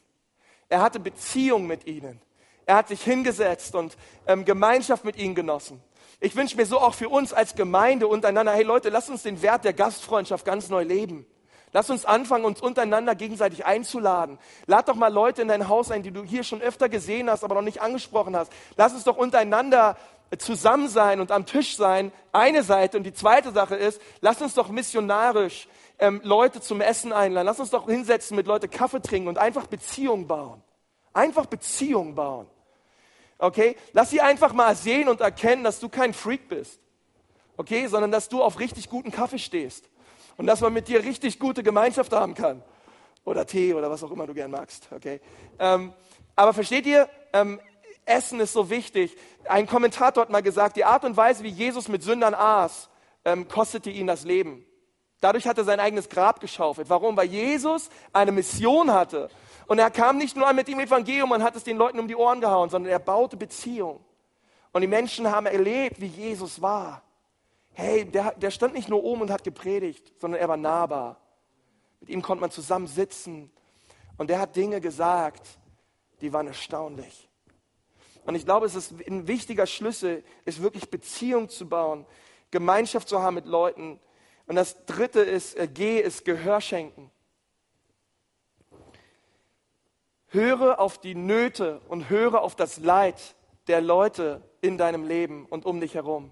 Er 0.69 0.82
hatte 0.82 1.00
Beziehung 1.00 1.67
mit 1.67 1.88
ihnen. 1.88 2.21
Er 2.65 2.76
hat 2.76 2.89
sich 2.89 3.02
hingesetzt 3.02 3.76
und 3.76 3.95
ähm, 4.26 4.43
Gemeinschaft 4.43 5.06
mit 5.06 5.17
ihnen 5.17 5.36
genossen. 5.36 5.82
Ich 6.19 6.36
wünsche 6.36 6.58
mir 6.58 6.65
so 6.65 6.80
auch 6.80 6.93
für 6.93 7.10
uns 7.10 7.32
als 7.32 7.56
Gemeinde 7.56 8.08
untereinander, 8.08 8.52
hey 8.52 8.63
Leute, 8.63 8.89
lasst 8.89 9.10
uns 9.10 9.23
den 9.23 9.41
Wert 9.41 9.63
der 9.63 9.73
Gastfreundschaft 9.73 10.43
ganz 10.45 10.67
neu 10.67 10.84
leben. 10.84 11.26
Lass 11.73 11.89
uns 11.89 12.06
anfangen, 12.06 12.45
uns 12.45 12.62
untereinander 12.62 13.13
gegenseitig 13.13 13.65
einzuladen. 13.65 14.39
Lad 14.65 14.88
doch 14.88 14.95
mal 14.95 15.13
Leute 15.13 15.41
in 15.41 15.47
dein 15.47 15.67
Haus 15.67 15.91
ein, 15.91 16.02
die 16.02 16.12
du 16.12 16.23
hier 16.23 16.43
schon 16.43 16.62
öfter 16.62 16.89
gesehen 16.89 17.30
hast, 17.30 17.43
aber 17.43 17.56
noch 17.56 17.62
nicht 17.62 17.82
angesprochen 17.82 18.36
hast. 18.36 18.52
Lass 18.78 18.93
uns 18.93 19.04
doch 19.04 19.17
untereinander 19.17 19.97
zusammen 20.38 20.90
sein 20.90 21.22
und 21.22 21.32
am 21.32 21.46
Tisch 21.46 21.78
sein, 21.78 22.12
eine 22.32 22.63
Seite. 22.63 22.98
Und 22.98 23.04
die 23.04 23.13
zweite 23.13 23.52
Sache 23.52 23.76
ist, 23.76 24.02
lass 24.22 24.42
uns 24.42 24.54
doch 24.54 24.70
missionarisch 24.70 25.68
ähm, 26.00 26.22
Leute 26.24 26.62
zum 26.62 26.82
Essen 26.82 27.13
einladen. 27.13 27.46
Lass 27.46 27.60
uns 27.60 27.70
doch 27.70 27.88
hinsetzen, 27.88 28.36
mit 28.36 28.48
Leute 28.48 28.68
Kaffee 28.68 29.02
trinken 29.02 29.30
und 29.30 29.38
einfach 29.38 29.68
Beziehungen 29.68 30.28
bauen. 30.28 30.62
Einfach 31.13 31.46
Beziehungen 31.46 32.13
bauen. 32.13 32.48
Okay? 33.38 33.76
Lass 33.94 34.10
sie 34.10 34.22
einfach 34.22 34.54
mal 34.54 34.76
sehen 34.76 35.08
und 35.08 35.22
erkennen, 35.22 35.63
dass 35.63 35.80
du 35.80 35.90
kein 35.90 36.13
Freak 36.13 36.50
bist. 36.50 36.80
Okay? 37.56 37.88
Sondern 37.88 38.12
dass 38.12 38.30
du 38.30 38.44
auf 38.44 38.60
richtig 38.60 38.90
guten 38.90 39.12
Kaffee 39.12 39.40
stehst. 39.40 39.90
Und 40.38 40.46
dass 40.46 40.62
man 40.62 40.74
mit 40.74 40.88
dir 40.88 41.04
richtig 41.04 41.40
gute 41.40 41.63
Gemeinschaft 41.63 42.12
haben 42.12 42.36
kann. 42.36 42.63
Oder 43.24 43.46
Tee 43.46 43.74
oder 43.74 43.90
was 43.90 44.04
auch 44.04 44.12
immer 44.12 44.28
du 44.28 44.34
gern 44.34 44.52
magst. 44.52 44.88
Okay? 44.92 45.20
Ähm, 45.58 45.94
aber 46.36 46.54
versteht 46.54 46.86
ihr, 46.86 47.10
ähm, 47.34 47.60
Essen 48.08 48.39
ist 48.39 48.54
so 48.54 48.70
wichtig. 48.70 49.15
Ein 49.46 49.67
Kommentator 49.67 50.22
hat 50.22 50.30
mal 50.30 50.41
gesagt, 50.41 50.78
die 50.78 50.86
Art 50.86 51.04
und 51.04 51.17
Weise, 51.17 51.43
wie 51.43 51.50
Jesus 51.50 51.88
mit 51.88 52.04
Sündern 52.04 52.34
aß, 52.34 52.89
ähm, 53.26 53.48
kostete 53.48 53.89
ihn 53.89 54.08
das 54.08 54.24
Leben. 54.24 54.65
Dadurch 55.20 55.48
hat 55.48 55.58
er 55.58 55.63
sein 55.63 55.80
eigenes 55.80 56.10
Grab 56.10 56.39
geschaufelt. 56.39 56.89
Warum? 56.89 57.18
Weil 57.18 57.28
Jesus 57.28 57.89
eine 58.14 58.32
Mission 58.32 58.91
hatte. 58.91 59.30
Und 59.68 59.80
er 59.80 59.91
kam 59.91 60.18
nicht 60.18 60.38
nur 60.38 60.51
mit 60.53 60.68
dem 60.68 60.80
Evangelium 60.80 61.32
und 61.32 61.43
hat 61.43 61.55
es 61.55 61.64
den 61.64 61.78
Leuten 61.78 61.99
um 61.99 62.08
die 62.08 62.16
Ohren 62.16 62.39
gehauen, 62.39 62.70
sondern 62.70 62.91
er 62.91 62.99
baute 62.99 63.36
Beziehung. 63.36 64.03
Und 64.72 64.82
die 64.82 64.88
Menschen 64.88 65.30
haben 65.30 65.47
erlebt, 65.47 65.99
wie 65.99 66.05
Jesus 66.05 66.62
war. 66.62 67.01
Hey, 67.74 68.05
der, 68.05 68.34
der 68.34 68.51
stand 68.51 68.74
nicht 68.74 68.89
nur 68.89 69.03
oben 69.03 69.22
und 69.22 69.32
hat 69.32 69.43
gepredigt, 69.43 70.14
sondern 70.20 70.39
er 70.39 70.47
war 70.47 70.58
nahbar. 70.58 71.18
Mit 71.99 72.10
ihm 72.10 72.22
konnte 72.22 72.41
man 72.41 72.51
zusammen 72.51 72.88
sitzen. 72.88 73.51
Und 74.18 74.32
er 74.32 74.39
hat 74.39 74.55
Dinge 74.55 74.80
gesagt, 74.82 75.45
die 76.22 76.32
waren 76.32 76.47
erstaunlich. 76.47 77.26
Und 78.28 78.36
ich 78.36 78.43
glaube, 78.43 78.65
es 78.65 78.75
ist 78.75 78.93
ein 79.07 79.25
wichtiger 79.25 79.65
Schlüssel, 79.65 80.21
ist 80.43 80.61
wirklich 80.61 80.89
Beziehung 80.89 81.47
zu 81.47 81.67
bauen, 81.67 82.05
Gemeinschaft 82.51 83.07
zu 83.07 83.21
haben 83.21 83.36
mit 83.36 83.45
Leuten. 83.45 84.01
Und 84.47 84.57
das 84.57 84.86
dritte 84.86 85.21
ist, 85.21 85.55
äh, 85.55 85.65
G 85.65 86.01
ist 86.01 86.25
Gehör 86.25 86.59
schenken. 86.59 87.09
Höre 90.28 90.78
auf 90.82 90.97
die 90.97 91.15
Nöte 91.15 91.80
und 91.88 92.09
höre 92.09 92.41
auf 92.41 92.57
das 92.57 92.80
Leid 92.80 93.36
der 93.67 93.80
Leute 93.80 94.41
in 94.59 94.78
deinem 94.78 95.05
Leben 95.05 95.45
und 95.45 95.65
um 95.65 95.80
dich 95.80 95.95
herum. 95.95 96.30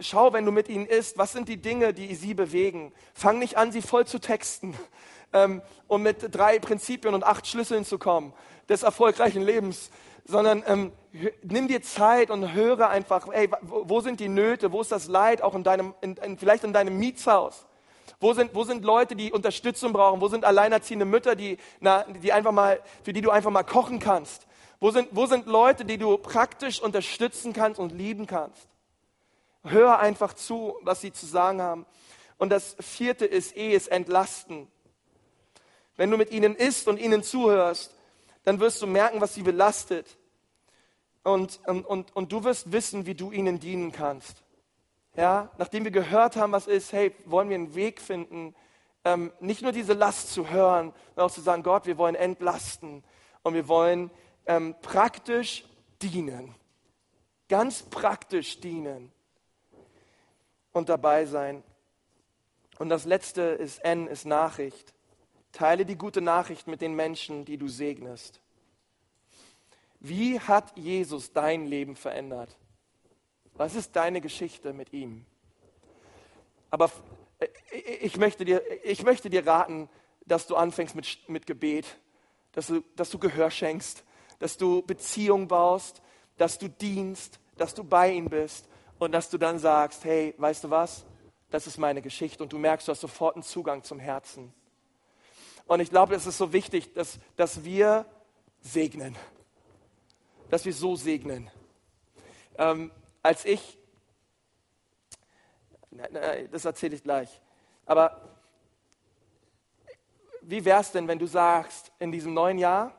schau, 0.00 0.32
wenn 0.32 0.44
du 0.44 0.50
mit 0.50 0.68
ihnen 0.68 0.86
isst, 0.86 1.16
was 1.16 1.32
sind 1.32 1.48
die 1.48 1.62
Dinge, 1.62 1.94
die 1.94 2.12
sie 2.16 2.34
bewegen. 2.34 2.92
Fang 3.14 3.38
nicht 3.38 3.56
an, 3.56 3.70
sie 3.70 3.82
voll 3.82 4.04
zu 4.04 4.18
texten, 4.18 4.74
ähm, 5.32 5.62
um 5.86 6.02
mit 6.02 6.34
drei 6.34 6.58
Prinzipien 6.58 7.14
und 7.14 7.22
acht 7.22 7.46
Schlüsseln 7.46 7.84
zu 7.84 7.98
kommen 7.98 8.34
des 8.68 8.82
erfolgreichen 8.82 9.42
Lebens, 9.42 9.90
sondern 10.26 10.62
ähm, 10.66 10.92
nimm 11.42 11.68
dir 11.68 11.82
Zeit 11.82 12.30
und 12.30 12.52
höre 12.52 12.88
einfach, 12.88 13.28
ey, 13.28 13.48
wo 13.62 14.00
sind 14.00 14.20
die 14.20 14.28
Nöte, 14.28 14.72
wo 14.72 14.80
ist 14.80 14.92
das 14.92 15.06
Leid, 15.06 15.42
auch 15.42 15.54
in 15.54 15.62
deinem, 15.62 15.94
in, 16.00 16.16
in, 16.16 16.38
vielleicht 16.38 16.64
in 16.64 16.72
deinem 16.72 16.98
Mietshaus. 16.98 17.66
Wo 18.18 18.32
sind, 18.32 18.54
wo 18.54 18.64
sind 18.64 18.84
Leute, 18.84 19.14
die 19.14 19.32
Unterstützung 19.32 19.92
brauchen? 19.92 20.20
Wo 20.20 20.28
sind 20.28 20.44
alleinerziehende 20.44 21.04
Mütter, 21.04 21.36
die, 21.36 21.58
na, 21.80 22.04
die 22.04 22.32
einfach 22.32 22.52
mal, 22.52 22.80
für 23.02 23.12
die 23.12 23.20
du 23.20 23.30
einfach 23.30 23.50
mal 23.50 23.62
kochen 23.62 23.98
kannst? 23.98 24.46
Wo 24.80 24.90
sind, 24.90 25.08
wo 25.12 25.26
sind 25.26 25.46
Leute, 25.46 25.84
die 25.84 25.98
du 25.98 26.16
praktisch 26.18 26.80
unterstützen 26.80 27.52
kannst 27.52 27.78
und 27.78 27.92
lieben 27.92 28.26
kannst? 28.26 28.68
Hör 29.64 29.98
einfach 29.98 30.34
zu, 30.34 30.76
was 30.82 31.00
sie 31.00 31.12
zu 31.12 31.26
sagen 31.26 31.60
haben. 31.60 31.86
Und 32.38 32.50
das 32.50 32.76
vierte 32.80 33.26
ist 33.26 33.56
Ehes 33.56 33.86
entlasten. 33.88 34.68
Wenn 35.96 36.10
du 36.10 36.16
mit 36.16 36.30
ihnen 36.30 36.54
isst 36.54 36.88
und 36.88 36.98
ihnen 36.98 37.22
zuhörst, 37.22 37.95
dann 38.46 38.60
wirst 38.60 38.80
du 38.80 38.86
merken, 38.86 39.20
was 39.20 39.34
sie 39.34 39.42
belastet. 39.42 40.16
Und, 41.24 41.58
und, 41.66 42.14
und, 42.14 42.30
du 42.30 42.44
wirst 42.44 42.70
wissen, 42.70 43.04
wie 43.04 43.16
du 43.16 43.32
ihnen 43.32 43.58
dienen 43.58 43.90
kannst. 43.90 44.44
Ja, 45.16 45.50
nachdem 45.58 45.82
wir 45.82 45.90
gehört 45.90 46.36
haben, 46.36 46.52
was 46.52 46.68
ist, 46.68 46.92
hey, 46.92 47.12
wollen 47.24 47.48
wir 47.48 47.56
einen 47.56 47.74
Weg 47.74 48.00
finden, 48.00 48.54
ähm, 49.04 49.32
nicht 49.40 49.62
nur 49.62 49.72
diese 49.72 49.94
Last 49.94 50.32
zu 50.32 50.48
hören, 50.48 50.92
sondern 51.08 51.26
auch 51.26 51.34
zu 51.34 51.40
sagen, 51.40 51.64
Gott, 51.64 51.86
wir 51.86 51.98
wollen 51.98 52.14
entlasten 52.14 53.02
und 53.42 53.54
wir 53.54 53.66
wollen 53.66 54.12
ähm, 54.46 54.76
praktisch 54.80 55.64
dienen. 56.00 56.54
Ganz 57.48 57.82
praktisch 57.82 58.60
dienen 58.60 59.10
und 60.70 60.88
dabei 60.88 61.26
sein. 61.26 61.64
Und 62.78 62.90
das 62.90 63.06
letzte 63.06 63.42
ist 63.42 63.78
N, 63.84 64.06
ist 64.06 64.24
Nachricht. 64.24 64.94
Teile 65.56 65.86
die 65.86 65.96
gute 65.96 66.20
Nachricht 66.20 66.66
mit 66.66 66.82
den 66.82 66.94
Menschen, 66.94 67.46
die 67.46 67.56
du 67.56 67.66
segnest. 67.66 68.42
Wie 70.00 70.38
hat 70.38 70.76
Jesus 70.76 71.32
dein 71.32 71.66
Leben 71.66 71.96
verändert? 71.96 72.54
Was 73.54 73.74
ist 73.74 73.96
deine 73.96 74.20
Geschichte 74.20 74.74
mit 74.74 74.92
ihm? 74.92 75.24
Aber 76.70 76.90
äh, 77.38 77.46
ich 78.02 78.18
möchte 78.18 78.44
dir, 78.44 78.62
ich 78.84 79.02
möchte 79.02 79.30
dir 79.30 79.46
raten, 79.46 79.88
dass 80.26 80.46
du 80.46 80.56
anfängst 80.56 80.94
mit, 80.94 81.26
mit 81.26 81.46
Gebet, 81.46 81.86
dass 82.52 82.66
du, 82.66 82.82
dass 82.94 83.08
du 83.08 83.18
Gehör 83.18 83.50
schenkst, 83.50 84.04
dass 84.38 84.58
du 84.58 84.82
Beziehung 84.82 85.48
baust, 85.48 86.02
dass 86.36 86.58
du 86.58 86.68
dienst, 86.68 87.40
dass 87.56 87.72
du 87.72 87.82
bei 87.82 88.12
ihm 88.12 88.28
bist 88.28 88.68
und 88.98 89.12
dass 89.12 89.30
du 89.30 89.38
dann 89.38 89.58
sagst, 89.58 90.04
hey, 90.04 90.34
weißt 90.36 90.64
du 90.64 90.70
was? 90.70 91.06
Das 91.48 91.66
ist 91.66 91.78
meine 91.78 92.02
Geschichte 92.02 92.42
und 92.42 92.52
du 92.52 92.58
merkst, 92.58 92.86
du 92.88 92.92
hast 92.92 93.00
sofort 93.00 93.36
einen 93.36 93.42
Zugang 93.42 93.82
zum 93.84 93.98
Herzen. 93.98 94.52
Und 95.66 95.80
ich 95.80 95.90
glaube, 95.90 96.14
es 96.14 96.26
ist 96.26 96.38
so 96.38 96.52
wichtig, 96.52 96.92
dass, 96.94 97.18
dass 97.36 97.64
wir 97.64 98.06
segnen, 98.60 99.16
dass 100.48 100.64
wir 100.64 100.72
so 100.72 100.96
segnen. 100.96 101.50
Ähm, 102.56 102.92
als 103.22 103.44
ich, 103.44 103.78
das 106.50 106.64
erzähle 106.64 106.94
ich 106.94 107.02
gleich, 107.02 107.40
aber 107.84 108.36
wie 110.42 110.64
wäre 110.64 110.80
es 110.80 110.92
denn, 110.92 111.08
wenn 111.08 111.18
du 111.18 111.26
sagst, 111.26 111.90
in 111.98 112.12
diesem 112.12 112.32
neuen 112.32 112.58
Jahr 112.58 112.94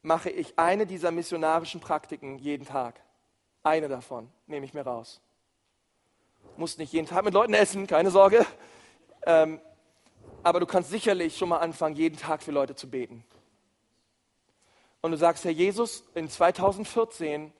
mache 0.00 0.30
ich 0.30 0.58
eine 0.58 0.86
dieser 0.86 1.10
missionarischen 1.10 1.80
Praktiken 1.80 2.38
jeden 2.38 2.66
Tag? 2.66 3.00
Eine 3.62 3.88
davon 3.88 4.30
nehme 4.46 4.64
ich 4.64 4.72
mir 4.72 4.82
raus. 4.82 5.20
Muss 6.56 6.78
nicht 6.78 6.92
jeden 6.92 7.06
Tag 7.06 7.24
mit 7.24 7.34
Leuten 7.34 7.52
essen, 7.52 7.86
keine 7.86 8.10
Sorge. 8.10 8.46
Ähm, 9.26 9.60
aber 10.42 10.60
du 10.60 10.66
kannst 10.66 10.90
sicherlich 10.90 11.36
schon 11.36 11.48
mal 11.48 11.58
anfangen, 11.58 11.96
jeden 11.96 12.16
Tag 12.16 12.42
für 12.42 12.52
Leute 12.52 12.74
zu 12.74 12.88
beten. 12.88 13.24
Und 15.00 15.12
du 15.12 15.16
sagst, 15.16 15.44
Herr 15.44 15.52
Jesus, 15.52 16.04
in 16.14 16.28
2014 16.28 17.52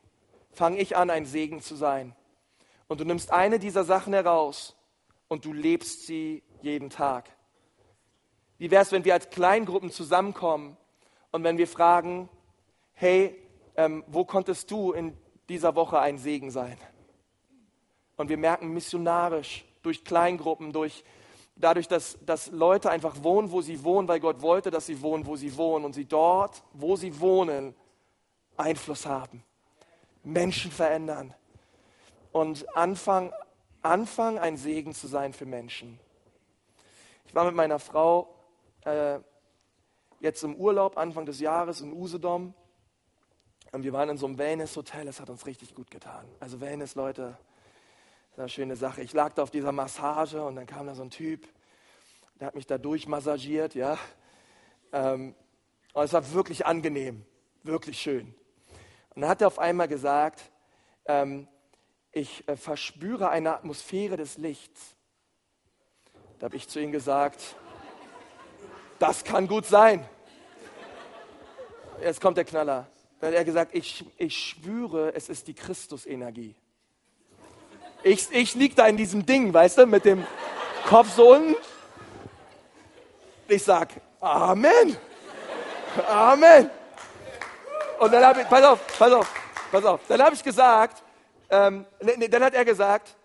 fange 0.53 0.79
ich 0.79 0.97
an, 0.97 1.11
ein 1.11 1.25
Segen 1.25 1.61
zu 1.61 1.77
sein. 1.77 2.15
Und 2.89 3.01
du 3.01 3.05
nimmst 3.05 3.33
eine 3.33 3.59
dieser 3.59 3.85
Sachen 3.85 4.13
heraus 4.13 4.75
und 5.29 5.45
du 5.45 5.53
lebst 5.53 6.07
sie 6.07 6.43
jeden 6.63 6.91
Tag. 6.91 7.31
Wie 8.57 8.71
wäre 8.71 8.83
es, 8.83 8.91
wenn 8.91 9.05
wir 9.05 9.15
als 9.15 9.31
Kleingruppen 9.31 9.91
zusammenkommen 9.91 10.77
und 11.31 11.45
wenn 11.45 11.59
wir 11.59 11.69
fragen, 11.69 12.29
hey, 12.95 13.41
ähm, 13.77 14.03
wo 14.09 14.25
konntest 14.25 14.71
du 14.71 14.93
in 14.93 15.17
dieser 15.49 15.77
Woche 15.77 16.01
ein 16.01 16.19
Segen 16.19 16.51
sein? 16.51 16.77
Und 18.17 18.31
wir 18.31 18.37
merken 18.37 18.73
missionarisch 18.73 19.65
durch 19.83 20.05
Kleingruppen, 20.05 20.73
durch 20.73 21.05
dadurch, 21.59 21.89
dass, 21.89 22.19
dass 22.25 22.51
Leute 22.51 22.91
einfach 22.91 23.23
wohnen, 23.23 23.51
wo 23.51 23.61
sie 23.61 23.83
wohnen, 23.85 24.09
weil 24.09 24.21
Gott 24.21 24.41
wollte, 24.41 24.71
dass 24.71 24.87
sie 24.87 25.03
wohnen, 25.03 25.27
wo 25.27 25.37
sie 25.37 25.57
wohnen 25.57 25.85
und 25.85 25.93
sie 25.93 26.05
dort, 26.05 26.63
wo 26.73 26.97
sie 26.97 27.21
wohnen, 27.21 27.75
Einfluss 28.57 29.07
haben. 29.07 29.45
Menschen 30.25 30.71
verändern 30.71 31.35
und 32.33 32.67
anfangen, 32.77 33.33
anfangen, 33.83 34.39
ein 34.39 34.57
Segen 34.57 34.93
zu 34.93 35.07
sein 35.07 35.33
für 35.33 35.47
Menschen. 35.47 35.99
Ich 37.27 37.35
war 37.35 37.45
mit 37.45 37.55
meiner 37.55 37.79
Frau 37.79 38.35
äh, 38.85 39.19
jetzt 40.21 40.43
im 40.43 40.57
Urlaub 40.57 40.97
Anfang 40.97 41.27
des 41.27 41.41
Jahres 41.41 41.81
in 41.81 41.93
Usedom 41.93 42.55
und 43.73 43.83
wir 43.83 43.93
waren 43.93 44.09
in 44.09 44.17
so 44.17 44.27
einem 44.27 44.39
Wellness-Hotel, 44.39 45.07
das 45.07 45.21
hat 45.21 45.31
uns 45.31 45.47
richtig 45.47 45.75
gut 45.75 45.91
getan. 45.91 46.27
Also 46.41 46.61
Wellness, 46.61 46.95
Leute, 46.95 47.37
eine 48.39 48.49
schöne 48.49 48.77
Sache. 48.77 49.03
Ich 49.03 49.13
lag 49.13 49.33
da 49.33 49.43
auf 49.43 49.51
dieser 49.51 49.73
Massage 49.73 50.43
und 50.43 50.57
dann 50.57 50.67
kam 50.67 50.87
da 50.87 50.95
so 50.95 51.03
ein 51.03 51.11
Typ, 51.11 51.49
der 52.39 52.47
hat 52.47 52.55
mich 52.55 52.67
da 52.67 52.79
durchmassagiert, 52.79 53.75
ja. 53.75 53.99
Ähm, 54.93 55.35
und 55.93 56.05
es 56.05 56.13
war 56.13 56.33
wirklich 56.33 56.65
angenehm, 56.65 57.25
wirklich 57.65 58.01
schön. 58.01 58.35
Und 59.15 59.23
dann 59.23 59.31
hat 59.31 59.41
er 59.41 59.49
auf 59.49 59.59
einmal 59.59 59.89
gesagt, 59.89 60.53
ähm, 61.07 61.49
ich 62.13 62.49
äh, 62.49 62.57
verspüre 62.57 63.29
eine 63.31 63.55
Atmosphäre 63.55 64.17
des 64.17 64.39
Lichts. 64.39 64.95
Da 66.39 66.45
habe 66.45 66.57
ich 66.57 66.69
zu 66.69 66.81
ihm 66.81 66.93
gesagt, 66.93 67.57
das 69.01 69.25
kann 69.25 69.49
gut 69.49 69.67
sein. 69.67 70.09
Jetzt 72.01 72.21
kommt 72.21 72.37
der 72.37 72.45
Knaller. 72.45 72.89
Dann 73.19 73.31
hat 73.31 73.37
er 73.37 73.45
gesagt, 73.45 73.75
ich, 73.75 74.05
ich 74.17 74.39
spüre, 74.39 75.13
es 75.15 75.29
ist 75.29 75.49
die 75.49 75.55
Christusenergie. 75.55 76.55
Ich, 78.03 78.31
ich 78.31 78.55
liege 78.55 78.75
da 78.75 78.87
in 78.87 78.97
diesem 78.97 79.27
Ding, 79.27 79.53
weißt 79.53 79.79
du, 79.79 79.87
mit 79.87 80.05
dem 80.05 80.25
Kopf 80.87 81.15
so 81.15 81.35
unten. 81.35 81.57
Ich 83.49 83.65
sag, 83.65 83.89
Amen. 84.21 84.97
Amen. 86.09 86.71
Und 87.99 88.13
dann 88.13 88.25
habe 88.25 88.43
ich, 88.43 88.49
pass 88.49 88.65
auf, 88.65 88.99
pass 88.99 89.13
auf, 89.13 89.35
pass 89.73 89.85
auf. 89.85 90.01
Dann 90.07 90.23
habe 90.23 90.35
ich 90.35 90.43
gesagt, 90.43 91.03
ähm, 91.51 91.87
nee, 92.01 92.15
nee, 92.17 92.29
dann 92.29 92.45
hat 92.45 92.55
er 92.55 92.65
gesagt, 92.65 93.17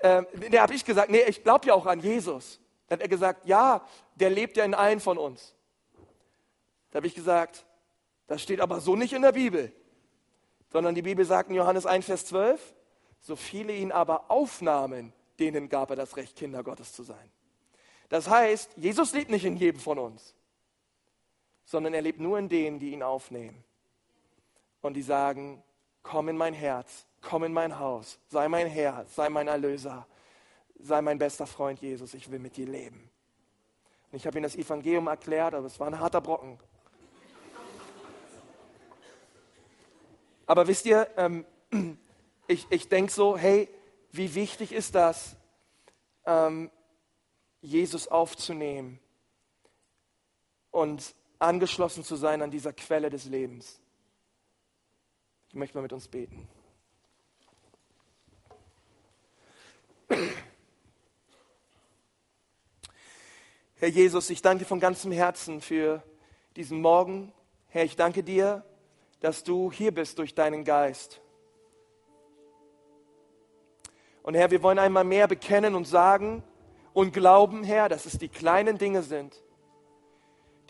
ähm, 0.00 0.26
nee, 0.34 0.58
habe 0.58 0.74
ich 0.74 0.84
gesagt, 0.84 1.10
nee, 1.10 1.22
ich 1.22 1.42
glaube 1.42 1.66
ja 1.66 1.74
auch 1.74 1.86
an 1.86 2.00
Jesus. 2.00 2.60
Dann 2.88 2.98
hat 2.98 3.02
er 3.02 3.08
gesagt, 3.08 3.46
ja, 3.46 3.86
der 4.14 4.30
lebt 4.30 4.56
ja 4.56 4.64
in 4.64 4.74
allen 4.74 5.00
von 5.00 5.18
uns. 5.18 5.54
Da 6.90 6.98
habe 6.98 7.06
ich 7.06 7.14
gesagt, 7.14 7.66
das 8.26 8.42
steht 8.42 8.60
aber 8.60 8.80
so 8.80 8.96
nicht 8.96 9.12
in 9.12 9.22
der 9.22 9.32
Bibel, 9.32 9.72
sondern 10.70 10.94
die 10.94 11.02
Bibel 11.02 11.24
sagt 11.24 11.50
in 11.50 11.56
Johannes 11.56 11.86
1, 11.86 12.06
Vers 12.06 12.26
12, 12.26 12.74
so 13.24 13.36
viele 13.36 13.72
ihn 13.72 13.90
aber 13.90 14.30
aufnahmen, 14.30 15.14
denen 15.38 15.70
gab 15.70 15.88
er 15.88 15.96
das 15.96 16.16
Recht, 16.16 16.36
Kinder 16.36 16.62
Gottes 16.62 16.92
zu 16.92 17.02
sein. 17.02 17.30
Das 18.10 18.28
heißt, 18.28 18.76
Jesus 18.76 19.14
lebt 19.14 19.30
nicht 19.30 19.46
in 19.46 19.56
jedem 19.56 19.80
von 19.80 19.98
uns, 19.98 20.34
sondern 21.64 21.94
er 21.94 22.02
lebt 22.02 22.20
nur 22.20 22.38
in 22.38 22.50
denen, 22.50 22.78
die 22.78 22.90
ihn 22.90 23.02
aufnehmen 23.02 23.64
und 24.82 24.92
die 24.92 25.02
sagen, 25.02 25.62
komm 26.02 26.28
in 26.28 26.36
mein 26.36 26.52
Herz, 26.52 27.06
komm 27.22 27.44
in 27.44 27.54
mein 27.54 27.78
Haus, 27.78 28.18
sei 28.28 28.46
mein 28.46 28.66
Herr, 28.66 29.06
sei 29.06 29.30
mein 29.30 29.48
Erlöser, 29.48 30.06
sei 30.78 31.00
mein 31.00 31.18
bester 31.18 31.46
Freund 31.46 31.80
Jesus, 31.80 32.12
ich 32.12 32.30
will 32.30 32.38
mit 32.38 32.58
dir 32.58 32.66
leben. 32.66 33.10
Und 34.12 34.16
ich 34.18 34.26
habe 34.26 34.36
ihnen 34.36 34.44
das 34.44 34.54
Evangelium 34.54 35.06
erklärt, 35.06 35.54
aber 35.54 35.66
es 35.66 35.80
war 35.80 35.86
ein 35.86 35.98
harter 35.98 36.20
Brocken. 36.20 36.58
Aber 40.44 40.66
wisst 40.68 40.84
ihr, 40.84 41.08
ähm, 41.16 41.46
ich, 42.46 42.66
ich 42.70 42.88
denke 42.88 43.12
so, 43.12 43.36
hey, 43.36 43.68
wie 44.12 44.34
wichtig 44.34 44.72
ist 44.72 44.94
das, 44.94 45.36
ähm, 46.24 46.70
Jesus 47.60 48.08
aufzunehmen 48.08 48.98
und 50.70 51.14
angeschlossen 51.38 52.04
zu 52.04 52.16
sein 52.16 52.42
an 52.42 52.50
dieser 52.50 52.72
Quelle 52.72 53.10
des 53.10 53.24
Lebens. 53.26 53.80
Ich 55.48 55.54
möchte 55.54 55.76
mal 55.76 55.82
mit 55.82 55.92
uns 55.92 56.08
beten. 56.08 56.48
Herr 63.76 63.88
Jesus, 63.88 64.30
ich 64.30 64.42
danke 64.42 64.64
dir 64.64 64.68
von 64.68 64.80
ganzem 64.80 65.12
Herzen 65.12 65.60
für 65.60 66.02
diesen 66.56 66.80
Morgen. 66.80 67.32
Herr, 67.68 67.84
ich 67.84 67.96
danke 67.96 68.22
dir, 68.22 68.64
dass 69.20 69.44
du 69.44 69.72
hier 69.72 69.92
bist 69.92 70.18
durch 70.18 70.34
deinen 70.34 70.64
Geist. 70.64 71.20
Und 74.24 74.34
Herr, 74.34 74.50
wir 74.50 74.62
wollen 74.62 74.78
einmal 74.78 75.04
mehr 75.04 75.28
bekennen 75.28 75.74
und 75.74 75.86
sagen 75.86 76.42
und 76.94 77.12
glauben, 77.12 77.62
Herr, 77.62 77.90
dass 77.90 78.06
es 78.06 78.18
die 78.18 78.30
kleinen 78.30 78.78
Dinge 78.78 79.02
sind, 79.02 79.42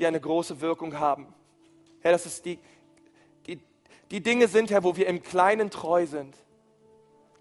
die 0.00 0.06
eine 0.06 0.20
große 0.20 0.60
Wirkung 0.60 0.98
haben. 0.98 1.32
Herr, 2.00 2.10
dass 2.10 2.26
es 2.26 2.42
die, 2.42 2.58
die, 3.46 3.60
die 4.10 4.20
Dinge 4.20 4.48
sind, 4.48 4.72
Herr, 4.72 4.82
wo 4.82 4.96
wir 4.96 5.06
im 5.06 5.22
Kleinen 5.22 5.70
treu 5.70 6.04
sind, 6.04 6.36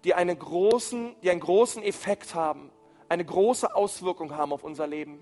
die, 0.04 0.14
eine 0.14 0.36
großen, 0.36 1.16
die 1.24 1.30
einen 1.30 1.40
großen 1.40 1.82
Effekt 1.82 2.36
haben, 2.36 2.70
eine 3.08 3.24
große 3.24 3.74
Auswirkung 3.74 4.36
haben 4.36 4.52
auf 4.52 4.62
unser 4.62 4.86
Leben. 4.86 5.20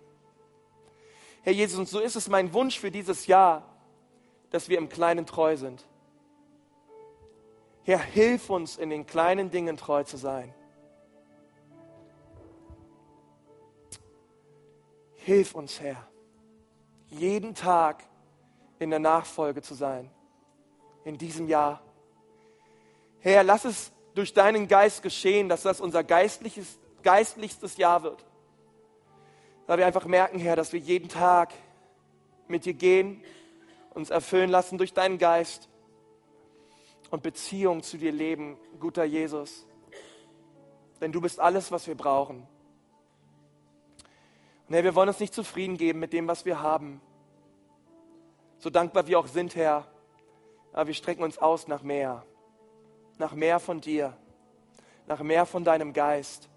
Herr 1.40 1.54
Jesus, 1.54 1.78
und 1.78 1.88
so 1.88 2.00
ist 2.00 2.16
es 2.16 2.28
mein 2.28 2.52
Wunsch 2.52 2.78
für 2.78 2.90
dieses 2.90 3.26
Jahr, 3.26 3.66
dass 4.50 4.68
wir 4.68 4.76
im 4.76 4.90
Kleinen 4.90 5.24
treu 5.24 5.56
sind. 5.56 5.86
Herr, 7.84 7.98
hilf 7.98 8.50
uns 8.50 8.76
in 8.76 8.90
den 8.90 9.06
kleinen 9.06 9.50
Dingen 9.50 9.78
treu 9.78 10.04
zu 10.04 10.18
sein. 10.18 10.52
Hilf 15.24 15.54
uns, 15.54 15.80
Herr, 15.80 16.08
jeden 17.08 17.54
Tag 17.54 18.02
in 18.80 18.90
der 18.90 18.98
Nachfolge 18.98 19.62
zu 19.62 19.74
sein, 19.74 20.10
in 21.04 21.16
diesem 21.16 21.46
Jahr. 21.46 21.80
Herr, 23.20 23.44
lass 23.44 23.64
es 23.64 23.92
durch 24.14 24.34
deinen 24.34 24.66
Geist 24.66 25.00
geschehen, 25.02 25.48
dass 25.48 25.62
das 25.62 25.80
unser 25.80 26.02
geistliches, 26.02 26.80
geistlichstes 27.04 27.76
Jahr 27.76 28.02
wird. 28.02 28.24
Weil 29.68 29.78
wir 29.78 29.86
einfach 29.86 30.06
merken, 30.06 30.40
Herr, 30.40 30.56
dass 30.56 30.72
wir 30.72 30.80
jeden 30.80 31.08
Tag 31.08 31.54
mit 32.48 32.64
dir 32.64 32.74
gehen, 32.74 33.22
uns 33.94 34.10
erfüllen 34.10 34.50
lassen 34.50 34.76
durch 34.76 34.92
deinen 34.92 35.18
Geist 35.18 35.68
und 37.10 37.22
Beziehung 37.22 37.84
zu 37.84 37.96
dir 37.96 38.10
leben, 38.10 38.56
guter 38.80 39.04
Jesus. 39.04 39.68
Denn 41.00 41.12
du 41.12 41.20
bist 41.20 41.38
alles, 41.38 41.70
was 41.70 41.86
wir 41.86 41.94
brauchen. 41.94 42.48
Herr, 44.72 44.84
wir 44.84 44.94
wollen 44.94 45.08
uns 45.08 45.20
nicht 45.20 45.34
zufrieden 45.34 45.76
geben 45.76 45.98
mit 45.98 46.14
dem, 46.14 46.26
was 46.26 46.46
wir 46.46 46.62
haben. 46.62 47.02
So 48.56 48.70
dankbar 48.70 49.06
wir 49.06 49.18
auch 49.18 49.26
sind, 49.26 49.54
Herr, 49.54 49.86
aber 50.72 50.86
wir 50.86 50.94
strecken 50.94 51.22
uns 51.22 51.36
aus 51.36 51.68
nach 51.68 51.82
mehr. 51.82 52.24
Nach 53.18 53.34
mehr 53.34 53.60
von 53.60 53.82
dir. 53.82 54.16
Nach 55.06 55.20
mehr 55.20 55.44
von 55.44 55.62
deinem 55.64 55.92
Geist. 55.92 56.48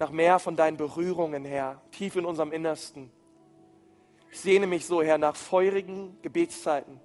Nach 0.00 0.10
mehr 0.10 0.40
von 0.40 0.56
deinen 0.56 0.76
Berührungen, 0.76 1.44
Herr, 1.44 1.80
tief 1.92 2.16
in 2.16 2.24
unserem 2.24 2.50
Innersten. 2.50 3.12
Ich 4.32 4.40
sehne 4.40 4.66
mich 4.66 4.84
so, 4.84 5.00
Herr, 5.00 5.18
nach 5.18 5.36
feurigen 5.36 6.20
Gebetszeiten. 6.22 7.00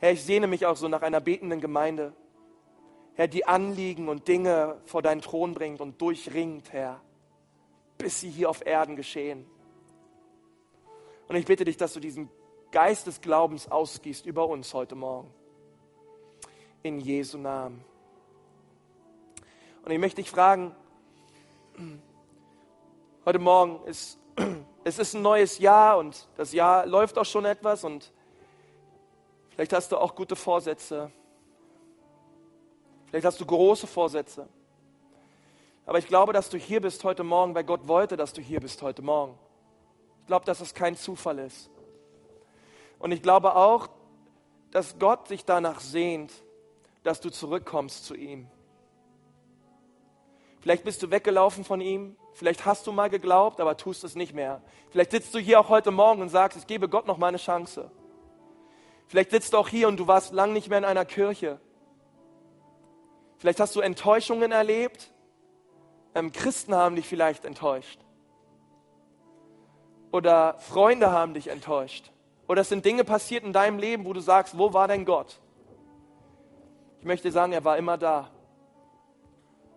Herr, 0.00 0.10
ich 0.10 0.24
sehne 0.24 0.48
mich 0.48 0.66
auch 0.66 0.76
so 0.76 0.88
nach 0.88 1.02
einer 1.02 1.20
betenden 1.20 1.60
Gemeinde. 1.60 2.14
Herr, 3.14 3.28
die 3.28 3.46
Anliegen 3.46 4.08
und 4.08 4.26
Dinge 4.26 4.80
vor 4.86 5.02
deinen 5.02 5.20
Thron 5.20 5.54
bringt 5.54 5.80
und 5.80 6.00
durchringt, 6.00 6.72
Herr 6.72 7.00
bis 8.02 8.18
sie 8.18 8.30
hier 8.30 8.50
auf 8.50 8.66
Erden 8.66 8.96
geschehen. 8.96 9.46
Und 11.28 11.36
ich 11.36 11.46
bitte 11.46 11.64
dich, 11.64 11.76
dass 11.76 11.92
du 11.92 12.00
diesen 12.00 12.28
Geist 12.72 13.06
des 13.06 13.20
Glaubens 13.20 13.70
ausgießt 13.70 14.26
über 14.26 14.48
uns 14.48 14.74
heute 14.74 14.96
Morgen. 14.96 15.32
In 16.82 16.98
Jesu 16.98 17.38
Namen. 17.38 17.84
Und 19.84 19.92
ich 19.92 20.00
möchte 20.00 20.20
dich 20.20 20.30
fragen, 20.30 20.74
heute 23.24 23.38
Morgen 23.38 23.86
ist, 23.86 24.18
es 24.84 24.98
ist 24.98 25.14
ein 25.14 25.22
neues 25.22 25.58
Jahr 25.58 25.98
und 25.98 26.28
das 26.36 26.52
Jahr 26.52 26.86
läuft 26.86 27.16
auch 27.18 27.24
schon 27.24 27.44
etwas 27.44 27.84
und 27.84 28.12
vielleicht 29.50 29.72
hast 29.72 29.92
du 29.92 29.96
auch 29.96 30.16
gute 30.16 30.34
Vorsätze. 30.34 31.12
Vielleicht 33.06 33.26
hast 33.26 33.40
du 33.40 33.46
große 33.46 33.86
Vorsätze. 33.86 34.48
Aber 35.86 35.98
ich 35.98 36.06
glaube, 36.06 36.32
dass 36.32 36.48
du 36.48 36.58
hier 36.58 36.80
bist 36.80 37.02
heute 37.04 37.24
Morgen, 37.24 37.54
weil 37.54 37.64
Gott 37.64 37.88
wollte, 37.88 38.16
dass 38.16 38.32
du 38.32 38.40
hier 38.40 38.60
bist 38.60 38.82
heute 38.82 39.02
Morgen. 39.02 39.38
Ich 40.20 40.26
glaube, 40.26 40.44
dass 40.44 40.60
es 40.60 40.74
kein 40.74 40.96
Zufall 40.96 41.38
ist. 41.40 41.70
Und 42.98 43.10
ich 43.10 43.22
glaube 43.22 43.56
auch, 43.56 43.88
dass 44.70 44.98
Gott 44.98 45.28
sich 45.28 45.44
danach 45.44 45.80
sehnt, 45.80 46.32
dass 47.02 47.20
du 47.20 47.30
zurückkommst 47.30 48.04
zu 48.04 48.14
ihm. 48.14 48.46
Vielleicht 50.60 50.84
bist 50.84 51.02
du 51.02 51.10
weggelaufen 51.10 51.64
von 51.64 51.80
ihm, 51.80 52.16
vielleicht 52.34 52.64
hast 52.64 52.86
du 52.86 52.92
mal 52.92 53.10
geglaubt, 53.10 53.60
aber 53.60 53.76
tust 53.76 54.04
es 54.04 54.14
nicht 54.14 54.32
mehr. 54.32 54.62
Vielleicht 54.90 55.10
sitzt 55.10 55.34
du 55.34 55.40
hier 55.40 55.58
auch 55.58 55.68
heute 55.68 55.90
Morgen 55.90 56.22
und 56.22 56.28
sagst, 56.28 56.56
ich 56.56 56.68
gebe 56.68 56.88
Gott 56.88 57.08
noch 57.08 57.18
mal 57.18 57.26
eine 57.26 57.38
Chance. 57.38 57.90
Vielleicht 59.08 59.32
sitzt 59.32 59.52
du 59.52 59.58
auch 59.58 59.68
hier 59.68 59.88
und 59.88 59.98
du 59.98 60.06
warst 60.06 60.32
lang 60.32 60.52
nicht 60.52 60.68
mehr 60.68 60.78
in 60.78 60.84
einer 60.84 61.04
Kirche. 61.04 61.60
Vielleicht 63.38 63.58
hast 63.58 63.74
du 63.74 63.80
Enttäuschungen 63.80 64.52
erlebt, 64.52 65.12
ähm, 66.14 66.32
Christen 66.32 66.74
haben 66.74 66.96
dich 66.96 67.06
vielleicht 67.06 67.44
enttäuscht. 67.44 68.00
Oder 70.10 70.54
Freunde 70.58 71.10
haben 71.10 71.34
dich 71.34 71.48
enttäuscht. 71.48 72.12
Oder 72.46 72.62
es 72.62 72.68
sind 72.68 72.84
Dinge 72.84 73.04
passiert 73.04 73.44
in 73.44 73.52
deinem 73.52 73.78
Leben, 73.78 74.04
wo 74.04 74.12
du 74.12 74.20
sagst, 74.20 74.58
wo 74.58 74.74
war 74.74 74.88
denn 74.88 75.04
Gott? 75.04 75.40
Ich 77.00 77.06
möchte 77.06 77.32
sagen, 77.32 77.52
er 77.52 77.64
war 77.64 77.78
immer 77.78 77.96
da. 77.96 78.30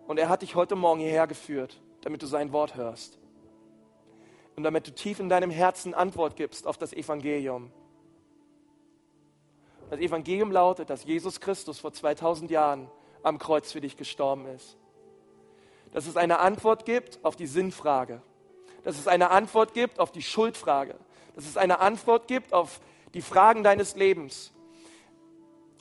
Und 0.07 0.19
er 0.19 0.29
hat 0.29 0.41
dich 0.41 0.55
heute 0.55 0.75
Morgen 0.75 0.99
hierher 0.99 1.25
geführt, 1.25 1.81
damit 2.01 2.21
du 2.21 2.27
sein 2.27 2.51
Wort 2.51 2.75
hörst. 2.75 3.17
Und 4.55 4.63
damit 4.63 4.87
du 4.87 4.93
tief 4.93 5.19
in 5.19 5.29
deinem 5.29 5.49
Herzen 5.49 5.93
Antwort 5.93 6.35
gibst 6.35 6.67
auf 6.67 6.77
das 6.77 6.93
Evangelium. 6.93 7.71
Das 9.89 9.99
Evangelium 9.99 10.51
lautet, 10.51 10.89
dass 10.89 11.05
Jesus 11.05 11.39
Christus 11.39 11.79
vor 11.79 11.93
2000 11.93 12.51
Jahren 12.51 12.89
am 13.23 13.39
Kreuz 13.39 13.71
für 13.71 13.81
dich 13.81 13.95
gestorben 13.95 14.47
ist 14.47 14.77
dass 15.91 16.07
es 16.07 16.17
eine 16.17 16.39
Antwort 16.39 16.85
gibt 16.85 17.19
auf 17.23 17.35
die 17.35 17.47
Sinnfrage, 17.47 18.21
dass 18.83 18.97
es 18.97 19.07
eine 19.07 19.31
Antwort 19.31 19.73
gibt 19.73 19.99
auf 19.99 20.11
die 20.11 20.21
Schuldfrage, 20.21 20.95
dass 21.35 21.45
es 21.45 21.57
eine 21.57 21.79
Antwort 21.79 22.27
gibt 22.27 22.53
auf 22.53 22.79
die 23.13 23.21
Fragen 23.21 23.63
deines 23.63 23.95
Lebens 23.95 24.53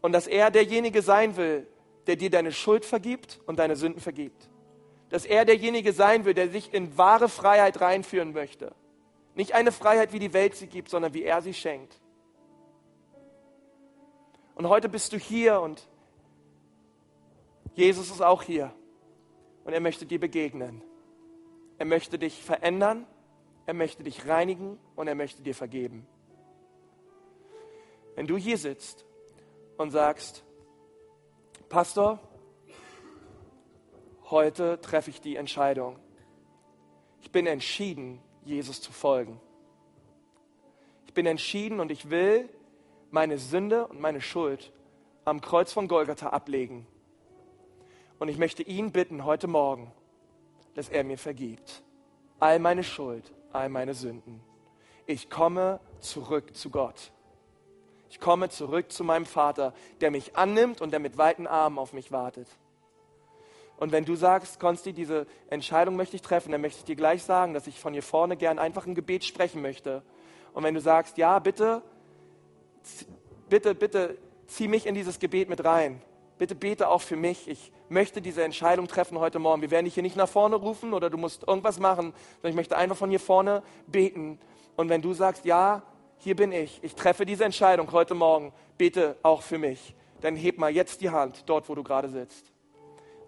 und 0.02 0.12
dass 0.12 0.26
er 0.26 0.50
derjenige 0.50 1.02
sein 1.02 1.36
will, 1.36 1.66
der 2.07 2.16
dir 2.16 2.30
deine 2.30 2.52
Schuld 2.52 2.84
vergibt 2.84 3.40
und 3.46 3.59
deine 3.59 3.76
Sünden 3.76 4.00
vergibt. 4.00 4.48
Dass 5.11 5.24
er 5.24 5.44
derjenige 5.44 5.92
sein 5.92 6.24
will, 6.24 6.34
der 6.34 6.50
sich 6.50 6.74
in 6.74 6.96
wahre 6.98 7.28
Freiheit 7.28 7.80
reinführen 7.80 8.32
möchte. 8.32 8.74
Nicht 9.34 9.52
eine 9.52 9.72
Freiheit, 9.72 10.12
wie 10.12 10.18
die 10.18 10.32
Welt 10.32 10.55
sie 10.55 10.66
gibt, 10.66 10.90
sondern 10.90 11.14
wie 11.14 11.22
er 11.22 11.42
sie 11.42 11.55
schenkt. 11.55 12.00
Und 14.55 14.68
heute 14.68 14.88
bist 14.88 15.12
du 15.12 15.18
hier 15.18 15.61
und 15.61 15.88
Jesus 17.74 18.11
ist 18.11 18.22
auch 18.22 18.42
hier 18.42 18.72
und 19.65 19.73
er 19.73 19.81
möchte 19.81 20.07
dir 20.07 20.21
begegnen. 20.21 20.83
Er 21.79 21.87
möchte 21.87 22.19
dich 22.19 22.43
verändern, 22.43 23.07
er 23.67 23.75
möchte 23.75 24.05
dich 24.05 24.29
reinigen 24.29 24.79
und 24.95 25.09
er 25.09 25.15
möchte 25.15 25.43
dir 25.43 25.55
vergeben. 25.55 26.07
Wenn 28.15 28.27
du 28.27 28.37
hier 28.37 28.59
sitzt 28.59 29.05
und 29.77 29.91
sagst, 29.91 30.45
Pastor, 31.69 32.21
heute 34.31 34.81
treffe 34.81 35.11
ich 35.11 35.21
die 35.21 35.37
Entscheidung. 35.37 35.99
Ich 37.21 37.33
bin 37.33 37.47
entschieden, 37.47 38.21
Jesus 38.45 38.81
zu 38.81 38.93
folgen. 38.93 39.41
Ich 41.07 41.15
bin 41.15 41.27
entschieden 41.27 41.81
und 41.81 41.91
ich 41.91 42.11
will 42.11 42.49
meine 43.11 43.39
Sünde 43.39 43.89
und 43.89 44.01
meine 44.01 44.21
Schuld 44.21 44.73
am 45.25 45.41
Kreuz 45.41 45.73
von 45.73 45.89
Golgatha 45.89 46.29
ablegen 46.29 46.87
und 48.19 48.29
ich 48.29 48.39
möchte 48.39 48.62
ihn 48.62 48.93
bitten 48.93 49.25
heute 49.25 49.47
Morgen, 49.47 49.93
dass 50.75 50.89
er 50.89 51.05
mir 51.05 51.19
vergibt. 51.19 51.83
All 52.41 52.59
meine 52.59 52.85
Schuld, 52.85 53.33
all 53.53 53.69
meine 53.69 53.95
Sünden. 53.95 54.41
Ich 55.07 55.31
komme 55.31 55.81
zurück 56.01 56.55
zu 56.57 56.71
Gott. 56.71 57.12
Ich 58.09 58.21
komme 58.21 58.49
zurück 58.49 58.93
zu 58.93 59.05
meinem 59.05 59.27
Vater, 59.27 59.75
der 60.01 60.11
mich 60.11 60.37
annimmt 60.37 60.81
und 60.81 60.93
der 60.93 61.01
mit 61.01 61.19
weiten 61.19 61.47
Armen 61.47 61.79
auf 61.79 61.93
mich 61.93 62.12
wartet. 62.12 62.49
Und 63.77 63.91
wenn 63.91 64.05
du 64.05 64.15
sagst, 64.15 64.61
Konsti, 64.61 64.93
diese 64.93 65.27
Entscheidung 65.49 65.97
möchte 65.97 66.17
ich 66.17 66.23
treffen, 66.23 66.53
dann 66.53 66.61
möchte 66.61 66.79
ich 66.79 66.85
dir 66.85 66.97
gleich 66.97 67.25
sagen, 67.25 67.55
dass 67.55 67.67
ich 67.67 67.81
von 67.81 67.93
hier 67.93 68.05
vorne 68.05 68.37
gern 68.37 68.59
einfach 68.59 68.87
ein 68.87 68.95
Gebet 68.95 69.25
sprechen 69.25 69.62
möchte. 69.62 70.03
Und 70.53 70.62
wenn 70.62 70.75
du 70.75 70.81
sagst, 70.81 71.19
ja, 71.19 71.39
bitte, 71.41 71.83
bitte, 73.49 73.75
bitte, 73.75 74.17
zieh 74.47 74.69
mich 74.69 74.87
in 74.87 74.95
dieses 74.95 75.19
Gebet 75.19 75.49
mit 75.49 75.65
rein. 75.65 76.01
Bitte 76.39 76.55
bete 76.55 76.89
auch 76.89 77.01
für 77.01 77.16
mich. 77.16 77.49
Ich 77.49 77.72
möchte 77.89 78.20
diese 78.20 78.43
Entscheidung 78.43 78.89
treffen 78.89 79.18
heute 79.18 79.39
Morgen. 79.39 79.62
Wir 79.62 79.70
werden 79.70 79.85
dich 79.85 79.95
hier 79.95 80.03
nicht 80.03 80.16
nach 80.16 80.28
vorne 80.28 80.57
rufen 80.57 80.93
oder 80.93 81.11
du 81.11 81.16
musst 81.16 81.47
irgendwas 81.47 81.78
machen, 81.78 82.12
sondern 82.37 82.51
ich 82.51 82.57
möchte 82.57 82.76
einfach 82.76 82.97
von 82.97 83.11
hier 83.11 83.20
vorne 83.20 83.62
beten. 83.87 84.39
Und 84.76 84.89
wenn 84.89 85.01
du 85.01 85.14
sagst, 85.14 85.45
ja, 85.45 85.82
hier 86.18 86.35
bin 86.35 86.53
ich, 86.53 86.82
ich 86.82 86.95
treffe 86.95 87.24
diese 87.24 87.45
Entscheidung 87.45 87.93
heute 87.93 88.14
Morgen, 88.14 88.53
bete 88.78 89.16
auch 89.22 89.43
für 89.43 89.59
mich. 89.59 89.95
Dann 90.20 90.37
heb 90.37 90.59
mal 90.59 90.70
jetzt 90.70 91.01
die 91.01 91.11
Hand 91.11 91.45
dort, 91.47 91.68
wo 91.68 91.74
du 91.74 91.85
gerade 91.85 92.09
sitzt. 92.09 92.51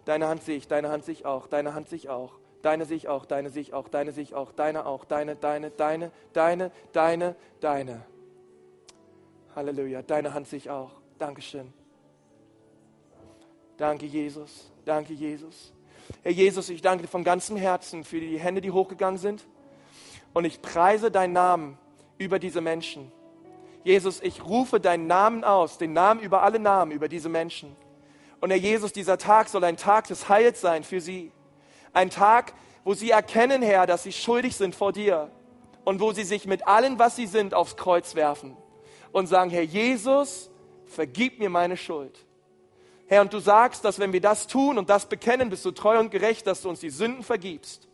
Deine 0.05 0.29
Hand 0.29 0.43
sehe 0.43 0.57
ich, 0.57 0.67
deine 0.67 0.89
Hand 0.89 1.05
sehe 1.05 1.13
ich 1.13 1.27
auch, 1.27 1.47
deine 1.47 1.75
Hand 1.75 1.89
sehe 1.89 1.99
ich 1.99 2.09
auch. 2.09 2.39
Deine 2.63 2.85
sehe 2.85 2.97
ich 2.97 3.07
auch, 3.07 3.27
deine 3.27 3.51
sehe 3.51 3.63
ich 3.63 3.75
auch, 3.75 3.89
deine 3.89 4.11
sehe 4.11 4.27
auch, 4.35 4.51
deine 4.51 4.87
auch, 4.87 5.05
deine, 5.05 5.37
deine, 5.37 5.71
deine, 5.71 6.11
deine, 6.33 6.73
deine, 6.93 7.37
deine. 7.61 8.03
Halleluja, 9.55 10.03
deine 10.03 10.35
Hand 10.35 10.49
sehe 10.49 10.59
ich 10.59 10.71
auch. 10.71 10.91
Dankeschön. 11.19 11.73
Danke, 13.77 14.07
Jesus. 14.07 14.71
Danke, 14.85 15.13
Jesus. 15.13 15.73
Herr 16.23 16.33
Jesus, 16.33 16.69
ich 16.69 16.83
danke 16.83 17.03
dir 17.03 17.09
von 17.09 17.25
ganzem 17.25 17.57
Herzen 17.57 18.05
für 18.05 18.21
die 18.21 18.39
Hände, 18.39 18.61
die 18.61 18.71
hochgegangen 18.71 19.19
sind. 19.19 19.47
Und 20.33 20.45
ich 20.45 20.63
preise 20.63 21.11
deinen 21.11 21.33
Namen 21.33 21.79
über 22.19 22.39
diese 22.39 22.61
Menschen. 22.61 23.11
Jesus, 23.85 24.21
ich 24.23 24.45
rufe 24.45 24.81
deinen 24.81 25.07
Namen 25.07 25.45
aus, 25.45 25.79
den 25.79 25.93
Namen 25.93 26.21
über 26.21 26.43
alle 26.43 26.59
Namen, 26.59 26.93
über 26.93 27.09
diese 27.09 27.29
Menschen. 27.29 27.77
Und 28.41 28.51
Herr 28.51 28.59
Jesus, 28.59 28.93
dieser 28.93 29.19
Tag 29.19 29.49
soll 29.49 29.65
ein 29.65 29.77
Tag 29.77 30.09
des 30.09 30.29
Heils 30.29 30.61
sein 30.61 30.85
für 30.85 31.01
sie. 31.01 31.33
Ein 31.93 32.11
Tag, 32.11 32.53
wo 32.85 32.95
sie 32.95 33.11
erkennen, 33.11 33.63
Herr, 33.63 33.87
dass 33.87 34.03
sie 34.03 34.13
schuldig 34.13 34.57
sind 34.57 34.75
vor 34.75 34.93
dir. 34.93 35.31
Und 35.85 36.01
wo 36.01 36.13
sie 36.13 36.25
sich 36.25 36.47
mit 36.47 36.67
allem, 36.67 36.99
was 36.99 37.17
sie 37.17 37.27
sind, 37.27 37.55
aufs 37.55 37.77
Kreuz 37.77 38.15
werfen. 38.15 38.57
Und 39.13 39.29
sagen, 39.29 39.51
Herr 39.51 39.63
Jesus, 39.63 40.51
vergib 40.87 41.39
mir 41.39 41.49
meine 41.49 41.77
Schuld. 41.77 42.27
Herr, 43.09 43.21
und 43.21 43.33
du 43.33 43.39
sagst, 43.39 43.85
dass 43.85 43.99
wenn 43.99 44.13
wir 44.13 44.21
das 44.21 44.47
tun 44.47 44.79
und 44.79 44.91
das 44.91 45.07
bekennen, 45.07 45.49
bist 45.49 45.65
du 45.65 45.71
treu 45.71 45.99
und 45.99 46.11
gerecht, 46.11 46.47
dass 46.47 46.63
du 46.63 46.69
uns 46.69 46.81
die 46.81 46.91
Sünden 46.91 47.23
vergibst. 47.23 47.89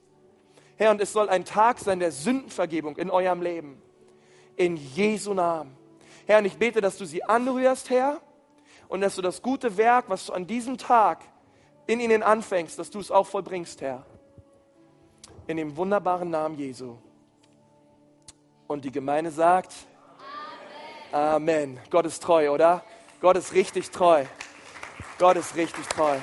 Herr, 0.77 0.91
und 0.91 1.01
es 1.01 1.13
soll 1.13 1.29
ein 1.29 1.45
Tag 1.45 1.79
sein 1.79 2.01
der 2.01 2.13
Sündenvergebung 2.13 2.97
in 2.97 3.11
eurem 3.11 3.43
Leben. 3.43 3.81
In 4.57 4.77
Jesu 4.77 5.35
Namen. 5.35 5.77
Herr, 6.27 6.39
und 6.39 6.47
ich 6.47 6.57
bete, 6.57 6.81
dass 6.81 6.97
du 6.97 7.05
sie 7.05 7.25
anrührst, 7.25 7.91
Herr, 7.91 8.21
und 8.89 9.01
dass 9.03 9.17
du 9.17 9.23
das 9.23 9.43
gute 9.43 9.77
Werk, 9.77 10.07
was 10.09 10.27
du 10.27 10.33
an 10.33 10.47
diesem 10.47 10.79
Tag 10.79 11.21
in 11.87 12.01
ihnen 12.01 12.23
anfängst, 12.23 12.79
dass 12.79 12.91
du 12.91 13.01
es 13.01 13.11
auch 13.11 13.27
vollbringst, 13.27 13.81
Herr. 13.81 14.07
In 15.47 15.57
dem 15.57 15.77
wunderbaren 15.77 16.31
Namen 16.31 16.57
Jesu. 16.57 16.97
Und 18.67 18.85
die 18.85 18.93
Gemeinde 18.93 19.31
sagt, 19.31 19.75
Amen. 21.13 21.35
Amen. 21.35 21.81
Gott 21.91 22.07
ist 22.07 22.23
treu, 22.23 22.51
oder? 22.51 22.83
Gott 23.21 23.37
ist 23.37 23.53
richtig 23.53 23.91
treu. 23.91 24.25
Gott 25.23 25.37
ist 25.37 25.55
richtig 25.55 25.87
treu. 25.87 26.19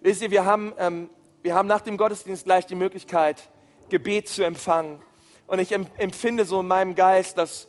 Wisst 0.00 0.22
ihr, 0.22 0.32
wir 0.32 0.44
haben, 0.44 0.72
ähm, 0.78 1.10
wir 1.42 1.54
haben 1.54 1.68
nach 1.68 1.80
dem 1.80 1.96
Gottesdienst 1.96 2.44
gleich 2.44 2.66
die 2.66 2.74
Möglichkeit, 2.74 3.48
Gebet 3.88 4.28
zu 4.28 4.42
empfangen. 4.42 5.00
Und 5.46 5.60
ich 5.60 5.70
empfinde 5.70 6.44
so 6.44 6.58
in 6.58 6.66
meinem 6.66 6.96
Geist, 6.96 7.38
dass, 7.38 7.68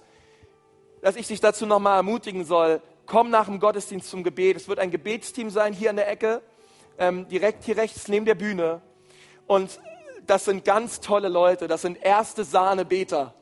dass 1.04 1.16
ich 1.16 1.28
dich 1.28 1.40
dazu 1.40 1.68
nochmal 1.68 1.98
ermutigen 1.98 2.44
soll. 2.44 2.82
Komm 3.06 3.30
nach 3.30 3.46
dem 3.46 3.60
Gottesdienst 3.60 4.10
zum 4.10 4.24
Gebet. 4.24 4.58
Es 4.58 4.68
wird 4.68 4.80
ein 4.80 4.90
Gebetsteam 4.90 5.52
sein 5.52 5.74
hier 5.74 5.92
an 5.92 5.98
der 5.98 6.10
Ecke, 6.10 6.42
ähm, 6.98 7.28
direkt 7.28 7.66
hier 7.66 7.78
rechts 7.78 8.08
neben 8.08 8.26
der 8.26 8.34
Bühne. 8.34 8.82
Und 9.46 9.80
das 10.26 10.46
sind 10.46 10.66
ganz 10.66 11.02
tolle 11.02 11.30
Leute. 11.30 11.68
Das 11.68 11.84
sind 11.84 12.04
erste 12.04 12.44
Sahne-Beter. 12.44 13.36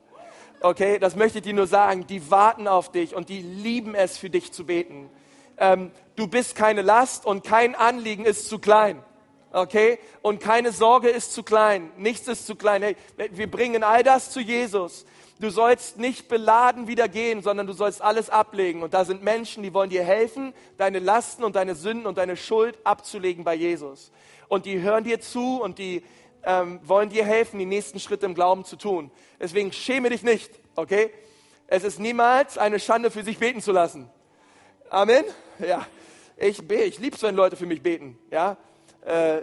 Okay, 0.63 0.99
das 0.99 1.15
möchte 1.15 1.39
ich 1.39 1.43
dir 1.43 1.53
nur 1.53 1.67
sagen. 1.67 2.05
Die 2.05 2.29
warten 2.29 2.67
auf 2.67 2.91
dich 2.91 3.15
und 3.15 3.29
die 3.29 3.41
lieben 3.41 3.95
es, 3.95 4.17
für 4.17 4.29
dich 4.29 4.51
zu 4.51 4.65
beten. 4.65 5.09
Ähm, 5.57 5.91
du 6.15 6.27
bist 6.27 6.55
keine 6.55 6.83
Last 6.83 7.25
und 7.25 7.43
kein 7.43 7.73
Anliegen 7.73 8.25
ist 8.25 8.47
zu 8.47 8.59
klein. 8.59 9.03
Okay? 9.51 9.97
Und 10.21 10.39
keine 10.39 10.71
Sorge 10.71 11.09
ist 11.09 11.33
zu 11.33 11.41
klein. 11.41 11.91
Nichts 11.97 12.27
ist 12.27 12.45
zu 12.45 12.55
klein. 12.55 12.83
Hey, 12.83 12.95
wir 13.31 13.49
bringen 13.49 13.83
all 13.83 14.03
das 14.03 14.29
zu 14.29 14.39
Jesus. 14.39 15.05
Du 15.39 15.49
sollst 15.49 15.97
nicht 15.97 16.27
beladen 16.27 16.87
wieder 16.87 17.07
gehen, 17.07 17.41
sondern 17.41 17.65
du 17.65 17.73
sollst 17.73 18.03
alles 18.03 18.29
ablegen. 18.29 18.83
Und 18.83 18.93
da 18.93 19.03
sind 19.03 19.23
Menschen, 19.23 19.63
die 19.63 19.73
wollen 19.73 19.89
dir 19.89 20.03
helfen, 20.03 20.53
deine 20.77 20.99
Lasten 20.99 21.43
und 21.43 21.55
deine 21.55 21.73
Sünden 21.73 22.05
und 22.05 22.19
deine 22.19 22.37
Schuld 22.37 22.77
abzulegen 22.83 23.43
bei 23.43 23.55
Jesus. 23.55 24.11
Und 24.47 24.67
die 24.67 24.81
hören 24.81 25.03
dir 25.03 25.19
zu 25.19 25.59
und 25.59 25.79
die 25.79 26.03
ähm, 26.43 26.79
wollen 26.83 27.09
dir 27.09 27.25
helfen, 27.25 27.59
die 27.59 27.65
nächsten 27.65 27.99
Schritte 27.99 28.25
im 28.25 28.33
Glauben 28.33 28.65
zu 28.65 28.75
tun. 28.75 29.11
Deswegen 29.39 29.71
schäme 29.71 30.09
dich 30.09 30.23
nicht, 30.23 30.51
okay? 30.75 31.11
Es 31.67 31.83
ist 31.83 31.99
niemals 31.99 32.57
eine 32.57 32.79
Schande, 32.79 33.11
für 33.11 33.23
sich 33.23 33.37
beten 33.37 33.61
zu 33.61 33.71
lassen. 33.71 34.09
Amen? 34.89 35.23
Ja. 35.59 35.85
Ich, 36.37 36.69
ich 36.69 36.99
liebe 36.99 37.15
es, 37.15 37.23
wenn 37.23 37.35
Leute 37.35 37.55
für 37.55 37.65
mich 37.65 37.81
beten, 37.81 38.17
ja? 38.31 38.57
Äh, 39.05 39.41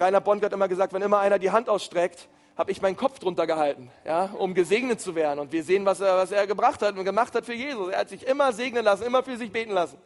Rainer 0.00 0.20
Bonk 0.20 0.42
hat 0.42 0.52
immer 0.52 0.68
gesagt, 0.68 0.92
wenn 0.92 1.02
immer 1.02 1.20
einer 1.20 1.38
die 1.38 1.50
Hand 1.50 1.68
ausstreckt, 1.68 2.28
habe 2.56 2.70
ich 2.70 2.80
meinen 2.80 2.96
Kopf 2.96 3.18
drunter 3.18 3.46
gehalten, 3.46 3.90
ja, 4.04 4.26
um 4.38 4.54
gesegnet 4.54 5.00
zu 5.00 5.14
werden. 5.14 5.40
Und 5.40 5.52
wir 5.52 5.64
sehen, 5.64 5.84
was 5.84 6.00
er, 6.00 6.16
was 6.16 6.30
er 6.30 6.46
gebracht 6.46 6.82
hat 6.82 6.96
und 6.96 7.04
gemacht 7.04 7.34
hat 7.34 7.44
für 7.44 7.54
Jesus. 7.54 7.92
Er 7.92 8.00
hat 8.00 8.08
sich 8.08 8.26
immer 8.26 8.52
segnen 8.52 8.84
lassen, 8.84 9.04
immer 9.04 9.22
für 9.22 9.36
sich 9.36 9.50
beten 9.50 9.72
lassen. 9.72 9.98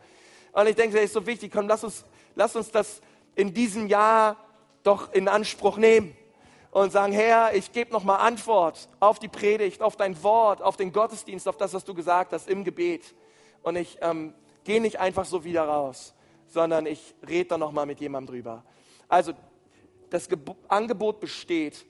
Und 0.52 0.66
ich 0.66 0.76
denke, 0.76 0.96
das 0.96 1.06
ist 1.06 1.12
so 1.12 1.26
wichtig. 1.26 1.52
Komm, 1.52 1.68
lass 1.68 1.84
uns, 1.84 2.04
lass 2.34 2.56
uns 2.56 2.70
das 2.70 3.00
in 3.34 3.52
diesem 3.52 3.86
Jahr 3.86 4.36
doch 4.88 5.12
in 5.12 5.28
Anspruch 5.28 5.76
nehmen 5.76 6.16
und 6.70 6.92
sagen, 6.92 7.12
Herr, 7.12 7.54
ich 7.54 7.72
gebe 7.72 7.92
nochmal 7.92 8.20
Antwort 8.26 8.88
auf 9.00 9.18
die 9.18 9.28
Predigt, 9.28 9.82
auf 9.82 9.96
dein 9.96 10.20
Wort, 10.22 10.62
auf 10.62 10.76
den 10.76 10.92
Gottesdienst, 10.92 11.46
auf 11.46 11.58
das, 11.58 11.74
was 11.74 11.84
du 11.84 11.94
gesagt 11.94 12.32
hast 12.32 12.48
im 12.48 12.64
Gebet. 12.64 13.14
Und 13.62 13.76
ich 13.76 13.98
ähm, 14.00 14.32
gehe 14.64 14.80
nicht 14.80 14.98
einfach 14.98 15.26
so 15.26 15.44
wieder 15.44 15.64
raus, 15.64 16.14
sondern 16.46 16.86
ich 16.86 17.14
rede 17.28 17.50
da 17.50 17.58
nochmal 17.58 17.84
mit 17.84 18.00
jemandem 18.00 18.34
drüber. 18.34 18.64
Also 19.08 19.32
das 20.08 20.26
Ge 20.26 20.38
Angebot 20.68 21.20
besteht, 21.20 21.84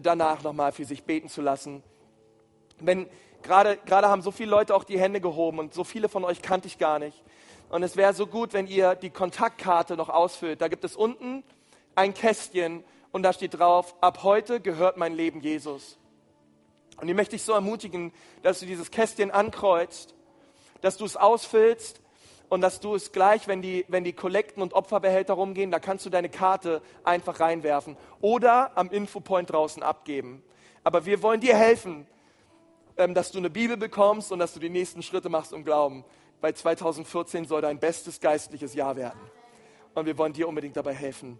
danach 0.00 0.42
nochmal 0.42 0.72
für 0.72 0.86
sich 0.86 1.04
beten 1.04 1.28
zu 1.28 1.42
lassen. 1.42 1.82
Wenn 2.80 3.08
gerade 3.42 3.76
gerade 3.84 4.08
haben 4.08 4.22
so 4.22 4.30
viele 4.30 4.50
Leute 4.50 4.74
auch 4.74 4.84
die 4.84 4.98
Hände 4.98 5.20
gehoben 5.20 5.58
und 5.58 5.74
so 5.74 5.84
viele 5.84 6.08
von 6.08 6.24
euch 6.24 6.40
kannte 6.40 6.66
ich 6.66 6.78
gar 6.78 6.98
nicht. 6.98 7.22
Und 7.68 7.82
es 7.82 7.96
wäre 7.96 8.14
so 8.14 8.26
gut, 8.26 8.54
wenn 8.54 8.66
ihr 8.66 8.94
die 8.94 9.10
Kontaktkarte 9.10 9.96
noch 9.96 10.08
ausfüllt. 10.08 10.62
Da 10.62 10.68
gibt 10.68 10.84
es 10.84 10.96
unten 10.96 11.44
ein 11.94 12.14
Kästchen 12.14 12.84
und 13.10 13.22
da 13.22 13.32
steht 13.32 13.58
drauf, 13.58 13.94
ab 14.00 14.22
heute 14.22 14.60
gehört 14.60 14.96
mein 14.96 15.14
Leben 15.14 15.40
Jesus. 15.40 15.98
Und 17.00 17.08
ich 17.08 17.14
möchte 17.14 17.36
dich 17.36 17.42
so 17.42 17.52
ermutigen, 17.52 18.12
dass 18.42 18.60
du 18.60 18.66
dieses 18.66 18.90
Kästchen 18.90 19.30
ankreuzt, 19.30 20.14
dass 20.80 20.96
du 20.96 21.04
es 21.04 21.16
ausfüllst 21.16 22.00
und 22.48 22.60
dass 22.60 22.80
du 22.80 22.94
es 22.94 23.12
gleich, 23.12 23.48
wenn 23.48 23.62
die, 23.62 23.84
wenn 23.88 24.04
die 24.04 24.12
Kollekten 24.12 24.62
und 24.62 24.74
Opferbehälter 24.74 25.34
rumgehen, 25.34 25.70
da 25.70 25.78
kannst 25.78 26.06
du 26.06 26.10
deine 26.10 26.28
Karte 26.28 26.82
einfach 27.02 27.40
reinwerfen 27.40 27.96
oder 28.20 28.76
am 28.76 28.90
Infopoint 28.90 29.50
draußen 29.50 29.82
abgeben. 29.82 30.42
Aber 30.84 31.06
wir 31.06 31.22
wollen 31.22 31.40
dir 31.40 31.56
helfen, 31.56 32.06
ähm, 32.96 33.14
dass 33.14 33.30
du 33.32 33.38
eine 33.38 33.50
Bibel 33.50 33.76
bekommst 33.76 34.32
und 34.32 34.38
dass 34.38 34.52
du 34.52 34.60
die 34.60 34.70
nächsten 34.70 35.02
Schritte 35.02 35.28
machst 35.28 35.52
im 35.52 35.64
Glauben. 35.64 36.04
Weil 36.40 36.54
2014 36.54 37.46
soll 37.46 37.62
dein 37.62 37.78
bestes 37.78 38.20
geistliches 38.20 38.74
Jahr 38.74 38.96
werden. 38.96 39.20
Und 39.94 40.06
wir 40.06 40.18
wollen 40.18 40.32
dir 40.32 40.48
unbedingt 40.48 40.76
dabei 40.76 40.94
helfen. 40.94 41.38